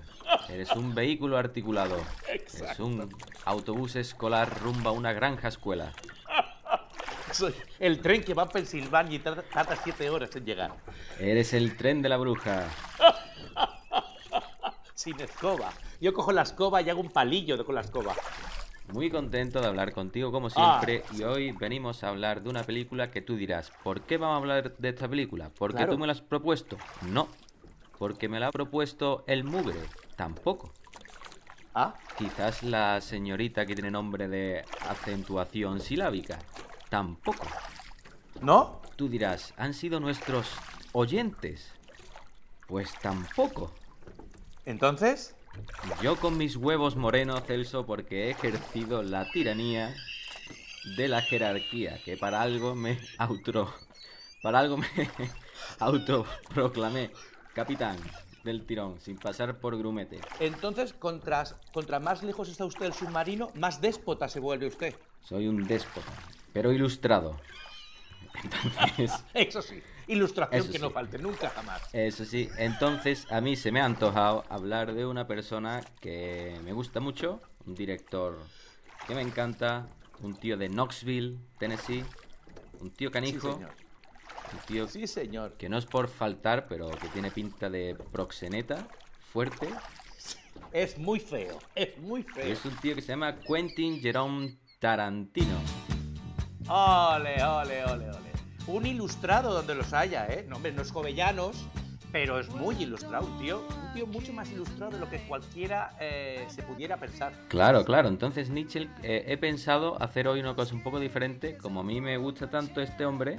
eres 0.49 0.71
un 0.73 0.95
vehículo 0.95 1.37
articulado, 1.37 1.97
eres 2.29 2.79
un 2.79 3.13
autobús 3.45 3.97
escolar 3.97 4.61
rumbo 4.63 4.91
a 4.91 4.93
una 4.93 5.13
granja 5.13 5.49
escuela. 5.49 5.93
Soy 7.33 7.55
el 7.81 8.01
tren 8.01 8.23
que 8.23 8.35
va 8.35 8.45
a 8.45 8.49
Pensilvania 8.49 9.17
y 9.17 9.19
tarda, 9.19 9.77
siete 9.83 10.09
horas 10.09 10.35
en 10.37 10.45
llegar. 10.45 10.77
Eres 11.19 11.53
el 11.53 11.77
tren 11.77 12.01
de 12.01 12.09
la 12.09 12.17
bruja. 12.17 12.69
Sin 14.95 15.19
escoba. 15.21 15.73
Yo 16.01 16.13
cojo 16.13 16.31
la 16.31 16.43
escoba 16.43 16.81
y 16.83 16.89
hago 16.89 17.01
un 17.01 17.11
palillo 17.11 17.65
con 17.65 17.75
la 17.75 17.81
escoba. 17.81 18.15
Muy 18.93 19.11
contento 19.11 19.61
de 19.61 19.67
hablar 19.67 19.93
contigo 19.93 20.31
como 20.31 20.49
Ah. 20.55 20.81
siempre 20.81 21.03
y 21.19 21.23
hoy 21.25 21.53
venimos 21.53 22.05
a 22.05 22.09
hablar 22.11 22.43
de 22.43 22.51
una 22.51 22.63
película 22.65 23.11
que 23.11 23.23
tú 23.23 23.37
dirás, 23.37 23.73
¿por 23.83 24.03
qué 24.03 24.19
vamos 24.19 24.35
a 24.35 24.37
hablar 24.39 24.77
de 24.77 24.89
esta 24.91 25.09
película? 25.09 25.51
¿Porque 25.59 25.79
Claro. 25.79 25.93
tú 25.93 25.99
me 25.99 26.07
la 26.07 26.13
has 26.13 26.21
propuesto? 26.21 26.77
No. 27.09 27.29
¿Porque 27.99 28.29
me 28.29 28.39
la 28.39 28.49
ha 28.49 28.53
propuesto 28.53 29.25
el 29.27 29.45
mugre? 29.45 29.79
Tampoco. 30.17 30.73
Ah. 31.75 31.95
Quizás 32.19 32.63
la 32.63 33.01
señorita 33.01 33.67
que 33.67 33.75
tiene 33.75 33.91
nombre 33.91 34.29
de 34.29 34.65
acentuación 34.89 35.81
silábica. 35.81 36.39
Tampoco. 36.89 37.47
¿No? 38.41 38.81
Tú 38.97 39.09
dirás, 39.09 39.55
¿han 39.57 39.75
sido 39.75 39.99
nuestros 39.99 40.49
oyentes? 40.93 41.73
Pues 42.69 42.93
tampoco. 43.01 43.73
¿Entonces? 44.67 45.34
Yo 46.03 46.17
con 46.17 46.37
mis 46.37 46.57
huevos 46.57 46.97
morenos, 46.97 47.43
Celso, 47.47 47.87
porque 47.87 48.27
he 48.27 48.31
ejercido 48.31 49.03
la 49.03 49.31
tiranía 49.31 49.95
de 50.97 51.09
la 51.09 51.23
jerarquía, 51.23 52.01
que 52.05 52.17
para 52.17 52.43
algo 52.43 52.75
me 52.75 52.99
auto... 53.19 53.73
Para 54.43 54.59
algo 54.59 54.77
me 54.77 54.87
autoproclamé 55.79 57.11
capitán 57.55 57.97
del 58.45 58.67
tirón, 58.67 59.01
sin 59.01 59.17
pasar 59.17 59.59
por 59.59 59.77
grumete. 59.79 60.21
Entonces, 60.39 60.93
contra, 60.93 61.45
contra 61.73 61.99
más 61.99 62.23
lejos 62.23 62.49
está 62.49 62.67
usted 62.67 62.83
del 62.83 62.93
submarino, 62.93 63.51
más 63.55 63.81
déspota 63.81 64.29
se 64.29 64.41
vuelve 64.41 64.67
usted. 64.67 64.95
Soy 65.23 65.49
un 65.49 65.67
déspota, 65.67 66.13
pero 66.53 66.71
ilustrado. 66.73 67.41
Entonces... 68.43 69.25
Eso 69.35 69.63
sí. 69.63 69.83
Ilustración 70.07 70.61
Eso 70.63 70.73
que 70.73 70.79
no 70.79 70.91
falte, 70.91 71.19
nunca 71.19 71.49
jamás. 71.51 71.83
Eso 71.93 72.25
sí, 72.25 72.49
entonces 72.59 73.27
a 73.31 73.41
mí 73.41 73.57
se 73.57 73.73
me 73.73 73.81
ha 73.81 73.85
antojado 73.85 74.45
hablar 74.49 74.93
de 74.95 75.07
una 75.07 75.27
persona 75.27 75.81
que 76.01 76.59
me 76.65 76.73
gusta 76.73 77.01
mucho, 77.01 77.41
un 77.67 77.75
director 77.75 78.39
que 79.07 79.15
me 79.15 79.23
encanta, 79.23 79.87
un 80.21 80.35
tío 80.35 80.57
de 80.57 80.69
Knoxville, 80.69 81.39
Tennessee, 81.59 82.05
un 82.81 82.91
tío 82.91 83.11
canijo, 83.11 83.49
Sí, 83.49 83.55
señor. 83.55 83.71
un 84.53 84.59
tío 84.67 84.89
Sí, 84.89 85.07
señor. 85.07 85.53
que 85.57 85.69
no 85.69 85.79
es 85.79 85.87
por 85.87 86.09
faltar, 86.09 86.67
pero 86.69 86.91
que 86.91 87.09
tiene 87.09 87.31
pinta 87.31 87.71
de 87.71 87.97
proxeneta, 88.13 88.87
fuerte, 89.33 89.69
Es 90.73 90.99
muy 90.99 91.21
feo. 91.21 91.59
Es 91.77 91.97
muy 91.99 92.23
y 92.23 92.25
feo. 92.25 92.45
es 92.53 92.65
un 92.65 92.75
tío 92.77 92.95
que 92.97 93.01
se 93.03 93.09
llama 93.09 93.37
Quentin 93.37 94.01
Jerome 94.01 94.57
Tarantino. 94.81 95.57
Ole, 96.69 97.45
ole, 97.45 97.85
ole, 97.85 98.11
ole. 98.11 98.24
Un 98.67 98.87
ilustrado 98.87 99.53
donde 99.53 99.75
los 99.75 99.93
haya, 99.93 100.27
¿eh? 100.27 100.47
No, 100.49 100.57
hombre, 100.57 100.73
no 100.73 100.83
es 100.83 100.91
jovellanos, 100.91 101.67
pero 102.11 102.39
es 102.41 102.49
muy 102.49 102.77
ilustrado, 102.83 103.27
un 103.27 103.39
tío. 103.39 103.61
Un 103.89 103.93
tío 103.93 104.07
mucho 104.07 104.33
más 104.33 104.51
ilustrado 104.51 104.93
de 104.93 104.99
lo 105.01 105.11
que 105.11 105.19
cualquiera 105.27 105.95
eh, 106.01 106.45
se 106.49 106.63
pudiera 106.63 106.97
pensar. 106.97 107.33
Claro, 107.49 107.85
claro. 107.85 108.09
Entonces, 108.09 108.49
Nietzsche, 108.51 108.89
eh, 109.03 109.25
he 109.29 109.37
pensado 109.37 110.01
hacer 110.03 110.27
hoy 110.29 110.41
una 110.41 110.55
cosa 110.55 110.75
un 110.75 110.83
poco 110.83 110.99
diferente. 110.99 111.57
Como 111.59 111.81
a 111.81 111.85
mí 111.85 112.01
me 112.01 112.17
gusta 112.17 112.49
tanto 112.49 112.81
este 112.81 113.05
hombre, 113.05 113.37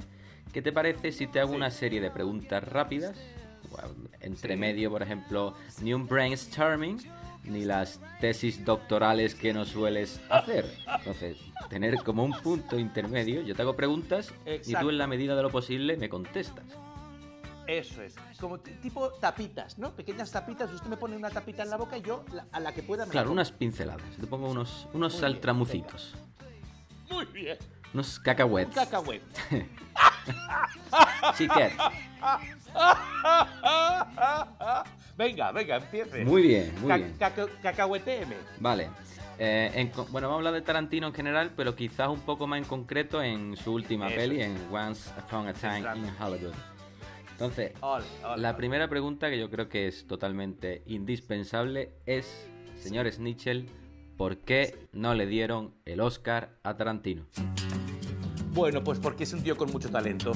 ¿qué 0.52 0.62
te 0.62 0.72
parece 0.72 1.10
si 1.10 1.26
te 1.26 1.40
hago 1.40 1.52
una 1.54 1.70
serie 1.70 2.00
de 2.00 2.10
preguntas 2.10 2.62
rápidas? 2.62 3.16
Bueno, 3.70 3.88
entre 4.20 4.54
Sí. 4.54 4.60
medio, 4.60 4.90
por 4.90 5.02
ejemplo, 5.02 5.54
ni 5.82 5.92
un 5.92 6.06
brainstorming, 6.06 6.98
ni 7.46 7.64
las 7.64 8.00
tesis 8.20 8.64
doctorales 8.64 9.34
que 9.34 9.52
no 9.52 9.64
sueles 9.64 10.20
hacer. 10.30 10.64
Entonces, 10.98 11.36
tener 11.68 11.96
como 12.04 12.24
un 12.24 12.32
punto 12.42 12.78
intermedio, 12.78 13.42
yo 13.42 13.54
te 13.54 13.62
hago 13.62 13.76
preguntas 13.76 14.30
y 14.30 14.34
tú 14.44 14.50
Exacto. 14.50 14.90
en 14.90 14.98
la 14.98 15.06
medida 15.06 15.36
de 15.36 15.42
lo 15.42 15.50
posible 15.50 15.96
me 15.96 16.08
contestas. 16.08 16.64
Eso 17.66 18.00
es. 18.02 18.14
Como 18.40 18.58
tipo 18.60 19.10
tapitas, 19.14 19.76
¿no? 19.78 19.90
Pequeñas 19.92 20.30
tapitas. 20.30 20.70
Usted 20.72 20.88
me 20.88 20.96
pone 20.96 21.16
una 21.16 21.30
tapita 21.30 21.64
en 21.64 21.70
la 21.70 21.76
boca 21.76 21.98
y 21.98 22.02
yo 22.02 22.24
la- 22.32 22.46
a 22.52 22.60
la 22.60 22.72
que 22.72 22.82
pueda 22.84 23.02
me 23.04 23.08
la 23.08 23.12
Claro, 23.12 23.32
unas 23.32 23.50
pinceladas. 23.50 24.06
Te 24.20 24.26
pongo 24.28 24.48
unos, 24.48 24.86
unos 24.92 25.12
Muy 25.14 25.20
bien, 25.20 25.32
saltramucitos. 25.32 26.14
Muy 27.10 27.24
bien. 27.26 27.58
Unos 27.92 28.18
Un 28.18 28.24
cacahuetes. 28.24 28.74
cacahuete. 28.74 29.26
Chiquet. 31.36 31.72
venga, 35.16 35.52
venga, 35.52 35.76
empiece. 35.76 36.24
Muy 36.24 36.42
bien, 36.42 36.72
muy 36.80 36.88
Ca- 36.88 36.96
bien. 36.96 37.14
caca- 37.18 37.48
cacahueteeme. 37.62 38.36
Vale. 38.60 38.88
Eh, 39.38 39.70
en 39.74 39.92
bueno, 40.10 40.28
vamos 40.28 40.32
a 40.32 40.36
hablar 40.38 40.54
de 40.54 40.62
Tarantino 40.62 41.08
en 41.08 41.12
general, 41.14 41.52
pero 41.56 41.76
quizás 41.76 42.08
un 42.08 42.20
poco 42.20 42.46
más 42.46 42.58
en 42.58 42.64
concreto 42.64 43.22
en 43.22 43.54
su 43.56 43.72
última 43.74 44.06
Eso 44.08 44.16
peli, 44.16 44.40
en 44.42 44.56
Once 44.72 45.10
Upon 45.18 45.48
a 45.48 45.52
Time 45.52 45.80
in 45.96 46.10
Hollywood. 46.18 46.54
Entonces, 47.32 47.72
la 48.36 48.56
primera 48.56 48.88
pregunta 48.88 49.28
que 49.28 49.38
yo 49.38 49.50
creo 49.50 49.68
que 49.68 49.88
es 49.88 50.06
totalmente 50.06 50.82
indispensable 50.86 51.90
es, 52.06 52.48
señor 52.78 53.10
Snitchell, 53.12 53.68
¿por 54.16 54.38
qué 54.38 54.74
no 54.92 55.12
le 55.12 55.26
dieron 55.26 55.74
el 55.84 56.00
Oscar 56.00 56.56
a 56.62 56.74
Tarantino? 56.78 57.26
Bueno, 58.54 58.82
pues 58.82 58.98
porque 58.98 59.24
es 59.24 59.34
un 59.34 59.42
tío 59.42 59.54
con 59.58 59.70
mucho 59.70 59.90
talento. 59.90 60.32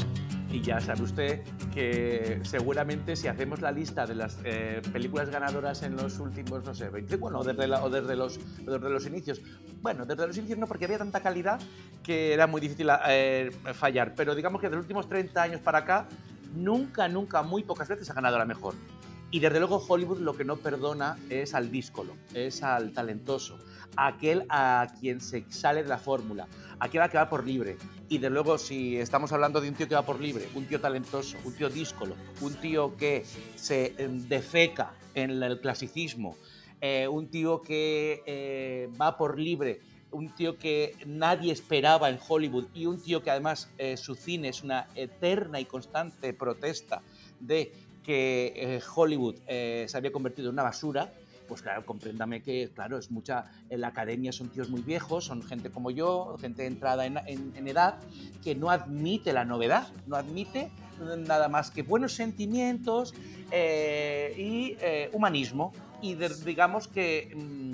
Y 0.53 0.61
ya 0.63 0.81
sabe 0.81 1.03
usted 1.03 1.43
que 1.73 2.41
seguramente 2.43 3.15
si 3.15 3.29
hacemos 3.29 3.61
la 3.61 3.71
lista 3.71 4.05
de 4.05 4.17
las 4.17 4.39
eh, 4.45 4.83
películas 4.93 5.31
ganadoras 5.31 5.83
en 5.83 5.97
los 5.97 6.19
últimos, 6.19 6.65
no 6.65 6.75
sé, 6.75 6.89
20, 6.89 7.17
bueno, 7.17 7.45
desde, 7.45 7.73
o 7.73 7.89
desde, 7.89 8.17
los, 8.17 8.41
desde 8.65 8.91
los 8.91 9.07
inicios. 9.07 9.41
Bueno, 9.81 10.05
desde 10.05 10.27
los 10.27 10.37
inicios 10.37 10.59
no, 10.59 10.67
porque 10.67 10.87
había 10.87 10.99
tanta 10.99 11.21
calidad 11.21 11.61
que 12.03 12.35
era 12.35 12.49
muy 12.49 12.61
difícil 12.61 12.89
eh, 13.09 13.51
fallar. 13.75 14.15
Pero 14.17 14.35
digamos 14.35 14.61
que 14.61 14.69
de 14.69 14.75
los 14.75 14.83
últimos 14.83 15.09
30 15.09 15.41
años 15.41 15.61
para 15.61 15.79
acá, 15.79 16.09
nunca, 16.55 17.07
nunca, 17.07 17.43
muy 17.43 17.63
pocas 17.63 17.89
veces 17.89 18.11
ha 18.11 18.15
ganado 18.15 18.37
la 18.37 18.45
mejor. 18.45 18.75
Y 19.31 19.39
desde 19.39 19.61
luego 19.61 19.77
Hollywood 19.87 20.19
lo 20.19 20.37
que 20.37 20.45
no 20.45 20.57
perdona 20.57 21.17
es 21.29 21.55
al 21.55 21.71
díscolo, 21.71 22.17
es 22.35 22.65
al 22.65 22.93
talentoso, 22.93 23.61
aquel 23.97 24.45
a 24.49 24.87
quien 25.01 25.21
se 25.21 25.45
sale 25.51 25.83
de 25.83 25.89
la 25.89 25.99
fórmula, 25.99 26.47
aquel 26.79 27.03
a 27.03 27.09
que 27.09 27.19
va 27.19 27.29
por 27.29 27.47
libre. 27.47 27.77
Y 28.09 28.19
desde 28.19 28.31
luego 28.31 28.59
si 28.59 28.97
estamos 28.97 29.33
hablando 29.33 29.61
de 29.61 29.69
un 29.69 29.75
tío 29.75 29.89
que 29.89 29.95
va 29.95 30.05
por 30.05 30.21
libre, 30.21 30.49
un 30.55 30.67
tío 30.67 30.81
talentoso, 30.81 31.37
un 31.45 31.55
tío 31.55 31.69
díscolo, 31.69 32.17
un 32.41 32.55
tío 32.55 32.97
que 32.97 33.25
se 33.55 33.95
eh, 33.97 34.09
defeca 34.09 34.95
en 35.15 35.43
el 35.43 35.61
clasicismo, 35.61 36.37
eh, 36.81 37.07
un 37.07 37.29
tío 37.29 37.63
que 37.63 38.23
eh, 38.27 38.89
va 39.01 39.17
por 39.17 39.39
libre, 39.39 39.81
un 40.11 40.35
tío 40.35 40.59
que 40.59 40.97
nadie 41.07 41.53
esperaba 41.53 42.09
en 42.11 42.19
Hollywood 42.27 42.67
y 42.75 42.87
un 42.87 43.01
tío 43.01 43.23
que 43.23 43.31
además 43.31 43.71
su 43.95 44.17
cine 44.17 44.49
es 44.49 44.65
una 44.65 44.89
eterna 44.97 45.61
y 45.61 45.67
constante 45.67 46.33
protesta 46.35 47.01
de 47.39 47.73
que 48.03 48.83
Hollywood 48.93 49.37
se 49.47 49.93
había 49.95 50.11
convertido 50.11 50.49
en 50.49 50.55
una 50.55 50.65
basura, 50.65 51.13
pues 51.51 51.63
claro, 51.63 51.85
compréndame 51.85 52.43
que, 52.43 52.71
claro, 52.73 52.97
es 52.97 53.11
mucha. 53.11 53.47
En 53.71 53.81
la 53.81 53.89
academia 53.89 54.31
son 54.31 54.51
tíos 54.51 54.71
muy 54.71 54.83
viejos, 54.83 55.25
son 55.25 55.43
gente 55.43 55.69
como 55.69 55.91
yo, 55.91 56.37
gente 56.41 56.65
entrada 56.65 57.05
en, 57.05 57.67
edad, 57.67 57.99
que 58.41 58.55
no 58.55 58.71
admite 58.71 59.33
la 59.33 59.45
novedad, 59.45 59.89
no 60.07 60.15
admite 60.15 60.71
nada 61.27 61.49
más 61.49 61.73
que 61.73 61.83
buenos 61.83 62.13
sentimientos 62.13 63.15
eh, 63.51 64.33
y 64.39 64.77
eh, 64.81 65.11
humanismo. 65.13 65.73
Y 66.01 66.15
digamos 66.15 66.87
que. 66.87 67.35
mm, 67.37 67.73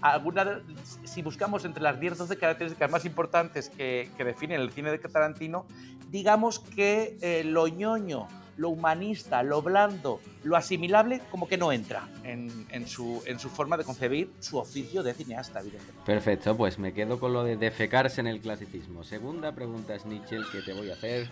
alguna 0.00 0.62
si 1.04 1.22
buscamos 1.22 1.64
entre 1.64 1.82
las 1.82 1.98
10 2.00 2.18
12 2.18 2.36
características 2.38 2.88
más 2.90 3.04
importantes 3.04 3.68
que, 3.68 4.08
que 4.16 4.24
definen 4.24 4.60
el 4.60 4.70
cine 4.70 4.90
de 4.92 4.98
Tarantino, 4.98 5.66
digamos 6.10 6.60
que 6.60 7.18
eh, 7.20 7.42
lo 7.44 7.66
ñoño, 7.66 8.28
lo 8.56 8.70
humanista, 8.70 9.42
lo 9.42 9.62
blando, 9.62 10.20
lo 10.48 10.56
asimilable, 10.56 11.20
como 11.30 11.46
que 11.46 11.56
no 11.58 11.70
entra 11.72 12.08
en, 12.24 12.66
en 12.70 12.86
su, 12.88 13.22
en 13.26 13.38
su 13.38 13.48
forma 13.50 13.76
de 13.76 13.84
concebir 13.84 14.30
su 14.40 14.58
oficio 14.58 15.02
de 15.02 15.12
cineasta, 15.14 15.60
evidentemente. 15.60 16.02
Perfecto, 16.06 16.56
pues 16.56 16.78
me 16.78 16.92
quedo 16.92 17.20
con 17.20 17.32
lo 17.32 17.44
de 17.44 17.56
defecarse 17.56 18.20
en 18.20 18.26
el 18.26 18.40
clasicismo. 18.40 19.04
Segunda 19.04 19.52
pregunta, 19.54 19.98
Snitchell, 19.98 20.44
que 20.50 20.62
te 20.62 20.72
voy 20.72 20.90
a 20.90 20.94
hacer 20.94 21.28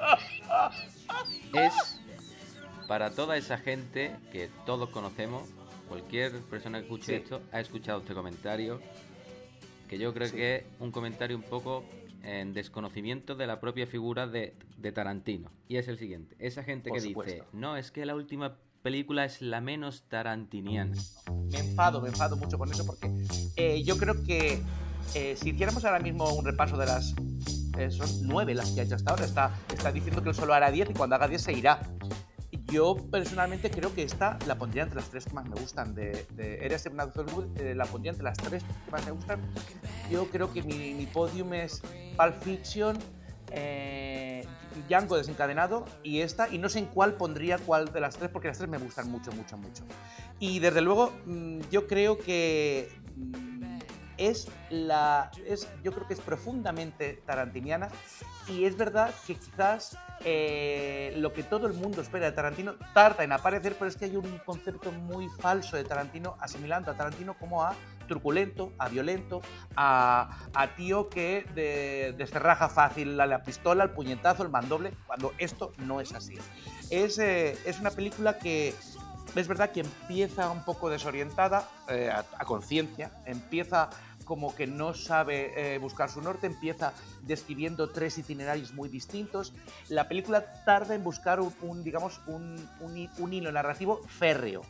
es 1.55 2.01
para 2.87 3.11
toda 3.11 3.37
esa 3.37 3.59
gente 3.59 4.15
que 4.31 4.49
todos 4.65 4.89
conocemos, 4.91 5.43
cualquier 5.89 6.33
persona 6.43 6.79
que 6.79 6.85
escuche 6.85 7.05
Sí. 7.07 7.15
esto 7.15 7.41
ha 7.53 7.61
escuchado 7.61 8.01
este 8.01 8.15
comentario, 8.15 8.81
que 9.89 9.99
yo 9.99 10.13
creo 10.15 10.29
Sí. 10.29 10.37
que 10.37 10.57
es 10.57 10.65
un 10.79 10.93
comentario 10.93 11.37
un 11.37 11.43
poco 11.43 11.85
en 12.23 12.53
desconocimiento 12.55 13.35
de 13.37 13.47
la 13.47 13.61
propia 13.61 13.87
figura 13.87 14.27
de, 14.27 14.55
de 14.79 14.93
Tarantino. 14.93 15.49
Y 15.69 15.77
es 15.77 15.87
el 15.89 15.99
siguiente, 15.99 16.35
esa 16.39 16.63
gente 16.65 16.91
Por 16.91 16.99
que 16.99 17.05
supuesto. 17.09 17.35
dice, 17.35 17.47
no, 17.53 17.77
es 17.77 17.91
que 17.91 18.05
la 18.05 18.15
última 18.17 18.57
película 18.87 19.25
es 19.25 19.43
la 19.43 19.61
menos 19.61 20.05
tarantiniana. 20.09 20.95
Me 21.51 21.59
enfado, 21.59 22.01
me 22.01 22.09
enfado 22.09 22.37
mucho 22.37 22.57
con 22.57 22.71
eso 22.71 22.87
porque 22.87 23.11
eh, 23.57 23.83
yo 23.83 23.99
creo 23.99 24.23
que 24.23 24.63
eh, 25.13 25.35
si 25.37 25.51
hiciéramos 25.51 25.85
ahora 25.85 25.99
mismo 25.99 26.33
un 26.33 26.45
repaso 26.45 26.77
de 26.77 26.87
las... 26.87 27.13
eh, 27.79 27.91
son 27.91 28.09
nueve 28.23 28.55
las 28.55 28.71
que 28.71 28.83
ha 28.83 28.85
hecho 28.85 28.95
hasta 28.95 29.11
ahora, 29.11 29.25
está, 29.25 29.51
está 29.75 29.91
diciendo 29.91 30.23
que 30.23 30.29
él 30.29 30.37
solo 30.37 30.55
hará 30.55 30.71
10 30.71 30.91
y 30.91 30.93
cuando 30.95 31.17
haga 31.17 31.27
10 31.27 31.43
se 31.43 31.53
irá. 31.53 31.81
Yo 32.71 32.95
personalmente 33.11 33.73
creo 33.73 33.93
que 33.93 34.05
esta 34.05 34.39
la 34.47 34.57
pondría 34.57 34.85
entre 34.85 35.01
las 35.01 35.11
tres 35.11 35.25
que 35.25 35.33
más 35.33 35.49
me 35.49 35.57
gustan 35.57 35.93
de, 35.97 36.25
de 36.37 36.65
Eres 36.65 36.87
eh, 36.87 37.75
la 37.75 37.87
pondría 37.87 38.13
entre 38.13 38.23
las 38.23 38.39
tres 38.39 38.63
que 38.63 38.91
más 38.93 39.05
me 39.05 39.11
gustan. 39.11 39.41
Yo 40.13 40.29
creo 40.31 40.53
que 40.53 40.63
mi, 40.63 40.95
mi 40.95 41.07
podium 41.07 41.55
es 41.55 41.83
Pulp 42.17 42.41
Fiction, 42.41 42.97
eh, 43.51 44.36
Django 44.89 45.17
desencadenado 45.17 45.85
y 46.03 46.21
esta, 46.21 46.49
y 46.53 46.59
no 46.59 46.69
sé 46.69 46.81
en 46.81 46.87
cuál 46.87 47.15
pondría 47.15 47.59
cuál 47.59 47.93
de 47.93 48.01
las 48.01 48.17
tres, 48.17 48.31
porque 48.31 48.49
las 48.49 48.59
tres 48.59 48.69
me 48.69 48.79
gustan 48.79 49.11
mucho, 49.11 49.33
mucho, 49.33 49.57
mucho. 49.57 49.85
Y 50.39 50.59
desde 50.59 50.81
luego, 50.81 51.13
mm, 51.27 51.61
yo 51.71 51.87
creo 51.87 52.19
que 52.19 52.89
mm, 53.17 53.56
es 54.19 54.49
la. 54.71 55.31
Es, 55.47 55.69
yo 55.83 55.93
creo 55.93 56.07
que 56.07 56.15
es 56.15 56.21
profundamente 56.21 57.23
tarantiniana. 57.27 57.89
Y 58.49 58.65
es 58.65 58.77
verdad 58.77 59.11
que 59.27 59.35
quizás 59.35 59.99
eh, 60.25 61.13
lo 61.17 61.33
que 61.33 61.43
todo 61.43 61.67
el 61.67 61.73
mundo 61.75 62.01
espera 62.01 62.27
de 62.27 62.33
Tarantino 62.33 62.77
tarda 62.95 63.25
en 63.25 63.33
aparecer, 63.33 63.75
pero 63.77 63.89
es 63.89 63.97
que 63.97 64.05
hay 64.05 64.17
un 64.17 64.39
concepto 64.47 64.93
muy 64.93 65.29
falso 65.41 65.77
de 65.77 65.83
Tarantino, 65.83 66.37
asimilando 66.41 66.93
a 66.93 66.95
Tarantino 66.95 67.35
como 67.35 67.65
a 67.65 67.75
truculento, 68.07 68.73
a 68.79 68.89
violento, 68.89 69.41
a, 69.75 70.31
tío 70.77 71.09
que 71.09 71.45
de- 71.57 72.15
fácil 72.69 73.17
la, 73.17 73.27
la 73.27 73.43
pistola, 73.43 73.83
el 73.83 73.91
puñetazo, 73.91 74.45
el 74.45 74.49
mandoble, 74.49 74.93
cuando 75.09 75.33
esto 75.39 75.73
no 75.79 76.01
es 76.01 76.15
así. 76.15 76.35
Es, 76.91 77.19
eh, 77.19 77.59
es 77.65 77.81
una 77.81 77.91
película 77.91 78.39
que 78.39 78.75
es 79.41 79.49
verdad 79.49 79.71
que 79.71 79.81
empieza 79.81 80.51
un 80.51 80.65
poco 80.65 80.89
desorientada, 80.91 81.69
eh, 81.89 82.11
a, 82.11 82.45
conciencia, 82.45 83.11
empieza 83.25 83.91
como 84.25 84.55
que 84.55 84.67
no 84.67 84.93
sabe 84.95 85.75
eh, 85.75 85.79
buscar 85.79 86.11
su 86.11 86.21
norte, 86.21 86.47
empieza 86.49 86.93
describiendo 87.23 87.91
tres 87.91 88.19
itinerarios 88.19 88.73
muy 88.75 88.89
distintos. 88.89 89.53
La 89.89 90.09
película 90.09 90.65
tarda 90.65 90.95
en 90.95 91.05
buscar 91.05 91.41
un, 91.41 91.85
digamos, 91.85 92.21
un, 92.27 92.57
un 92.81 92.97
hi- 92.97 93.11
un 93.19 93.33
hilo 93.33 93.53
narrativo 93.53 94.01
férreo. 94.09 94.63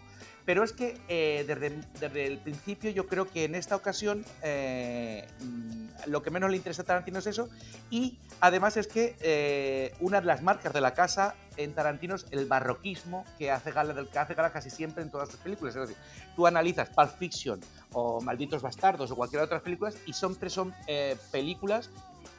Pero 0.45 0.63
es 0.63 0.73
que 0.73 1.01
eh, 1.09 1.45
desde, 1.99 2.27
el 2.27 2.39
principio 2.39 2.91
yo 2.91 3.07
creo 3.09 3.29
que 3.29 3.45
en 3.45 3.55
esta 3.57 3.75
ocasión 3.75 4.21
mm, 4.21 6.09
lo 6.11 6.23
que 6.23 6.31
menos 6.31 6.51
le 6.51 6.57
interesa 6.57 6.83
a 6.83 6.85
Tarantino 6.85 7.19
es 7.19 7.27
eso. 7.27 7.49
Y 7.91 8.19
además 8.41 8.77
es 8.77 8.87
que 8.87 9.93
una 10.01 10.21
de 10.21 10.27
las 10.27 10.43
marcas 10.43 10.73
de 10.73 10.81
la 10.81 10.95
casa 10.95 11.35
en 11.57 11.75
Tarantino 11.75 12.15
es 12.15 12.27
el 12.31 12.47
barroquismo 12.47 13.25
que 13.39 13.51
hace 13.51 13.73
gala, 13.73 13.95
del 13.95 14.09
que 14.09 14.19
hace 14.19 14.35
gala 14.35 14.51
casi 14.53 14.71
siempre 14.71 15.03
en 15.03 15.11
todas 15.11 15.29
sus 15.29 15.39
películas. 15.41 15.77
Es 15.77 15.89
decir, 15.89 15.97
tú 16.35 16.47
analizas 16.47 16.89
Pulp 16.91 17.11
Fiction 17.19 17.61
o 17.93 18.21
Malditos 18.21 18.63
Bastardos 18.63 19.11
o 19.11 19.17
cualquier 19.17 19.43
otras 19.43 19.63
películas 19.63 19.97
y 20.07 20.13
siempre 20.13 20.51
son 20.51 20.75
eh, 20.87 21.17
películas 21.31 21.91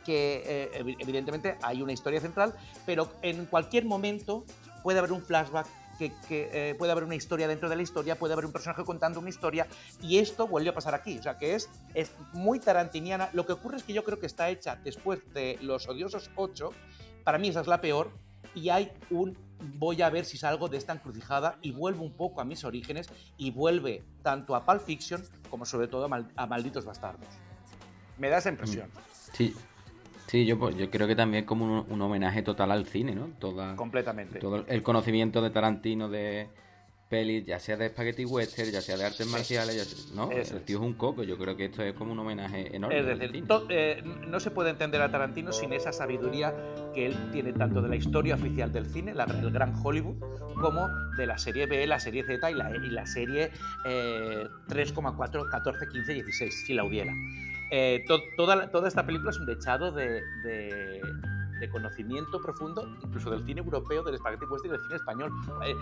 que 0.05 0.43
eh, 0.45 0.83
evi- 0.83 0.95
evidentemente 0.99 1.57
hay 1.61 1.81
una 1.81 1.91
historia 1.93 2.21
central, 2.21 2.53
pero 2.85 3.11
en 3.21 3.45
cualquier 3.45 3.85
momento 3.85 4.45
puede 4.83 4.99
haber 4.99 5.11
un 5.11 5.21
flashback, 5.21 5.67
que, 5.97 6.13
que, 6.29 6.49
eh, 6.53 6.75
puede 6.75 6.91
haber 6.91 7.03
una 7.03 7.15
historia 7.15 7.47
dentro 7.47 7.67
de 7.69 7.75
la 7.75 7.81
historia, 7.81 8.15
puede 8.17 8.31
haber 8.33 8.45
un 8.45 8.51
personaje 8.51 8.83
contando 8.85 9.19
una 9.19 9.29
historia, 9.29 9.65
y 9.99 10.19
esto 10.19 10.47
vuelve 10.47 10.69
a 10.69 10.73
pasar 10.73 10.93
aquí. 10.93 11.17
O 11.17 11.23
sea, 11.23 11.37
que 11.39 11.55
es, 11.55 11.69
es 11.95 12.11
muy 12.33 12.59
tarantiniana. 12.59 13.29
Lo 13.33 13.45
que 13.47 13.53
ocurre 13.53 13.77
es 13.77 13.83
que 13.83 13.93
yo 13.93 14.03
creo 14.03 14.19
que 14.19 14.27
está 14.27 14.49
hecha 14.49 14.75
después 14.83 15.19
de 15.33 15.57
Los 15.61 15.87
Odiosos 15.89 16.29
8, 16.35 16.69
para 17.23 17.39
mí 17.39 17.49
esa 17.49 17.61
es 17.61 17.67
la 17.67 17.81
peor, 17.81 18.11
y 18.55 18.69
hay 18.69 18.91
un 19.09 19.37
voy 19.79 20.01
a 20.03 20.09
ver 20.09 20.23
si 20.25 20.37
salgo 20.37 20.67
de 20.69 20.77
esta 20.77 20.93
encrucijada 20.93 21.57
y 21.63 21.71
vuelvo 21.71 22.03
un 22.03 22.13
poco 22.13 22.41
a 22.41 22.45
mis 22.45 22.63
orígenes 22.63 23.09
y 23.37 23.49
vuelve 23.51 24.03
tanto 24.21 24.55
a 24.55 24.63
Pulp 24.65 24.81
Fiction 24.81 25.23
como 25.49 25.65
sobre 25.65 25.87
todo 25.87 26.05
a, 26.05 26.07
Mal- 26.07 26.31
a 26.35 26.45
Malditos 26.45 26.85
Bastardos. 26.85 27.27
Me 28.19 28.29
da 28.29 28.37
esa 28.37 28.49
impresión. 28.49 28.89
Sí, 29.33 29.55
sí 30.27 30.45
yo, 30.45 30.59
pues, 30.59 30.75
yo 30.75 30.89
creo 30.91 31.07
que 31.07 31.15
también 31.15 31.45
como 31.45 31.65
un, 31.65 31.85
un 31.91 32.01
homenaje 32.01 32.43
total 32.43 32.71
al 32.71 32.85
cine, 32.85 33.15
¿no? 33.15 33.29
Toda, 33.39 33.75
Completamente. 33.75 34.39
todo 34.39 34.63
el 34.67 34.83
conocimiento 34.83 35.41
de 35.41 35.49
Tarantino 35.49 36.07
de, 36.07 36.49
pelis, 37.07 37.45
ya 37.45 37.59
sea 37.59 37.77
de 37.77 37.89
spaghetti 37.89 38.25
western, 38.25 38.69
ya 38.71 38.81
sea 38.81 38.97
de 38.97 39.05
artes 39.05 39.25
marciales, 39.27 39.75
ya 39.75 39.83
sea- 39.85 40.15
¿no? 40.15 40.31
Eso 40.31 40.57
el 40.57 40.63
tío 40.63 40.77
es 40.77 40.83
un 40.83 40.93
coco, 40.93 41.23
yo 41.23 41.37
creo 41.37 41.55
que 41.55 41.65
esto 41.65 41.81
es 41.83 41.93
como 41.93 42.11
un 42.11 42.19
homenaje 42.19 42.75
enorme. 42.75 42.99
Es 42.99 43.05
decir, 43.05 43.43
eh, 43.69 44.03
no 44.27 44.39
se 44.39 44.51
puede 44.51 44.69
entender 44.71 45.01
a 45.01 45.09
Tarantino 45.11 45.51
sin 45.51 45.71
esa 45.73 45.91
sabiduría 45.93 46.53
que 46.93 47.05
él 47.05 47.15
tiene 47.31 47.53
tanto 47.53 47.81
de 47.81 47.89
la 47.89 47.95
historia 47.95 48.35
oficial 48.35 48.71
del 48.73 48.85
cine, 48.87 49.13
la- 49.13 49.23
el 49.25 49.51
gran 49.51 49.73
Hollywood, 49.83 50.17
como 50.59 50.87
de 51.17 51.25
la 51.27 51.37
serie 51.37 51.65
B, 51.65 51.85
la 51.87 51.99
serie 51.99 52.23
Z 52.23 52.51
y 52.51 52.53
la, 52.55 52.71
y 52.75 52.89
la 52.89 53.05
serie 53.05 53.51
eh, 53.85 54.47
3,4, 54.67 55.49
14, 55.49 55.87
15, 55.87 56.13
16, 56.13 56.63
si 56.65 56.73
la 56.73 56.83
hubiera. 56.83 57.13
Eh, 57.71 58.03
to- 58.07 58.21
toda, 58.37 58.69
toda 58.71 58.87
esta 58.87 59.05
película 59.05 59.31
es 59.31 59.37
un 59.39 59.45
dechado 59.45 59.91
de, 59.91 60.21
de- 60.43 61.01
de 61.59 61.69
conocimiento 61.69 62.41
profundo, 62.41 62.87
incluso 63.03 63.29
del 63.29 63.43
cine 63.45 63.61
europeo, 63.61 64.03
del 64.03 64.17
spaghetti 64.17 64.45
western 64.45 64.73
y 64.73 64.77
del 64.77 64.81
cine 64.85 64.95
español. 64.95 65.31
Eh, 65.63 65.75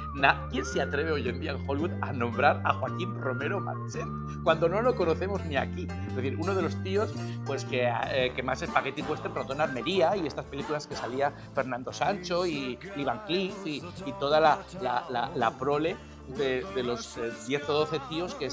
¿Quién 0.52 0.66
se 0.66 0.82
atreve 0.82 1.12
hoy 1.12 1.28
en 1.28 1.40
día 1.40 1.52
en 1.52 1.70
Hollywood 1.70 1.92
a 2.02 2.14
nombrar 2.14 2.62
a 2.66 2.74
Joaquín 2.74 3.20
Romero 3.22 3.60
Marchand 3.60 4.44
cuando 4.44 4.70
no 4.70 4.82
lo 4.82 4.96
conocemos 4.96 5.44
ni 5.46 5.58
aquí? 5.58 5.88
Es 6.08 6.16
decir, 6.16 6.36
uno 6.40 6.54
de 6.56 6.62
los 6.62 6.82
tíos 6.84 7.14
pues 7.46 7.66
que, 7.66 7.88
eh, 8.12 8.32
que 8.36 8.44
más 8.44 8.60
spaghetti 8.60 9.02
western 9.04 9.34
en 9.52 9.62
Armería 9.62 10.16
y 10.18 10.26
estas 10.26 10.46
películas 10.46 10.88
que 10.88 10.96
salía 10.96 11.32
Fernando 11.54 11.92
Sancho 11.94 12.46
y 12.46 12.78
Lee 12.96 13.04
Van 13.04 13.26
Cleef 13.26 13.66
y, 13.66 13.84
y 14.06 14.12
toda 14.20 14.40
la, 14.40 14.60
la- 14.82 15.06
la- 15.10 15.32
la 15.36 15.52
prole 15.58 15.96
de, 16.38 16.66
de 16.74 16.84
los 16.84 17.18
eh, 17.18 17.32
10 17.48 17.70
o 17.70 17.74
12 17.74 18.00
tíos 18.10 18.34
que 18.36 18.50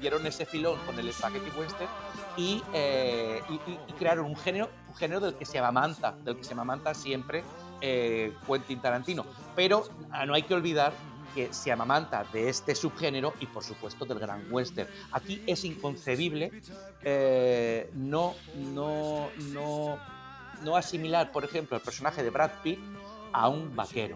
dieron 0.00 0.26
ese 0.26 0.44
filón 0.44 0.78
con 0.84 0.98
el 0.98 1.10
spaghetti 1.12 1.50
western 1.58 1.88
y, 2.36 2.62
eh, 2.74 3.40
y- 3.48 3.78
y 3.90 3.92
crearon 3.94 4.26
un 4.26 4.36
género, 4.36 4.68
un 4.94 4.98
género 4.98 5.20
del 5.20 5.34
que 5.34 5.44
se 5.44 5.58
amamanta, 5.58 6.12
del 6.24 6.36
que 6.36 6.44
se 6.44 6.52
amamanta 6.52 6.94
siempre 6.94 7.42
eh, 7.80 8.32
Quentin 8.46 8.80
Tarantino. 8.80 9.26
Pero 9.56 9.84
ah, 10.10 10.24
no 10.24 10.34
hay 10.34 10.42
que 10.44 10.54
olvidar 10.54 10.92
que 11.34 11.52
se 11.52 11.72
amamanta 11.72 12.24
de 12.32 12.48
este 12.48 12.76
subgénero 12.76 13.34
y 13.40 13.46
por 13.46 13.64
supuesto 13.64 14.04
del 14.04 14.20
gran 14.20 14.46
western. 14.50 14.88
Aquí 15.12 15.42
es 15.46 15.64
inconcebible 15.64 16.52
eh, 17.02 17.90
no, 17.94 18.34
no, 18.72 19.30
no, 19.52 19.98
no 20.62 20.76
asimilar, 20.76 21.32
por 21.32 21.44
ejemplo, 21.44 21.76
el 21.76 21.82
personaje 21.82 22.22
de 22.22 22.30
Brad 22.30 22.52
Pitt 22.62 22.78
a 23.32 23.48
un 23.48 23.74
vaquero. 23.74 24.14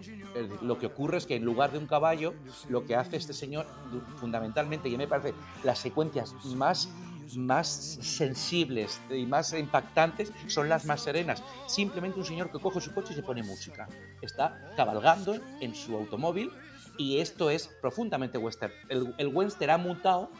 Lo 0.61 0.79
que 0.79 0.85
ocurre 0.85 1.17
es 1.17 1.25
que 1.25 1.35
en 1.35 1.43
lugar 1.43 1.73
de 1.73 1.77
un 1.77 1.87
caballo, 1.87 2.33
lo 2.69 2.85
que 2.85 2.95
hace 2.95 3.17
este 3.17 3.33
señor 3.33 3.67
fundamentalmente, 4.15 4.87
y 4.87 4.95
me 4.95 5.07
parece 5.07 5.33
las 5.63 5.77
secuencias 5.77 6.33
más 6.55 6.89
más 7.37 7.67
sensibles 8.01 9.01
y 9.09 9.25
más 9.25 9.53
impactantes 9.53 10.31
son 10.47 10.69
las 10.69 10.85
más 10.85 11.01
serenas. 11.01 11.43
Simplemente 11.67 12.19
un 12.19 12.25
señor 12.25 12.51
que 12.51 12.59
coge 12.59 12.81
su 12.81 12.93
coche 12.93 13.13
y 13.13 13.15
se 13.15 13.23
pone 13.23 13.43
música. 13.43 13.87
Está 14.21 14.71
cabalgando 14.75 15.35
en 15.61 15.75
su 15.75 15.95
automóvil 15.95 16.51
y 16.97 17.19
esto 17.19 17.49
es 17.49 17.67
profundamente 17.81 18.37
western. 18.37 18.73
El, 18.89 19.27
western 19.27 19.71
ha 19.71 19.77
mutado 19.77 20.31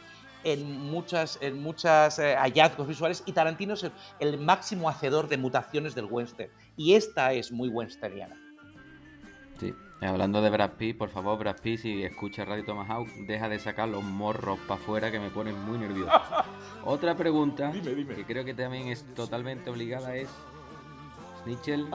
en 0.44 0.80
muchas, 0.80 1.38
en 1.40 1.62
muchas 1.62 2.18
eh, 2.18 2.34
hallazgos 2.36 2.88
visuales 2.88 3.22
y 3.26 3.32
Tarantino 3.32 3.74
es 3.74 3.84
el, 3.84 3.92
el 4.20 4.38
máximo 4.38 4.88
hacedor 4.88 5.28
de 5.28 5.36
mutaciones 5.36 5.94
del 5.94 6.06
western. 6.06 6.50
Y 6.76 6.94
esta 6.94 7.32
es 7.32 7.52
muy 7.52 7.68
westerniana. 7.68 8.39
Eh, 10.00 10.06
Hablando 10.06 10.40
de 10.40 10.48
Brad 10.48 10.70
Pitt, 10.78 10.96
por 10.96 11.10
favor, 11.10 11.38
Brad 11.38 11.60
Pitt, 11.60 11.80
si 11.80 12.02
escucha 12.02 12.46
Radio 12.46 12.64
Tomahawk, 12.64 13.08
deja 13.26 13.50
de 13.50 13.58
sacar 13.58 13.88
los 13.88 14.02
morros 14.02 14.58
para 14.60 14.80
afuera 14.80 15.10
que 15.10 15.20
me 15.20 15.28
ponen 15.28 15.62
muy 15.66 15.78
nervioso. 15.78 16.10
Otra 16.84 17.14
pregunta 17.14 17.70
que 17.70 18.24
creo 18.26 18.44
que 18.44 18.54
también 18.54 18.88
es 18.88 19.04
totalmente 19.14 19.68
obligada 19.68 20.16
es, 20.16 20.28
Snitchell, 21.42 21.88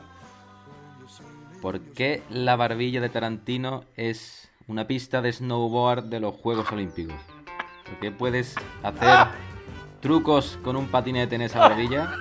¿por 1.62 1.80
qué 1.80 2.22
la 2.30 2.56
barbilla 2.56 3.02
de 3.02 3.10
Tarantino 3.10 3.86
es 3.96 4.52
una 4.68 4.86
pista 4.86 5.24
de 5.24 5.34
snowboard 5.34 6.04
de 6.04 6.20
los 6.20 6.36
Juegos 6.36 6.72
Olímpicos? 6.72 7.16
¿Por 7.86 8.00
qué 8.00 8.12
puedes 8.12 8.56
hacer 8.84 9.28
trucos 10.00 10.60
con 10.64 10.76
un 10.76 10.90
patinete 10.90 11.36
en 11.36 11.42
esa 11.42 11.60
barbilla? 11.60 12.12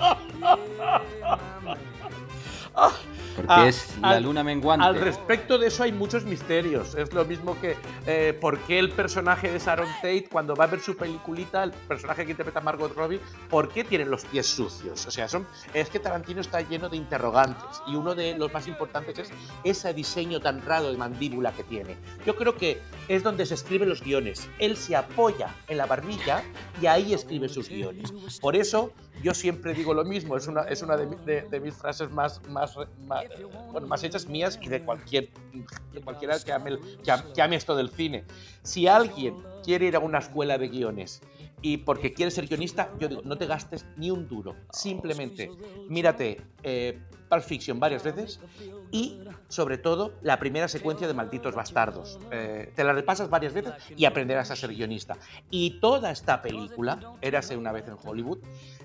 Porque 3.34 3.52
Ah, 3.52 3.66
es 3.68 3.96
la 4.00 4.10
al- 4.10 4.22
luna 4.22 4.44
menguante. 4.44 4.86
Al 4.86 4.94
respecto 5.00 5.58
de 5.58 5.66
eso 5.68 5.82
hay 5.82 5.92
muchos 5.92 6.24
misterios. 6.24 6.94
Es 6.94 7.12
lo 7.12 7.24
mismo 7.24 7.60
que 7.60 7.76
eh, 8.06 8.36
por 8.40 8.58
qué 8.60 8.78
el 8.78 8.90
personaje 8.90 9.50
de 9.50 9.58
Sharon 9.58 9.88
Tate, 9.96 10.28
cuando 10.30 10.54
va 10.54 10.64
a 10.64 10.66
ver 10.68 10.80
su 10.80 10.96
peliculita, 10.96 11.64
el 11.64 11.72
personaje 11.72 12.24
que 12.24 12.30
interpreta 12.32 12.60
Margot 12.60 12.94
Robbie, 12.94 13.20
¿por 13.50 13.68
qué 13.70 13.82
tienen 13.84 14.10
los 14.10 14.24
pies 14.24 14.46
sucios? 14.46 15.04
O 15.06 15.10
sea, 15.10 15.28
son, 15.28 15.46
es 15.72 15.88
que 15.90 15.98
Tarantino 15.98 16.40
está 16.40 16.60
lleno 16.60 16.88
de 16.88 16.96
interrogantes 16.96 17.82
y 17.86 17.96
uno 17.96 18.14
de 18.14 18.36
los 18.38 18.52
más 18.52 18.66
importantes 18.68 19.18
es 19.18 19.30
ese 19.64 19.92
diseño 19.94 20.40
tan 20.40 20.62
raro 20.62 20.90
de 20.90 20.96
mandíbula 20.96 21.52
que 21.52 21.64
tiene. 21.64 21.96
Yo 22.24 22.36
creo 22.36 22.56
que 22.56 22.80
es 23.08 23.22
donde 23.22 23.46
se 23.46 23.54
escriben 23.54 23.88
los 23.88 24.02
guiones. 24.02 24.48
Él 24.58 24.76
se 24.76 24.94
apoya 24.96 25.54
en 25.68 25.78
la 25.78 25.86
barbilla 25.86 26.42
y 26.80 26.86
ahí 26.86 27.14
escribe 27.14 27.48
sus 27.48 27.68
guiones. 27.68 28.12
Por 28.40 28.56
eso 28.56 28.92
yo 29.22 29.32
siempre 29.34 29.74
digo 29.74 29.94
lo 29.94 30.04
mismo, 30.04 30.36
es 30.36 30.46
una, 30.46 30.62
es 30.62 30.82
una 30.82 30.96
de, 30.96 31.06
mi- 31.06 31.16
de- 31.24 31.42
de 31.42 31.60
mis 31.60 31.74
frases 31.74 32.10
más, 32.10 32.40
más, 32.48 32.76
más, 33.06 33.24
más 33.86 34.04
hechas 34.04 34.26
mías 34.28 34.58
y 34.60 34.68
de, 34.68 34.82
cualquier, 34.82 35.30
de 35.92 36.00
cualquiera 36.00 36.38
que 36.38 36.52
ame, 36.52 36.78
que 37.02 37.10
que 37.34 37.42
esto 37.56 37.74
del 37.76 37.90
cine. 37.90 38.24
Si 38.62 38.86
alguien 38.86 39.36
quiere 39.62 39.86
ir 39.86 39.96
a 39.96 39.98
una 40.00 40.18
escuela 40.18 40.58
de 40.58 40.68
guiones 40.68 41.22
y 41.62 41.78
porque 41.78 42.12
quiere 42.12 42.30
ser 42.30 42.46
guionista, 42.46 42.90
yo 42.98 43.08
digo, 43.08 43.22
no 43.24 43.36
te 43.38 43.46
gastes 43.46 43.86
ni 43.96 44.10
un 44.10 44.28
duro. 44.28 44.54
Simplemente 44.72 45.50
mírate 45.88 46.40
eh, 46.62 46.98
Pulp 47.28 47.42
Fiction 47.42 47.80
varias 47.80 48.02
veces 48.02 48.40
y, 48.90 49.18
sobre 49.48 49.78
todo, 49.78 50.12
la 50.22 50.38
primera 50.38 50.68
secuencia 50.68 51.06
de 51.06 51.14
Malditos 51.14 51.54
Bastardos. 51.54 52.18
Eh, 52.30 52.72
te 52.74 52.84
la 52.84 52.92
repasas 52.92 53.28
varias 53.28 53.52
veces 53.52 53.72
y 53.96 54.04
aprenderás 54.04 54.50
a 54.50 54.56
ser 54.56 54.70
guionista. 54.70 55.16
Y 55.50 55.80
toda 55.80 56.10
esta 56.10 56.42
película, 56.42 57.14
Érase 57.20 57.56
una 57.56 57.72
vez 57.72 57.86
en 57.88 57.96
Hollywood, 58.02 58.38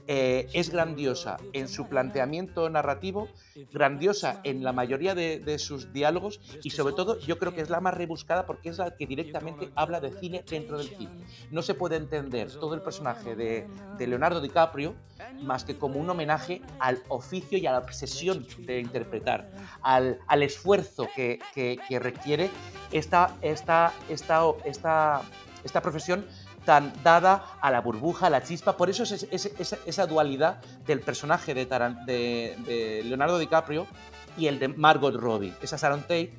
eh, 0.08 0.48
es 0.54 0.72
grandiosa 0.72 1.38
en 1.54 1.68
su 1.68 1.88
planteamiento 1.88 2.68
narrativo, 2.70 3.28
grandiosa 3.72 4.42
en 4.44 4.64
la 4.64 4.74
mayoría 4.74 5.14
de, 5.14 5.40
de 5.40 5.60
sus 5.60 5.94
diálogos 5.94 6.40
y 6.64 6.72
sobre 6.72 6.96
todo 6.96 7.20
yo 7.20 7.38
creo 7.38 7.54
que 7.54 7.62
es 7.62 7.70
la 7.70 7.80
más 7.80 7.94
rebuscada 7.94 8.48
porque 8.48 8.70
es 8.70 8.80
la 8.80 8.96
que 8.96 9.06
directamente 9.06 9.70
habla 9.76 10.00
de 10.00 10.12
cine 10.12 10.44
dentro 10.50 10.80
del 10.80 10.88
cine. 10.88 11.12
No 11.52 11.62
se 11.62 11.76
puede 11.76 11.98
entender 11.98 12.52
todo 12.52 12.74
el 12.74 12.82
personaje 12.82 13.36
de, 13.36 13.68
de 13.98 14.08
Leonardo 14.08 14.42
DiCaprio 14.42 14.96
más 15.42 15.64
que 15.64 15.78
como 15.78 16.00
un 16.00 16.10
homenaje 16.10 16.62
al 16.80 17.02
oficio 17.10 17.58
y 17.58 17.68
a 17.68 17.72
la 17.74 17.80
obsesión 17.80 18.29
de 18.34 18.80
interpretar, 18.80 19.50
al, 19.82 20.20
al 20.28 20.44
esfuerzo 20.44 21.08
que, 21.16 21.40
que- 21.54 21.80
requiere 22.00 22.50
esta, 22.92 23.36
esta, 23.42 23.94
esta, 24.10 24.44
esta, 24.66 25.22
esta 25.64 25.82
profesión 25.82 26.26
tan 26.66 26.92
dada 27.04 27.44
a 27.62 27.72
la 27.72 27.82
burbuja, 27.82 28.28
a 28.28 28.30
la 28.30 28.44
chispa. 28.44 28.78
Por 28.78 28.90
eso 28.90 29.04
es, 29.04 29.12
es- 29.12 29.28
es- 29.32 29.54
esa, 29.60 29.78
esa 29.86 30.06
dualidad 30.08 30.62
del 30.86 31.00
personaje 31.02 31.54
de 31.54 31.66
Leonardo 33.06 33.40
DiCaprio 33.40 33.88
y 34.38 34.48
el 34.48 34.60
de 34.60 34.68
Margot 34.68 35.16
Robbie, 35.16 35.54
esa 35.62 35.78
Sharon 35.78 36.02
Tate, 36.02 36.34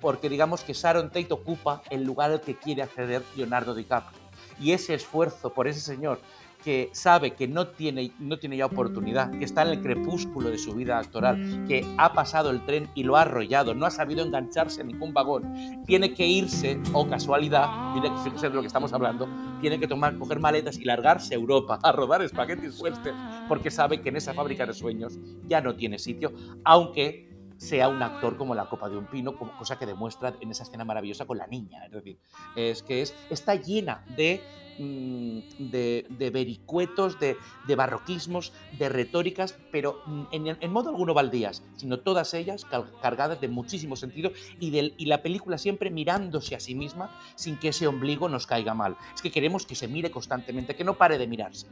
porque 0.00 0.28
digamos 0.28 0.62
que 0.62 0.72
Sharon 0.72 1.08
Tate 1.08 1.28
ocupa 1.32 1.82
el 1.90 2.04
lugar 2.04 2.30
al 2.30 2.40
que 2.40 2.56
quiere 2.56 2.82
acceder 2.82 3.22
Leonardo 3.36 3.74
DiCaprio. 3.74 4.18
Y 4.58 4.72
ese 4.72 4.94
esfuerzo 4.94 5.52
por 5.52 5.68
ese 5.68 5.80
señor 5.80 6.20
que 6.66 6.90
sabe 6.90 7.34
que 7.34 7.46
no 7.46 7.68
tiene, 7.68 8.10
no 8.18 8.40
tiene 8.40 8.56
ya 8.56 8.66
oportunidad, 8.66 9.30
que 9.38 9.44
está 9.44 9.62
en 9.62 9.68
el 9.68 9.82
crepúsculo 9.82 10.50
de 10.50 10.58
su 10.58 10.74
vida 10.74 10.98
actoral, 10.98 11.64
que 11.68 11.86
ha 11.96 12.12
pasado 12.12 12.50
el 12.50 12.66
tren 12.66 12.88
y 12.96 13.04
lo 13.04 13.16
ha 13.16 13.20
arrollado, 13.20 13.72
no 13.72 13.86
ha 13.86 13.90
sabido 13.92 14.24
engancharse 14.24 14.80
en 14.80 14.88
ningún 14.88 15.14
vagón, 15.14 15.84
tiene 15.86 16.12
que 16.12 16.26
irse, 16.26 16.80
o 16.92 17.06
casualidad, 17.06 17.92
tiene 17.92 18.10
que 18.10 18.20
fíjese 18.24 18.48
de 18.48 18.56
lo 18.56 18.62
que 18.62 18.66
estamos 18.66 18.92
hablando, 18.92 19.28
tiene 19.60 19.78
que 19.78 19.86
tomar, 19.86 20.18
coger 20.18 20.40
maletas 20.40 20.76
y 20.78 20.84
largarse 20.84 21.34
a 21.34 21.38
Europa 21.38 21.78
a 21.84 21.92
rodar 21.92 22.22
espaguetis 22.22 22.80
western, 22.80 23.46
porque 23.46 23.70
sabe 23.70 24.00
que 24.00 24.08
en 24.08 24.16
esa 24.16 24.34
fábrica 24.34 24.66
de 24.66 24.74
sueños 24.74 25.20
ya 25.46 25.60
no 25.60 25.76
tiene 25.76 26.00
sitio, 26.00 26.32
aunque 26.64 27.26
sea 27.58 27.88
un 27.88 28.02
actor 28.02 28.36
como 28.36 28.56
la 28.56 28.68
copa 28.68 28.88
de 28.88 28.98
un 28.98 29.06
pino, 29.06 29.36
como 29.36 29.56
cosa 29.56 29.78
que 29.78 29.86
demuestra 29.86 30.34
en 30.40 30.50
esa 30.50 30.64
escena 30.64 30.84
maravillosa 30.84 31.26
con 31.26 31.38
la 31.38 31.46
niña. 31.46 31.86
Es 31.86 31.92
decir, 31.92 32.18
es 32.56 32.82
que 32.82 33.02
es, 33.02 33.14
está 33.30 33.54
llena 33.54 34.04
de, 34.16 34.40
mm, 34.40 34.65
de, 34.78 36.06
de 36.08 36.30
vericuetos, 36.30 37.18
de, 37.18 37.36
de 37.66 37.76
barroquismos, 37.76 38.52
de 38.78 38.88
retóricas, 38.88 39.58
pero 39.70 40.02
mm, 40.06 40.22
en, 40.32 40.56
en 40.60 40.72
modo 40.72 40.90
alguno 40.90 41.14
baldías, 41.14 41.62
sino 41.76 42.00
todas 42.00 42.34
ellas 42.34 42.66
cargadas 43.00 43.40
de 43.40 43.48
muchísimo 43.48 43.96
sentido 43.96 44.32
y, 44.60 44.70
del, 44.70 44.94
y 44.96 45.06
la 45.06 45.22
película 45.22 45.58
siempre 45.58 45.90
mirándose 45.90 46.54
a 46.54 46.60
sí 46.60 46.74
misma 46.74 47.10
sin 47.34 47.56
que 47.56 47.68
ese 47.68 47.86
ombligo 47.86 48.28
nos 48.28 48.46
caiga 48.46 48.74
mal. 48.74 48.96
Es 49.14 49.22
que 49.22 49.30
queremos 49.30 49.66
que 49.66 49.74
se 49.74 49.88
mire 49.88 50.10
constantemente, 50.10 50.74
que 50.74 50.84
no 50.84 50.94
pare 50.94 51.18
de 51.18 51.26
mirarse. 51.26 51.66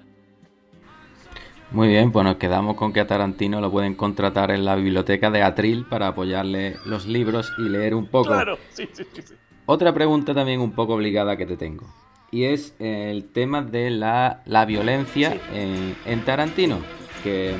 Muy 1.71 1.89
bien, 1.89 2.13
pues 2.13 2.25
nos 2.25 2.37
quedamos 2.37 2.77
con 2.77 2.93
que 2.93 3.01
a 3.01 3.07
Tarantino 3.07 3.61
lo 3.61 3.71
pueden 3.71 3.97
contratar 3.97 4.53
en 4.53 4.65
la 4.65 4.77
biblioteca 4.77 5.31
de 5.31 5.43
Atril 5.43 5.87
para 5.87 6.09
apoyarle 6.09 6.77
los 6.85 7.07
libros 7.07 7.53
y 7.59 7.63
leer 7.63 7.95
un 7.95 8.07
poco. 8.07 8.29
Claro, 8.29 8.59
sí, 8.71 8.89
sí. 8.93 9.05
sí. 9.13 9.35
Otra 9.67 9.93
pregunta 9.93 10.35
también 10.35 10.61
un 10.61 10.73
poco 10.73 10.95
obligada 10.95 11.37
que 11.37 11.47
te 11.47 11.57
tengo. 11.57 11.87
Y 12.35 12.47
es 12.47 12.75
el 12.81 13.27
tema 13.31 13.63
de 13.63 13.91
la, 13.91 14.43
la 14.45 14.65
violencia 14.65 15.39
en, 15.55 15.95
en 16.05 16.25
Tarantino. 16.25 16.81
Que 17.23 17.55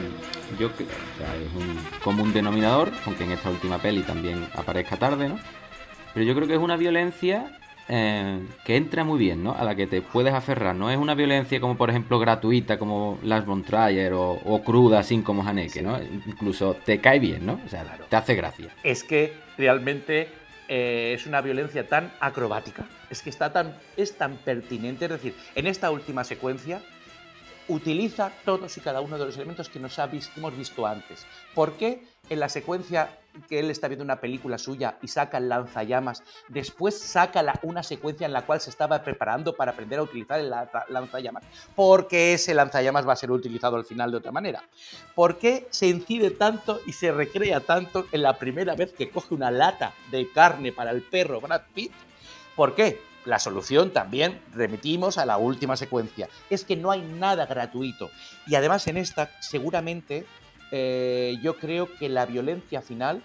yo 0.59 0.73
creo, 0.73 0.89
o 0.89 1.19
sea, 1.19 1.33
es 1.37 1.53
un 1.55 1.79
común 2.03 2.33
denominador, 2.33 2.91
aunque 3.07 3.23
en 3.23 3.31
esta 3.31 3.51
última 3.51 3.79
peli 3.79 4.03
también 4.03 4.49
aparezca 4.53 4.97
tarde, 4.97 5.29
¿no? 5.29 5.39
Pero 6.13 6.27
yo 6.27 6.35
creo 6.35 6.49
que 6.49 6.55
es 6.55 6.59
una 6.59 6.77
violencia 6.77 7.57
eh, 7.89 8.41
que 8.65 8.75
entra 8.77 9.05
muy 9.05 9.17
bien, 9.21 9.45
¿no? 9.45 9.55
A 9.55 9.63
la 9.63 9.77
que 9.77 9.87
te 9.87 10.03
puedes 10.03 10.35
aferrar. 10.35 10.75
No 10.75 10.91
es 10.91 10.99
una 10.99 11.15
violencia 11.15 11.61
como, 11.61 11.77
por 11.77 11.91
ejemplo, 11.91 12.19
gratuita 12.19 12.77
como 12.77 13.21
Las 13.23 13.47
von 13.47 13.63
Trier 13.63 14.13
o, 14.15 14.33
o 14.33 14.65
cruda, 14.65 14.99
así 14.99 15.21
como 15.23 15.47
Haneke, 15.47 15.83
¿no? 15.83 16.01
Incluso 16.27 16.75
te 16.85 16.99
cae 17.01 17.21
bien, 17.21 17.47
¿no? 17.47 17.61
O 17.65 17.69
sea, 17.69 17.85
te 18.11 18.17
hace 18.17 18.35
gracia. 18.35 18.71
es 18.83 19.05
que 19.05 19.35
realmente 19.57 20.29
eh, 20.69 21.13
es 21.15 21.27
una 21.27 21.41
violencia 21.41 21.89
tan 21.89 22.13
acrobática, 22.21 22.87
es 23.11 23.23
que 23.23 23.31
está 23.31 23.53
tan, 23.53 23.77
es 23.97 24.17
tan 24.17 24.37
pertinente, 24.37 25.07
es 25.07 25.11
decir, 25.11 25.35
en 25.55 25.67
esta 25.67 25.91
última 25.91 26.25
secuencia 26.25 26.81
utiliza 27.69 28.31
todos 28.45 28.77
y 28.77 28.81
cada 28.81 29.01
uno 29.01 29.19
de 29.19 29.25
los 29.27 29.37
elementos 29.37 29.69
que 29.69 29.79
nos 29.81 29.99
ha 29.99 30.07
vis- 30.07 30.31
hemos 30.37 30.57
visto 30.57 30.87
antes. 30.87 31.27
¿Por 31.55 31.73
qué 31.75 32.03
en 32.31 32.41
la 32.41 32.49
secuencia 32.49 33.19
que 33.49 33.59
él 33.59 33.71
está 33.71 33.89
viendo 33.89 34.05
una 34.05 34.21
película 34.21 34.59
suya 34.59 34.97
y 35.03 35.09
saca 35.09 35.39
el 35.39 35.49
lanzallamas, 35.49 36.23
después 36.49 36.99
saca 36.99 37.45
una 37.63 37.83
secuencia 37.83 38.27
en 38.27 38.33
la 38.33 38.43
cual 38.47 38.61
se 38.61 38.71
estaba 38.71 39.03
preparando 39.03 39.55
para 39.57 39.73
aprender 39.73 39.99
a 39.99 40.03
utilizar 40.03 40.39
el 40.41 40.51
lanza- 40.51 40.85
lanzallamas? 40.89 41.43
Porque 41.75 42.33
ese 42.35 42.55
lanzallamas 42.55 43.07
va 43.09 43.13
a 43.15 43.17
ser 43.17 43.31
utilizado 43.31 43.77
al 43.77 43.85
final 43.85 44.11
de 44.11 44.19
otra 44.19 44.33
manera. 44.33 44.63
¿Por 45.15 45.39
qué 45.39 45.67
se 45.71 45.89
incide 45.89 46.31
tanto 46.31 46.81
y 46.87 46.93
se 46.93 47.13
recrea 47.13 47.61
tanto 47.61 48.07
en 48.13 48.23
la 48.23 48.39
primera 48.39 48.75
vez 48.75 48.93
que 48.93 49.11
coge 49.11 49.35
una 49.35 49.51
lata 49.51 49.93
de 50.11 50.31
carne 50.31 50.71
para 50.73 50.91
el 50.93 51.03
perro 51.03 51.41
Brad 51.41 51.63
Pitt? 51.75 51.93
¿Por 52.55 52.75
qué? 52.75 53.01
La 53.25 53.39
solución 53.39 53.93
también 53.93 54.41
remitimos 54.53 55.19
a 55.19 55.27
la 55.27 55.39
última 55.39 55.77
secuencia. 55.77 56.29
Es 56.51 56.65
que 56.65 56.77
no 56.77 56.91
hay 56.91 57.01
nada 57.01 57.47
gratuito. 57.47 58.11
Y 58.47 58.55
además 58.55 58.87
en 58.87 58.99
esta 58.99 59.31
seguramente 59.41 60.27
eh, 60.71 61.39
yo 61.43 61.57
creo 61.57 61.95
que 61.95 62.09
la 62.09 62.27
violencia 62.27 62.83
final 62.83 63.23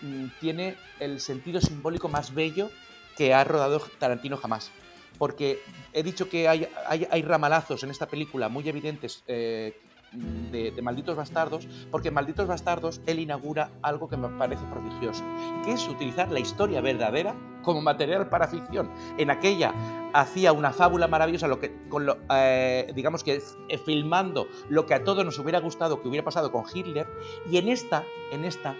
mm, 0.00 0.26
tiene 0.40 0.76
el 1.00 1.20
sentido 1.20 1.60
simbólico 1.60 2.08
más 2.08 2.34
bello 2.34 2.70
que 3.16 3.34
ha 3.34 3.44
rodado 3.44 3.80
Tarantino 3.98 4.36
jamás. 4.36 4.70
Porque 5.18 5.62
he 5.92 6.02
dicho 6.02 6.28
que 6.28 6.48
hay, 6.48 7.22
ramalazos 7.22 7.82
en 7.82 7.90
esta 7.90 8.06
película 8.06 8.48
muy 8.48 8.68
evidentes 8.68 9.22
eh, 9.26 9.76
de, 10.12 10.80
Malditos 10.82 11.16
Bastardos, 11.16 11.68
porque 11.90 12.08
en 12.08 12.14
Malditos 12.14 12.46
Bastardos 12.46 13.00
él 13.06 13.18
inaugura 13.18 13.70
algo 13.82 14.08
que 14.08 14.16
me 14.16 14.28
parece 14.28 14.64
prodigioso, 14.66 15.24
que 15.64 15.72
es 15.72 15.88
utilizar 15.88 16.30
la 16.30 16.40
historia 16.40 16.80
verdadera 16.80 17.34
como 17.62 17.80
material 17.80 18.28
para 18.28 18.48
ficción. 18.48 18.90
En 19.18 19.30
aquella 19.30 19.72
hacía 20.12 20.52
una 20.52 20.72
fábula 20.72 21.08
maravillosa, 21.08 21.46
lo 21.46 21.58
que, 21.58 21.88
con 21.88 22.06
lo, 22.06 22.18
eh, 22.30 22.92
digamos 22.94 23.24
que 23.24 23.42
eh, 23.68 23.78
filmando 23.78 24.48
lo 24.68 24.86
que 24.86 24.94
a 24.94 25.04
todos 25.04 25.24
nos 25.24 25.38
hubiera 25.38 25.60
gustado 25.60 26.02
que 26.02 26.08
hubiera 26.08 26.24
pasado 26.24 26.52
con 26.52 26.64
Hitler, 26.72 27.06
y 27.50 27.56
en 27.56 27.68
esta, 27.68 28.04
en 28.32 28.44
esta 28.44 28.74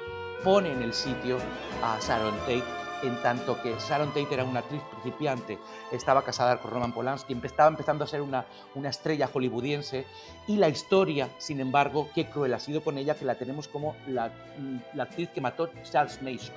pone 0.44 0.72
en 0.72 0.82
el 0.82 0.92
sitio 0.92 1.38
a 1.82 1.98
Sharon 2.00 2.34
Tate 2.40 2.81
en 3.02 3.20
tanto 3.22 3.60
que 3.62 3.74
Sharon 3.78 4.08
Tate 4.08 4.34
era 4.34 4.44
una 4.44 4.60
actriz 4.60 4.82
principiante, 4.90 5.58
estaba 5.90 6.22
casada 6.24 6.60
con 6.60 6.70
Roman 6.70 6.92
Polanski, 6.92 7.36
estaba 7.42 7.68
empezando 7.68 8.04
a 8.04 8.06
ser 8.06 8.22
una, 8.22 8.46
una 8.74 8.88
estrella 8.88 9.28
hollywoodiense 9.32 10.06
y 10.46 10.56
la 10.56 10.68
historia, 10.68 11.28
sin 11.38 11.60
embargo, 11.60 12.08
qué 12.14 12.28
cruel 12.28 12.54
ha 12.54 12.60
sido 12.60 12.82
con 12.82 12.98
ella, 12.98 13.14
que 13.14 13.24
la 13.24 13.36
tenemos 13.36 13.68
como 13.68 13.96
la, 14.06 14.28
mm, 14.58 14.96
la 14.96 15.04
actriz 15.04 15.30
que 15.30 15.40
mató 15.40 15.70
Charles 15.82 16.20
Mason. 16.22 16.54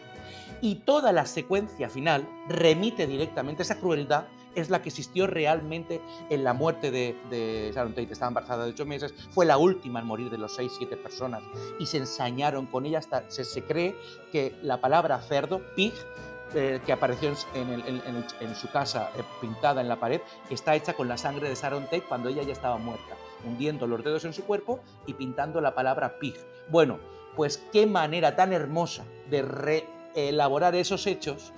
Y 0.62 0.76
toda 0.76 1.12
la 1.12 1.26
secuencia 1.26 1.90
final 1.90 2.28
remite 2.48 3.08
directamente, 3.08 3.64
esa 3.64 3.80
crueldad 3.80 4.26
es 4.56 4.70
la 4.70 4.82
que 4.82 4.90
existió 4.90 5.28
realmente 5.28 6.02
en 6.30 6.44
la 6.44 6.54
muerte 6.54 6.90
de, 6.90 7.16
de 7.30 7.72
Sharon 7.76 7.94
Tate. 7.94 8.14
Estaba 8.14 8.30
embarazada 8.30 8.66
de 8.66 8.72
8 8.72 8.86
meses, 8.86 9.14
fue 9.32 9.46
la 9.46 9.58
última 9.58 10.00
en 10.00 10.08
morir 10.08 10.30
de 10.30 10.38
los 10.38 10.56
6, 10.56 10.72
7 10.78 10.98
personas 10.98 11.44
y 11.80 11.86
se 11.86 11.98
ensañaron 11.98 12.66
con 12.66 12.86
ella 12.86 13.00
hasta 13.00 13.30
se, 13.30 13.44
se 13.44 13.64
cree 13.64 13.96
que 14.32 14.56
la 14.64 14.80
palabra 14.80 15.20
cerdo, 15.22 15.62
pig, 15.76 15.94
eh, 16.58 16.80
que 16.86 16.94
apareció 16.94 17.34
en, 17.54 18.56
su 18.56 18.70
casa 18.70 19.12
eh, 19.18 19.24
pintada 19.42 19.82
en 19.82 19.90
la 19.90 19.98
pared, 19.98 20.22
está 20.50 20.74
hecha 20.74 20.94
con 20.94 21.08
la 21.08 21.18
sangre 21.18 21.50
de 21.50 21.56
Sharon 21.56 21.84
Tate 21.84 22.04
cuando 22.04 22.30
ella 22.30 22.44
ya 22.44 22.54
estaba 22.54 22.78
muerta, 22.78 23.16
hundiendo 23.46 23.88
los 23.88 24.02
dedos 24.04 24.24
en 24.24 24.34
su 24.34 24.46
cuerpo 24.46 24.80
y 25.06 25.14
pintando 25.14 25.60
la 25.60 25.76
palabra 25.76 26.18
pig. 26.18 26.36
Bueno, 26.70 27.00
pues 27.36 27.62
qué 27.74 27.86
manera 27.86 28.38
tan 28.38 28.54
hermosa 28.54 29.04
de 29.30 29.42
reelaborar 29.42 30.76
esos 30.76 31.06
hechos, 31.08 31.52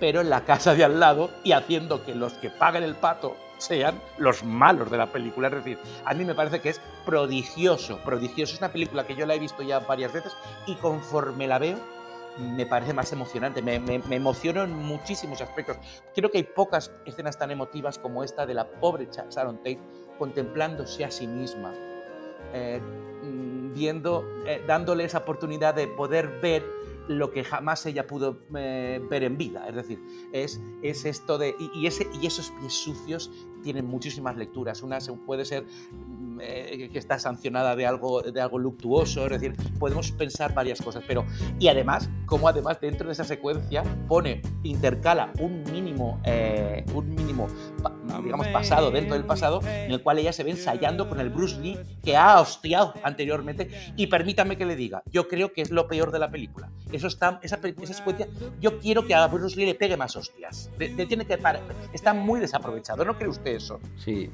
pero 0.00 0.20
en 0.20 0.28
la 0.28 0.44
casa 0.44 0.74
de 0.74 0.82
al 0.82 0.98
lado 0.98 1.30
y 1.44 1.52
haciendo 1.52 2.04
que 2.04 2.14
los 2.14 2.32
que 2.34 2.50
paguen 2.50 2.82
el 2.82 2.96
pato 2.96 3.36
sean 3.58 4.00
los 4.18 4.42
malos 4.44 4.90
de 4.90 4.98
la 4.98 5.06
película. 5.06 5.48
Es 5.48 5.54
decir, 5.54 5.78
a 6.04 6.14
mí 6.14 6.24
me 6.24 6.34
parece 6.34 6.60
que 6.60 6.70
es 6.70 6.80
prodigioso, 7.04 7.98
prodigioso. 7.98 8.54
Es 8.54 8.58
una 8.58 8.72
película 8.72 9.06
que 9.06 9.14
yo 9.14 9.24
la 9.24 9.34
he 9.34 9.38
visto 9.38 9.62
ya 9.62 9.78
varias 9.78 10.12
veces 10.12 10.32
y 10.66 10.74
conforme 10.74 11.46
la 11.46 11.58
veo, 11.58 11.78
me 12.38 12.66
parece 12.66 12.92
más 12.92 13.12
emocionante, 13.12 13.62
me, 13.62 13.78
me, 13.78 13.98
me 14.00 14.16
emociono 14.16 14.62
en 14.64 14.72
muchísimos 14.72 15.40
aspectos. 15.40 15.76
Creo 16.14 16.30
que 16.30 16.38
hay 16.38 16.44
pocas 16.44 16.90
escenas 17.04 17.38
tan 17.38 17.50
emotivas 17.50 17.98
como 17.98 18.22
esta 18.22 18.46
de 18.46 18.54
la 18.54 18.68
pobre 18.68 19.08
Sharon 19.10 19.58
Tate 19.58 19.80
contemplándose 20.18 21.04
a 21.04 21.10
sí 21.10 21.26
misma, 21.26 21.74
eh, 22.52 22.80
mm, 23.22 23.74
viendo, 23.74 24.24
eh, 24.46 24.62
dándole 24.66 25.04
esa 25.04 25.18
oportunidad 25.18 25.74
de 25.74 25.88
poder 25.88 26.40
ver 26.40 26.64
lo 27.08 27.30
que 27.30 27.44
jamás 27.44 27.84
ella 27.86 28.06
pudo 28.06 28.40
eh, 28.56 29.00
ver 29.10 29.24
en 29.24 29.36
vida. 29.36 29.66
Es 29.68 29.74
decir, 29.74 30.00
es, 30.32 30.60
es 30.82 31.04
esto 31.04 31.38
de... 31.38 31.54
Y, 31.74 31.86
ese, 31.86 32.08
y 32.20 32.26
esos 32.26 32.50
pies 32.60 32.72
sucios 32.72 33.30
tienen 33.62 33.86
muchísimas 33.86 34.36
lecturas. 34.36 34.82
Una 34.82 34.98
puede 35.24 35.44
ser 35.44 35.64
mm, 35.64 36.38
eh, 36.40 36.88
que 36.92 36.98
está 36.98 37.18
sancionada 37.18 37.76
de 37.76 37.86
algo, 37.86 38.22
de 38.22 38.40
algo 38.40 38.58
luctuoso, 38.58 39.24
es 39.26 39.32
decir, 39.32 39.54
podemos 39.78 40.12
pensar 40.12 40.54
varias 40.54 40.80
cosas, 40.80 41.04
pero... 41.06 41.24
Y 41.58 41.68
además, 41.68 42.08
como 42.26 42.48
además 42.48 42.80
dentro 42.80 43.06
de 43.06 43.12
esa 43.12 43.24
secuencia 43.24 43.82
pone, 44.08 44.42
intercala 44.62 45.32
un 45.40 45.62
mínimo, 45.64 46.20
eh, 46.24 46.84
un 46.94 47.08
mínimo, 47.14 47.46
digamos, 48.22 48.46
pasado 48.48 48.90
dentro 48.90 49.14
del 49.14 49.24
pasado, 49.24 49.60
en 49.66 49.90
el 49.92 50.02
cual 50.02 50.18
ella 50.18 50.32
se 50.32 50.42
ve 50.44 50.50
ensayando 50.50 51.08
con 51.08 51.20
el 51.20 51.30
Bruce 51.30 51.58
Lee 51.60 51.78
que 52.04 52.16
ha 52.16 52.40
hostiado 52.40 52.94
anteriormente. 53.02 53.70
Y 53.96 54.06
permítame 54.08 54.56
que 54.56 54.64
le 54.66 54.76
diga, 54.76 55.02
yo 55.10 55.28
creo 55.28 55.52
que 55.52 55.62
es 55.62 55.70
lo 55.70 55.86
peor 55.88 56.10
de 56.12 56.18
la 56.18 56.30
película. 56.30 56.70
Eso 56.92 57.06
está, 57.06 57.40
esa, 57.42 57.58
esa 57.82 57.94
secuencia, 57.94 58.26
yo 58.60 58.78
quiero 58.78 59.06
que 59.06 59.14
a 59.14 59.26
Bruce 59.26 59.56
Lee 59.56 59.66
le 59.66 59.74
pegue 59.74 59.96
más 59.96 60.14
hostias. 60.16 60.70
Le- 60.78 60.90
le 60.94 61.06
tiene 61.06 61.24
que 61.26 61.38
está 61.92 62.14
muy 62.14 62.40
desaprovechado, 62.40 63.04
¿no 63.04 63.16
cree 63.16 63.28
usted 63.28 63.52
eso? 63.56 63.80
Sí. 63.96 64.30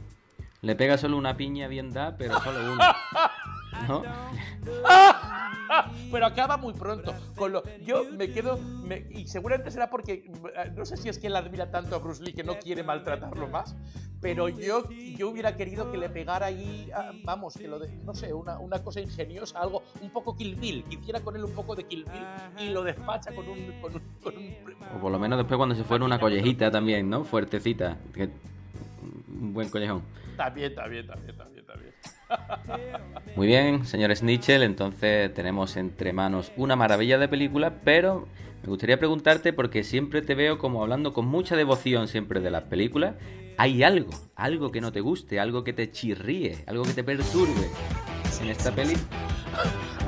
Le 0.61 0.77
pega 0.77 0.97
solo 0.97 1.17
una 1.17 1.37
piña 1.37 1.67
bien 1.67 1.91
da, 1.93 2.17
pero 2.17 2.41
solo 2.41 2.73
una. 2.73 2.97
¿No? 3.89 4.03
Pero 6.13 6.27
acaba 6.27 6.57
muy 6.57 6.75
pronto. 6.75 7.15
Con 7.37 7.53
lo, 7.53 7.63
yo 7.85 8.05
me 8.17 8.31
quedo. 8.31 8.59
me- 8.59 9.07
y 9.11 9.27
seguramente 9.27 9.71
será 9.71 9.89
porque. 9.89 10.25
eh, 10.57 10.73
No 10.77 10.85
sé 10.85 10.97
si 10.97 11.09
es 11.09 11.19
que 11.19 11.29
él 11.29 11.37
admira 11.37 11.71
tanto 11.71 11.97
a 11.97 11.99
Bruce 11.99 12.23
Lee 12.23 12.35
que 12.35 12.45
no 12.45 12.59
quiere 12.59 12.83
maltratarlo 12.83 13.49
más. 13.49 13.75
Pero 14.21 14.49
yo, 14.49 14.89
yo 14.91 15.31
hubiera 15.31 15.57
querido 15.57 15.91
que 15.91 15.99
le 15.99 16.09
pegara 16.09 16.47
ahí. 16.47 16.91
ah, 16.95 17.13
vamos, 17.25 17.55
que 17.55 17.67
lo 17.67 17.79
de. 17.79 17.89
No 18.05 18.15
sé, 18.15 18.33
una, 18.35 18.59
una 18.59 18.83
cosa 18.83 19.01
ingeniosa, 19.01 19.59
algo 19.61 19.83
un 20.03 20.11
poco 20.11 20.37
Kill 20.37 20.57
Bill. 20.57 20.85
Que 20.85 20.97
hiciera 20.97 21.21
con 21.21 21.35
él 21.37 21.45
un 21.45 21.53
poco 21.53 21.75
de 21.75 21.85
Kill 21.85 22.05
Bill 22.05 22.69
y 22.69 22.71
lo 22.71 22.83
despacha 22.83 23.35
con 23.35 23.49
un. 23.49 23.81
Con 23.81 23.95
un, 23.97 24.03
con 24.23 24.37
un- 24.37 24.55
O 24.97 25.01
por 25.01 25.11
lo 25.11 25.19
menos 25.19 25.39
después 25.39 25.57
cuando 25.57 25.75
se 25.75 25.85
fuera 25.85 26.05
una 26.05 26.21
collejita 26.21 26.71
también, 26.71 27.09
¿no? 27.09 27.25
Fuertecita. 27.25 27.97
Que- 28.15 28.29
Un 29.41 29.55
buen 29.55 29.71
collejón. 29.71 30.03
También, 30.37 30.75
también, 30.75 31.07
también, 31.07 31.37
también, 31.37 31.67
también. 31.67 31.93
Muy 33.37 33.47
bien, 33.47 33.87
señor 33.87 34.15
Snitchell, 34.15 34.63
entonces 34.63 35.33
tenemos 35.33 35.77
entre 35.77 36.13
manos 36.13 36.53
una 36.57 36.77
maravilla 36.77 37.19
de 37.19 37.29
película, 37.29 37.75
pero 37.85 38.29
me 38.63 38.69
gustaría 38.69 38.99
preguntarte, 38.99 39.53
porque 39.53 39.85
siempre 39.85 40.23
te 40.23 40.35
veo 40.35 40.59
como 40.59 40.83
hablando 40.83 41.13
con 41.13 41.27
mucha 41.27 41.57
devoción 41.57 42.09
siempre 42.09 42.41
de 42.41 42.51
las 42.51 42.65
películas, 42.65 43.15
¿hay 43.59 43.83
algo, 43.83 44.11
algo 44.37 44.71
que 44.71 44.81
no 44.81 44.93
te 44.93 45.01
guste, 45.01 45.41
algo 45.41 45.65
que 45.65 45.73
te 45.73 45.91
chirríe, 45.91 46.65
algo 46.67 46.85
que 46.85 46.93
te 46.93 47.03
perturbe 47.03 47.69
en 48.41 48.49
esta 48.51 48.71
peli? 48.71 48.95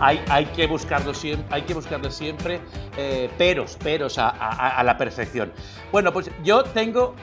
hay, 0.00 0.20
hay 0.28 0.46
que 0.46 0.66
buscarlo 0.66 1.14
siempre, 1.14 1.46
hay 1.50 1.62
que 1.62 1.74
buscarlo 1.74 2.10
siempre 2.10 2.60
eh, 2.96 3.30
peros, 3.36 4.18
a 4.18 4.82
la 4.84 4.98
perfección. 4.98 5.52
Bueno, 5.92 6.12
pues 6.12 6.30
yo 6.42 6.64
tengo, 6.64 7.14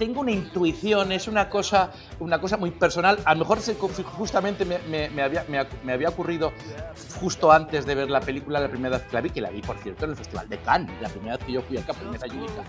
tengo 0.00 0.22
una 0.22 0.30
intuición, 0.30 1.12
es 1.12 1.28
una 1.28 1.50
cosa, 1.50 1.90
una 2.20 2.40
cosa 2.40 2.56
muy 2.56 2.70
personal. 2.70 3.18
A 3.26 3.34
lo 3.34 3.40
mejor 3.40 3.60
se- 3.60 3.74
justamente 3.74 4.64
me, 4.64 4.78
me- 4.88 5.10
me 5.10 5.20
había, 5.20 5.44
me, 5.84 5.92
había 5.92 6.08
ocurrido 6.08 6.52
justo 7.20 7.52
antes 7.52 7.84
de 7.84 7.94
ver 7.94 8.08
la 8.10 8.20
película, 8.20 8.60
la 8.60 8.68
primera 8.70 8.96
vez 8.96 9.06
que 9.06 9.12
la 9.14 9.20
vi, 9.20 9.28
que 9.28 9.40
la 9.42 9.50
vi, 9.50 9.60
por 9.60 9.76
cierto, 9.76 10.06
en 10.06 10.12
el 10.12 10.16
Festival 10.16 10.48
de 10.48 10.56
Cannes. 10.56 10.98
La 11.02 11.10
primera 11.10 11.36
vez 11.36 11.44
que 11.44 11.52
yo 11.52 11.60
fui 11.60 11.76
acá, 11.76 11.92
primera 11.92 12.26
y 12.26 12.30
única, 12.30 12.64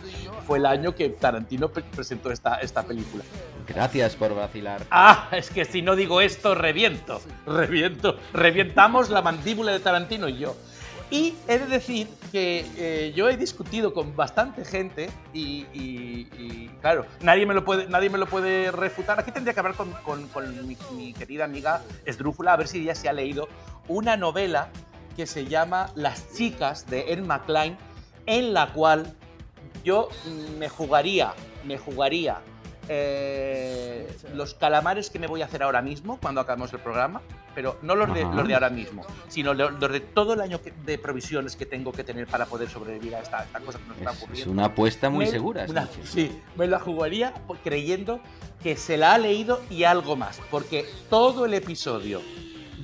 fue 0.45 0.57
el 0.57 0.65
año 0.65 0.93
que 0.93 1.07
Tarantino 1.07 1.69
pre- 1.69 1.83
presentó 1.83 2.31
esta, 2.33 2.55
esta 2.55 2.83
película. 2.83 3.23
Gracias 3.65 4.17
por 4.17 4.35
vacilar. 4.35 4.81
Ah, 4.91 5.29
es 5.31 5.49
que 5.51 5.63
si 5.63 5.81
no 5.81 5.95
digo 5.95 6.19
esto, 6.19 6.53
reviento, 6.53 7.21
reviento, 7.45 8.17
revientamos 8.33 9.09
la 9.09 9.21
mandíbula 9.21 9.71
de 9.71 9.79
Tarantino 9.79 10.27
y 10.27 10.37
yo. 10.37 10.53
Y 11.11 11.35
he 11.49 11.59
de 11.59 11.67
decir 11.67 12.07
que 12.31 12.65
eh, 12.77 13.11
yo 13.13 13.27
he 13.29 13.35
discutido 13.35 13.93
con 13.93 14.15
bastante 14.15 14.63
gente 14.63 15.09
y, 15.33 16.69
claro, 16.79 17.05
nadie 17.21 17.45
me, 17.45 17.53
lo 17.53 17.65
puede, 17.65 17.87
nadie 17.89 18.09
me 18.09 18.17
lo 18.17 18.27
puede 18.27 18.71
refutar. 18.71 19.19
Aquí 19.19 19.29
tendría 19.31 19.53
que 19.53 19.59
hablar 19.59 19.75
con, 19.75 19.91
con- 19.91 20.29
mi, 20.95 21.13
querida 21.13 21.43
amiga 21.43 21.81
Esdrújula 22.05 22.53
a 22.53 22.55
ver 22.57 22.69
si 22.69 22.79
ella 22.79 22.95
se 22.95 23.09
ha 23.09 23.13
leído 23.13 23.49
una 23.89 24.15
novela 24.15 24.69
que 25.17 25.27
se 25.27 25.45
llama 25.45 25.91
Las 25.95 26.33
chicas 26.33 26.89
de 26.89 27.11
Ed 27.11 27.19
McCline, 27.25 27.75
en 28.25 28.53
la 28.53 28.71
cual 28.71 29.13
yo 29.83 30.07
me 30.57 30.69
jugaría, 30.69 31.33
me 31.65 31.77
jugaría 31.77 32.39
eh, 32.93 34.07
los 34.35 34.53
calamares 34.53 35.09
que 35.09 35.17
me 35.17 35.27
voy 35.27 35.41
a 35.41 35.45
hacer 35.45 35.63
ahora 35.63 35.81
mismo 35.81 36.19
cuando 36.21 36.41
acabemos 36.41 36.73
el 36.73 36.79
programa, 36.79 37.21
pero 37.55 37.77
no 37.81 37.95
los 37.95 38.13
de, 38.13 38.23
Ajá. 38.23 38.33
los 38.35 38.47
de 38.47 38.53
ahora 38.53 38.69
mismo, 38.69 39.05
sino 39.29 39.53
lo- 39.53 39.69
los 39.71 39.91
de 39.91 40.01
todo 40.01 40.33
el 40.33 40.41
año 40.41 40.61
que- 40.61 40.71
de 40.85 40.97
provisiones 40.97 41.55
que 41.55 41.65
tengo 41.65 41.91
que 41.93 42.03
tener 42.03 42.27
para 42.27 42.45
poder 42.45 42.69
sobrevivir 42.69 43.15
a 43.15 43.19
esta, 43.21 43.43
esta 43.43 43.59
cosa 43.61 43.79
que 43.79 43.85
nos 43.87 43.97
está 43.97 44.11
Es, 44.11 44.17
es 44.17 44.23
ocurriendo. 44.23 44.51
una 44.51 44.65
apuesta 44.65 45.09
muy 45.09 45.25
Me- 45.25 45.31
segura. 45.31 45.65
una- 45.69 45.87
sí, 46.03 46.37
me 46.57 46.67
la 46.67 46.79
jugaría 46.79 47.33
creyendo 47.63 48.19
que 48.61 48.75
se 48.75 48.97
la 48.97 49.13
ha 49.13 49.17
leído 49.17 49.61
y 49.69 49.85
algo 49.85 50.15
más, 50.15 50.39
porque 50.51 50.85
todo 51.09 51.45
el 51.45 51.53
episodio 51.53 52.21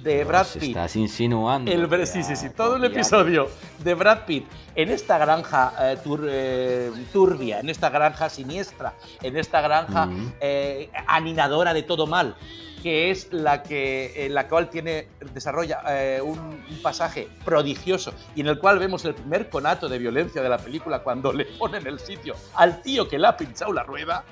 de 0.08 0.24
Brad 0.24 0.48
Pitt 0.54 0.64
estás 0.64 0.96
insinuando. 0.96 1.70
el, 1.72 1.90
ya, 1.90 2.06
sí, 2.06 2.24
sí, 2.24 2.36
sí, 2.36 2.50
todo 2.50 2.78
el 2.78 2.84
episodio 2.86 3.50
de 3.80 3.94
Brad 3.94 4.26
Pitt 4.26 4.48
en 4.76 4.90
esta 4.90 5.18
granja 5.18 5.74
eh, 5.82 5.98
tur- 6.04 6.28
eh, 6.30 6.92
turbia, 7.12 7.60
en 7.60 7.70
esta 7.70 7.90
granja 7.90 8.30
siniestra, 8.30 8.94
en 9.22 9.38
esta 9.38 9.62
granja 9.62 10.06
Mm. 10.06 10.34
eh, 10.40 10.90
aninadora 11.08 11.74
de 11.74 11.84
todo 11.84 12.08
mal, 12.08 12.36
que 12.82 13.12
es 13.12 13.34
la 13.34 13.64
que 13.64 14.26
en 14.28 14.34
la 14.34 14.48
cual 14.48 14.70
tiene 14.70 15.08
desarrolla 15.34 15.82
eh, 15.90 16.22
un, 16.22 16.38
un 16.40 16.82
pasaje 16.82 17.28
prodigioso 17.44 18.14
y 18.36 18.42
en 18.42 18.48
el 18.48 18.60
cual 18.60 18.80
vemos 18.80 19.04
el 19.06 19.14
primer 19.16 19.50
conato 19.50 19.90
de 19.90 19.98
violencia 19.98 20.42
de 20.42 20.48
la 20.50 20.58
película 20.58 21.00
cuando 21.00 21.34
le 21.34 21.46
ponen 21.46 21.86
el 21.88 22.00
sitio 22.00 22.36
al 22.56 22.82
tío 22.82 23.08
que 23.10 23.18
le 23.20 23.28
ha 23.28 23.36
pinchado 23.36 23.74
la 23.74 23.84
rueda. 23.84 24.24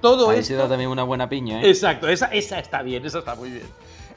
Todo 0.00 0.32
esto 0.32 0.44
se 0.48 0.54
da 0.54 0.68
también 0.68 0.90
una 0.90 1.02
buena 1.02 1.28
piña, 1.30 1.62
¿eh? 1.62 1.70
Exacto, 1.70 2.08
esa, 2.08 2.26
esa 2.26 2.58
está 2.58 2.82
bien, 2.82 3.04
esa 3.06 3.20
está 3.20 3.34
muy 3.34 3.50
bien. 3.50 3.66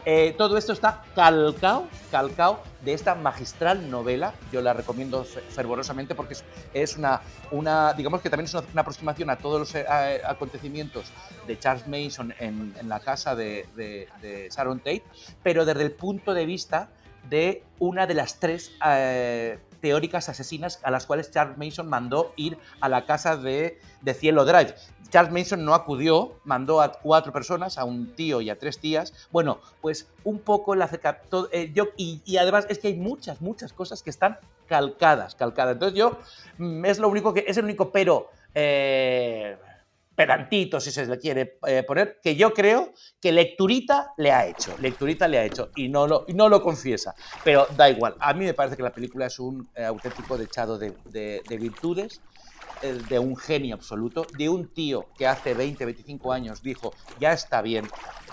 Eh, 0.05 0.33
todo 0.37 0.57
esto 0.57 0.71
está 0.71 1.03
calcao, 1.15 1.87
calcao 2.11 2.63
de 2.81 2.93
esta 2.93 3.13
magistral 3.13 3.89
novela. 3.91 4.33
Yo 4.53 4.61
la 4.61 4.71
recomiendo 4.71 5.25
fe- 5.25 5.41
fervorosamente 5.41 6.15
porque 6.15 6.35
es, 6.73 6.95
una, 6.95 7.21
una, 7.51 7.91
digamos 7.93 8.21
que 8.21 8.29
también 8.29 8.45
es 8.45 8.53
una, 8.53 8.81
aproximación 8.81 9.29
a 9.29 9.35
todos 9.37 9.59
los 9.59 9.75
eh, 9.75 9.85
acontecimientos 10.25 11.11
de 11.45 11.59
Charles 11.59 11.87
Mason 11.87 12.33
en, 12.39 12.73
en 12.79 12.87
la 12.87 13.01
casa 13.01 13.35
de 13.35 14.47
Sharon 14.55 14.79
Tate, 14.79 15.03
pero 15.43 15.65
desde 15.65 15.83
el 15.83 15.91
punto 15.91 16.33
de 16.33 16.45
vista 16.45 16.89
de 17.29 17.63
una 17.79 18.07
de 18.07 18.13
las 18.13 18.39
tres 18.39 18.71
eh, 18.85 19.59
teóricas 19.81 20.29
asesinas 20.29 20.79
a 20.83 20.91
las 20.91 21.05
cuales 21.05 21.29
Charles 21.31 21.57
Mason 21.57 21.87
mandó 21.89 22.31
ir 22.37 22.57
a 22.79 22.87
la 22.87 23.05
casa 23.05 23.35
de, 23.35 23.79
de 24.01 24.13
Cielo 24.13 24.45
Drive. 24.45 24.73
Charles 25.09 25.31
Mason 25.31 25.63
no 25.63 25.73
acudió, 25.73 26.39
mandó 26.43 26.81
a 26.81 26.91
cuatro 26.91 27.31
personas, 27.31 27.77
a 27.77 27.83
un 27.85 28.13
tío 28.15 28.41
y 28.41 28.49
a 28.49 28.57
tres 28.57 28.79
tías. 28.79 29.13
Bueno, 29.31 29.59
pues 29.81 30.07
un 30.23 30.39
poco 30.39 30.75
la 30.75 30.87
todo, 31.29 31.49
eh, 31.51 31.71
yo, 31.73 31.89
y, 31.97 32.21
además 32.37 32.65
es 32.69 32.79
que 32.79 32.89
hay 32.89 32.95
muchas, 32.95 33.41
muchas 33.41 33.73
cosas 33.73 34.03
que 34.03 34.09
están 34.09 34.37
calcadas, 34.67 35.35
calcadas. 35.35 35.73
Entonces 35.73 35.97
yo, 35.97 36.17
mm, 36.57 36.85
es 36.85 36.99
lo 36.99 37.09
único 37.09 37.33
que, 37.33 37.45
es 37.47 37.57
el 37.57 37.65
único 37.65 37.91
pero 37.91 38.29
eh, 38.53 39.57
pedantito, 40.15 40.79
si 40.79 40.89
se 40.91 41.05
le 41.05 41.19
quiere 41.19 41.59
eh, 41.67 41.83
poner, 41.83 42.19
que 42.23 42.35
yo 42.35 42.51
creo 42.53 42.91
que 43.21 43.31
Lecturita 43.31 44.13
le 44.17 44.31
ha 44.31 44.47
hecho. 44.47 44.75
Lecturita 44.79 45.27
le 45.27 45.37
ha 45.37 45.45
hecho 45.45 45.69
y 45.75 45.89
no 45.89 46.07
lo, 46.07 46.25
no 46.33 46.49
lo 46.49 46.61
confiesa. 46.63 47.13
Pero 47.43 47.67
da 47.77 47.89
igual, 47.89 48.15
a 48.19 48.33
mí 48.33 48.43
me 48.45 48.55
parece 48.55 48.75
que 48.75 48.83
la 48.83 48.91
película 48.91 49.27
es 49.27 49.37
un 49.39 49.69
eh, 49.75 49.85
auténtico 49.85 50.37
dechado 50.37 50.77
de, 50.79 50.93
de- 51.05 51.43
de 51.47 51.57
virtudes, 51.57 52.19
de 52.81 53.19
un 53.19 53.35
genio 53.35 53.75
absoluto, 53.75 54.25
de 54.37 54.49
un 54.49 54.73
tío 54.73 55.07
que 55.17 55.27
hace 55.27 55.53
20, 55.53 55.85
25 55.85 56.31
años 56.33 56.61
dijo, 56.61 56.93
ya 57.19 57.33
está 57.33 57.61
bien, 57.61 57.85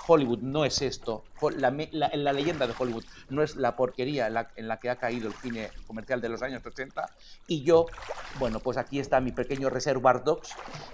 Hollywood 0.06 0.40
no 0.40 0.64
es 0.64 0.82
esto, 0.82 1.24
la, 1.56 1.70
la- 1.92 2.32
leyenda 2.32 2.66
de 2.66 2.74
Hollywood 2.78 3.04
no 3.30 3.42
es 3.42 3.56
la 3.56 3.76
porquería 3.76 4.26
en 4.26 4.68
la, 4.68 4.78
que 4.80 4.90
ha 4.90 4.96
caído 4.96 5.28
el 5.28 5.34
cine 5.34 5.70
comercial 5.86 6.20
de 6.20 6.28
los 6.28 6.42
años 6.42 6.64
80, 6.64 7.06
y 7.46 7.64
yo, 7.64 7.86
bueno, 8.38 8.60
pues 8.60 8.76
aquí 8.76 8.98
está 8.98 9.20
mi 9.20 9.32
pequeño 9.32 9.70
Reservoir 9.70 10.24
Dogs, 10.24 10.50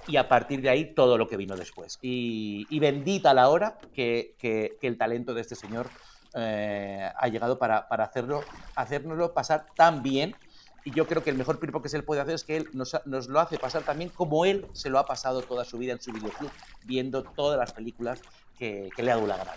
y 0.06 0.16
a 0.16 0.28
partir 0.28 0.60
de 0.62 0.70
ahí 0.70 0.94
todo 0.94 1.18
lo 1.18 1.28
que 1.28 1.36
vino 1.36 1.56
después. 1.56 1.98
Y, 2.02 2.78
bendita 2.80 3.34
la 3.34 3.48
hora 3.48 3.78
que, 3.92 4.36
que- 4.38 4.78
que 4.80 4.86
el 4.86 4.96
talento 4.96 5.34
de 5.34 5.40
este 5.42 5.54
señor 5.54 5.90
eh, 6.34 7.10
ha 7.16 7.28
llegado 7.28 7.58
para, 7.58 7.88
para 7.88 8.04
hacerlo, 8.04 8.40
hacérnoslo 8.76 9.34
pasar 9.34 9.66
tan 9.76 10.02
bien. 10.02 10.36
Y 10.84 10.92
yo 10.92 11.06
creo 11.06 11.22
que 11.22 11.30
el 11.30 11.36
mejor 11.36 11.58
piropo 11.58 11.82
que 11.82 11.88
se 11.88 11.98
le 11.98 12.02
puede 12.02 12.20
hacer 12.20 12.34
es 12.34 12.44
que 12.44 12.56
él 12.56 12.68
nos, 12.72 12.94
lo 13.04 13.40
hace 13.40 13.58
pasar 13.58 13.82
también 13.82 14.10
como 14.10 14.44
él 14.44 14.66
se 14.72 14.88
lo 14.88 14.98
ha 14.98 15.06
pasado 15.06 15.42
toda 15.42 15.64
su 15.64 15.78
vida 15.78 15.92
en 15.92 16.00
su 16.00 16.12
videoclub, 16.12 16.50
viendo 16.84 17.22
todas 17.22 17.58
las 17.58 17.72
películas 17.72 18.20
que, 18.58 18.90
le 18.96 19.10
ha 19.10 19.16
dado 19.16 19.26
la 19.26 19.36
gana. 19.36 19.52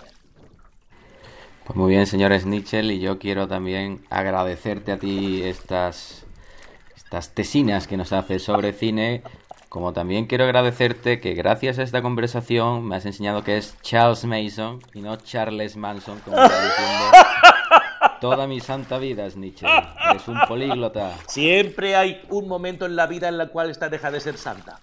Pues 1.66 1.78
muy 1.78 1.92
bien, 1.92 2.06
señor 2.08 2.38
Snitchell, 2.38 2.92
y 2.92 3.00
yo 3.00 3.20
quiero 3.20 3.48
también 3.48 4.06
agradecerte 4.10 4.92
a 4.92 5.00
ti 5.00 5.42
estas, 5.44 6.26
estas 6.98 7.30
tesinas 7.30 7.88
que 7.88 7.96
nos 7.96 8.12
haces 8.12 8.44
sobre 8.44 8.74
cine, 8.74 9.24
como 9.70 9.94
también 9.94 10.26
quiero 10.26 10.44
agradecerte 10.44 11.22
que 11.22 11.34
gracias 11.36 11.80
a 11.80 11.84
esta 11.84 12.02
conversación 12.02 12.86
me 12.86 12.98
has 12.98 13.06
enseñado 13.06 13.44
que 13.44 13.58
es 13.58 13.76
Charles 13.82 14.26
Mason 14.26 14.82
y 14.94 15.02
no 15.02 15.16
Charles 15.16 15.78
Manson, 15.78 16.20
como 16.20 16.38
está 16.38 16.64
diciendo 16.64 17.23
toda 18.24 18.48
mi 18.48 18.62
santa 18.62 19.00
vida, 19.00 19.30
Snitchell. 19.30 19.70
Eres 20.10 20.28
un 20.30 20.40
políglota. 20.48 21.14
Siempre 21.28 21.98
hay 21.98 22.22
un 22.30 22.48
momento 22.48 22.86
en 22.86 22.96
la 22.96 23.06
vida 23.06 23.28
en 23.28 23.38
el 23.38 23.50
cual 23.50 23.70
esta 23.70 23.90
deja 23.90 24.12
de 24.12 24.22
ser 24.22 24.38
santa. 24.38 24.80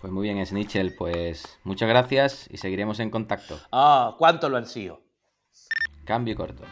Pues 0.00 0.12
muy 0.12 0.22
bien, 0.22 0.46
Snitchell, 0.46 0.94
pues 0.94 1.58
muchas 1.64 1.88
gracias 1.88 2.46
y 2.48 2.58
seguiremos 2.58 3.00
en 3.00 3.10
contacto. 3.10 3.58
Ah, 3.72 4.14
cuánto 4.18 4.48
lo 4.48 4.56
han 4.56 4.66
sido. 4.66 5.00
Cambio 6.04 6.36
corto. 6.36 6.62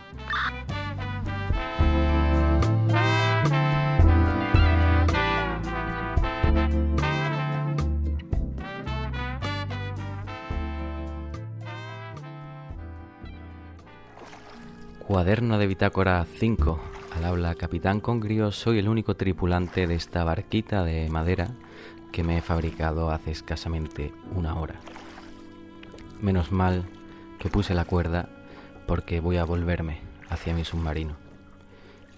Cuaderno 15.07 15.59
de 15.59 15.67
bitácora 15.67 16.25
5. 16.25 16.81
Al 17.15 17.25
habla 17.27 17.55
Capitán 17.57 18.01
Congrio, 18.01 18.51
soy 18.53 18.79
el 18.79 18.89
único 18.89 19.17
tripulante 19.17 19.87
de 19.87 19.97
esta 19.97 20.25
barquita 20.25 20.83
de 20.83 21.11
madera 21.11 21.51
que 22.11 22.25
me 22.25 22.39
he 22.39 22.41
fabricado 22.41 23.11
hace 23.11 23.31
escasamente 23.31 24.15
una 24.35 24.59
hora. 24.59 24.81
Menos 26.23 26.53
mal 26.53 26.85
que 27.39 27.51
puse 27.51 27.75
la 27.75 27.85
cuerda 27.85 28.31
porque 28.87 29.21
voy 29.21 29.37
a 29.37 29.45
volverme 29.45 29.99
hacia 30.31 30.55
mi 30.55 30.65
submarino. 30.65 31.17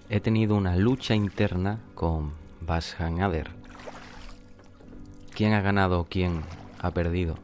He 0.08 0.20
tenido 0.20 0.54
una 0.54 0.76
lucha 0.76 1.16
interna 1.16 1.80
con 1.96 2.34
Bashan 2.60 3.20
Ader. 3.20 3.50
¿Quién 5.34 5.54
ha 5.54 5.60
ganado 5.60 5.98
o 5.98 6.04
quién 6.04 6.42
ha 6.78 6.92
perdido? 6.92 7.36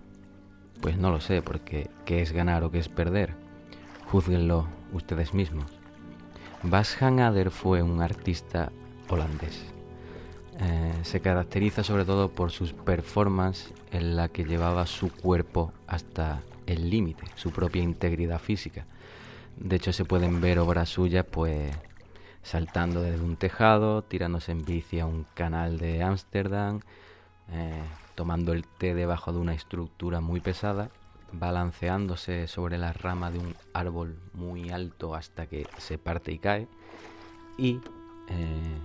Pues 0.81 0.97
no 0.99 1.11
lo 1.11 1.21
sé, 1.21 1.43
porque 1.43 1.91
¿qué 2.05 2.23
es 2.23 2.31
ganar 2.31 2.63
o 2.63 2.71
qué 2.71 2.79
es 2.79 2.89
perder? 2.89 3.35
Júzguenlo 4.07 4.82
ustedes 4.93 5.35
mismos. 5.35 5.67
Bashan 6.63 7.21
Ader 7.21 7.51
fue 7.51 7.83
un 7.83 8.01
artista 8.03 8.71
holandés. 9.09 9.65
Eh, 10.61 10.93
se 11.03 11.21
caracteriza 11.21 11.83
sobre 11.83 12.05
todo 12.05 12.31
por 12.31 12.51
sus 12.51 12.73
performances 12.73 13.73
en 13.91 14.17
la 14.17 14.29
que 14.29 14.45
llevaba 14.45 14.87
su 14.87 15.11
cuerpo 15.11 15.73
hasta 15.87 16.41
el 16.67 16.91
límite, 16.91 17.25
su 17.35 17.51
propia 17.51 17.83
integridad 17.83 18.39
física. 18.39 18.87
De 19.57 19.77
hecho, 19.77 19.93
se 19.93 20.05
pueden 20.05 20.41
ver 20.41 20.59
obras 20.59 20.89
suyas, 20.89 21.27
pues 21.29 21.75
saltando 22.43 23.03
desde 23.03 23.25
un 23.25 23.37
tejado, 23.37 24.03
tirándose 24.03 24.53
en 24.53 24.65
bici 24.65 25.01
a 25.01 25.07
un 25.07 25.27
canal 25.35 25.79
de 25.79 26.03
Ámsterdam, 26.03 26.81
eh, 27.51 27.83
tomando 28.15 28.53
el 28.53 28.65
té 28.65 28.95
debajo 28.95 29.33
de 29.33 29.39
una 29.39 29.55
estructura 29.55 30.21
muy 30.21 30.41
pesada, 30.41 30.91
balanceándose 31.33 32.47
sobre 32.47 32.79
la 32.79 32.93
rama 32.93 33.31
de 33.31 33.39
un 33.39 33.55
árbol 33.73 34.19
muy 34.33 34.71
alto 34.71 35.15
hasta 35.15 35.47
que 35.47 35.67
se 35.79 35.99
parte 35.99 36.33
y 36.33 36.39
cae, 36.39 36.69
y 37.59 37.81
eh, 38.29 38.79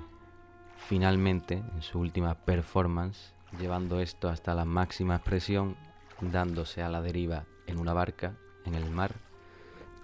finalmente, 0.78 1.56
en 1.56 1.82
su 1.82 2.00
última 2.00 2.36
performance, 2.36 3.34
llevando 3.60 4.00
esto 4.00 4.30
hasta 4.30 4.56
la 4.56 4.66
máxima 4.66 5.16
expresión, 5.16 5.76
dándose 6.22 6.82
a 6.82 6.90
la 6.90 7.02
deriva 7.02 7.46
en 7.68 7.80
una 7.80 7.94
barca 7.94 8.36
en 8.66 8.76
el 8.76 8.90
mar, 8.90 9.16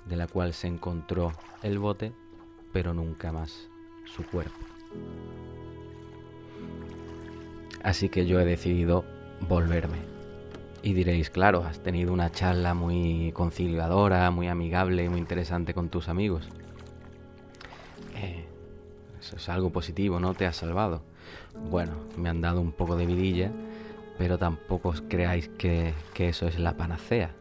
de 0.06 0.16
la 0.16 0.28
cual 0.28 0.54
se 0.54 0.68
encontró 0.68 1.34
el 1.62 1.80
bote, 1.80 2.14
pero 2.72 2.94
nunca 2.94 3.32
más 3.32 3.70
su 4.06 4.24
cuerpo. 4.24 4.66
Así 7.84 8.10
que 8.10 8.26
yo 8.26 8.39
he 8.39 8.46
decidido 8.46 9.04
volverme. 9.41 10.12
Y 10.84 10.92
diréis, 10.92 11.30
claro, 11.30 11.64
has 11.64 11.80
tenido 11.80 12.12
una 12.12 12.30
charla 12.30 12.74
muy 12.74 13.32
conciliadora, 13.32 14.30
muy 14.32 14.50
amigable, 14.50 15.10
muy 15.10 15.20
interesante 15.20 15.74
con 15.74 15.88
tus 15.88 16.10
amigos. 16.10 16.50
Eh, 18.18 18.44
eso 19.18 19.38
es 19.38 19.48
algo 19.48 19.70
positivo, 19.70 20.20
¿no? 20.20 20.34
Te 20.34 20.46
has 20.46 20.58
salvado. 20.58 21.02
Bueno, 21.72 21.94
me 22.18 22.28
han 22.28 22.42
dado 22.42 22.60
un 22.60 22.74
poco 22.74 22.98
de 22.98 23.06
vidilla, 23.06 23.50
pero 24.18 24.38
tampoco 24.38 24.90
os 24.90 25.02
creáis 25.02 25.48
que, 25.48 25.94
que 26.14 26.28
eso 26.28 26.48
es 26.48 26.60
la 26.60 26.76
panacea. 26.76 27.32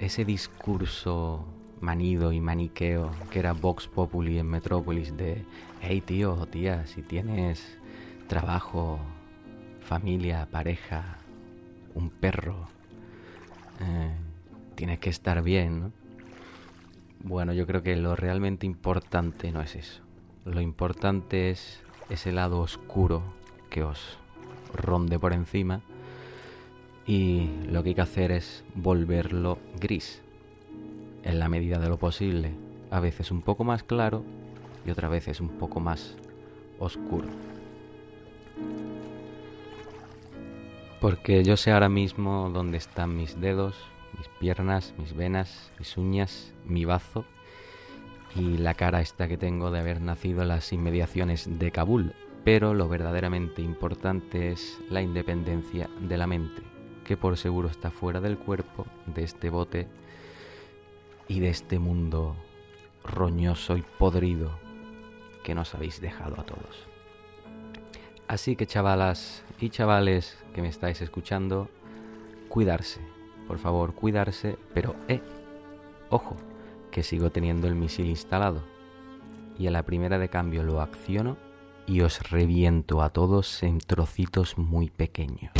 Ese 0.00 0.24
discurso 0.24 1.44
manido 1.80 2.32
y 2.32 2.40
maniqueo 2.40 3.12
que 3.30 3.38
era 3.38 3.52
Vox 3.52 3.86
Populi 3.86 4.36
en 4.36 4.48
Metrópolis 4.48 5.16
de, 5.16 5.44
hey 5.80 6.00
tío 6.00 6.34
o 6.34 6.46
tía, 6.46 6.88
si 6.88 7.02
tienes 7.02 7.78
trabajo 8.26 8.98
familia, 9.80 10.48
pareja, 10.50 11.18
un 11.98 12.10
perro. 12.10 12.68
Eh, 13.80 14.14
tienes 14.74 14.98
que 15.00 15.10
estar 15.10 15.42
bien, 15.42 15.80
¿no? 15.80 15.92
Bueno, 17.20 17.52
yo 17.52 17.66
creo 17.66 17.82
que 17.82 17.96
lo 17.96 18.14
realmente 18.14 18.64
importante 18.64 19.50
no 19.50 19.60
es 19.60 19.74
eso. 19.74 20.02
Lo 20.44 20.60
importante 20.60 21.50
es 21.50 21.82
ese 22.08 22.32
lado 22.32 22.60
oscuro 22.60 23.22
que 23.70 23.82
os 23.82 24.18
ronde 24.72 25.18
por 25.18 25.32
encima 25.32 25.80
y 27.06 27.50
lo 27.70 27.82
que 27.82 27.90
hay 27.90 27.94
que 27.96 28.00
hacer 28.02 28.30
es 28.30 28.64
volverlo 28.74 29.58
gris, 29.80 30.22
en 31.24 31.38
la 31.38 31.48
medida 31.48 31.78
de 31.78 31.88
lo 31.88 31.98
posible, 31.98 32.52
a 32.90 33.00
veces 33.00 33.30
un 33.30 33.42
poco 33.42 33.64
más 33.64 33.82
claro 33.82 34.22
y 34.86 34.90
otras 34.90 35.10
veces 35.10 35.40
un 35.40 35.48
poco 35.48 35.80
más 35.80 36.16
oscuro. 36.78 37.47
Porque 41.00 41.44
yo 41.44 41.56
sé 41.56 41.70
ahora 41.70 41.88
mismo 41.88 42.50
dónde 42.52 42.76
están 42.76 43.16
mis 43.16 43.40
dedos, 43.40 43.76
mis 44.16 44.28
piernas, 44.40 44.94
mis 44.98 45.14
venas, 45.14 45.70
mis 45.78 45.96
uñas, 45.96 46.52
mi 46.64 46.84
bazo 46.84 47.24
y 48.34 48.58
la 48.58 48.74
cara 48.74 49.00
esta 49.00 49.28
que 49.28 49.36
tengo 49.36 49.70
de 49.70 49.78
haber 49.78 50.00
nacido 50.00 50.42
en 50.42 50.48
las 50.48 50.72
inmediaciones 50.72 51.58
de 51.58 51.70
Kabul. 51.70 52.14
Pero 52.44 52.74
lo 52.74 52.88
verdaderamente 52.88 53.62
importante 53.62 54.50
es 54.50 54.78
la 54.90 55.00
independencia 55.00 55.88
de 56.00 56.16
la 56.16 56.26
mente, 56.26 56.62
que 57.04 57.16
por 57.16 57.36
seguro 57.36 57.68
está 57.68 57.90
fuera 57.90 58.20
del 58.20 58.36
cuerpo, 58.36 58.86
de 59.06 59.22
este 59.22 59.50
bote 59.50 59.86
y 61.28 61.38
de 61.38 61.50
este 61.50 61.78
mundo 61.78 62.34
roñoso 63.04 63.76
y 63.76 63.82
podrido 63.82 64.50
que 65.44 65.54
nos 65.54 65.74
habéis 65.74 66.00
dejado 66.00 66.40
a 66.40 66.44
todos. 66.44 66.86
Así 68.26 68.56
que 68.56 68.66
chavalas 68.66 69.44
y 69.60 69.70
chavales 69.70 70.38
que 70.54 70.62
me 70.62 70.68
estáis 70.68 71.00
escuchando, 71.00 71.68
cuidarse, 72.48 73.00
por 73.46 73.58
favor, 73.58 73.94
cuidarse, 73.94 74.58
pero 74.74 74.94
eh, 75.08 75.20
ojo, 76.10 76.36
que 76.90 77.02
sigo 77.02 77.30
teniendo 77.30 77.66
el 77.66 77.74
misil 77.74 78.06
instalado. 78.06 78.62
Y 79.58 79.66
a 79.66 79.70
la 79.70 79.84
primera 79.84 80.18
de 80.18 80.28
cambio 80.28 80.62
lo 80.62 80.80
acciono 80.80 81.36
y 81.86 82.02
os 82.02 82.30
reviento 82.30 83.02
a 83.02 83.10
todos 83.10 83.62
en 83.62 83.78
trocitos 83.78 84.58
muy 84.58 84.90
pequeños. 84.90 85.52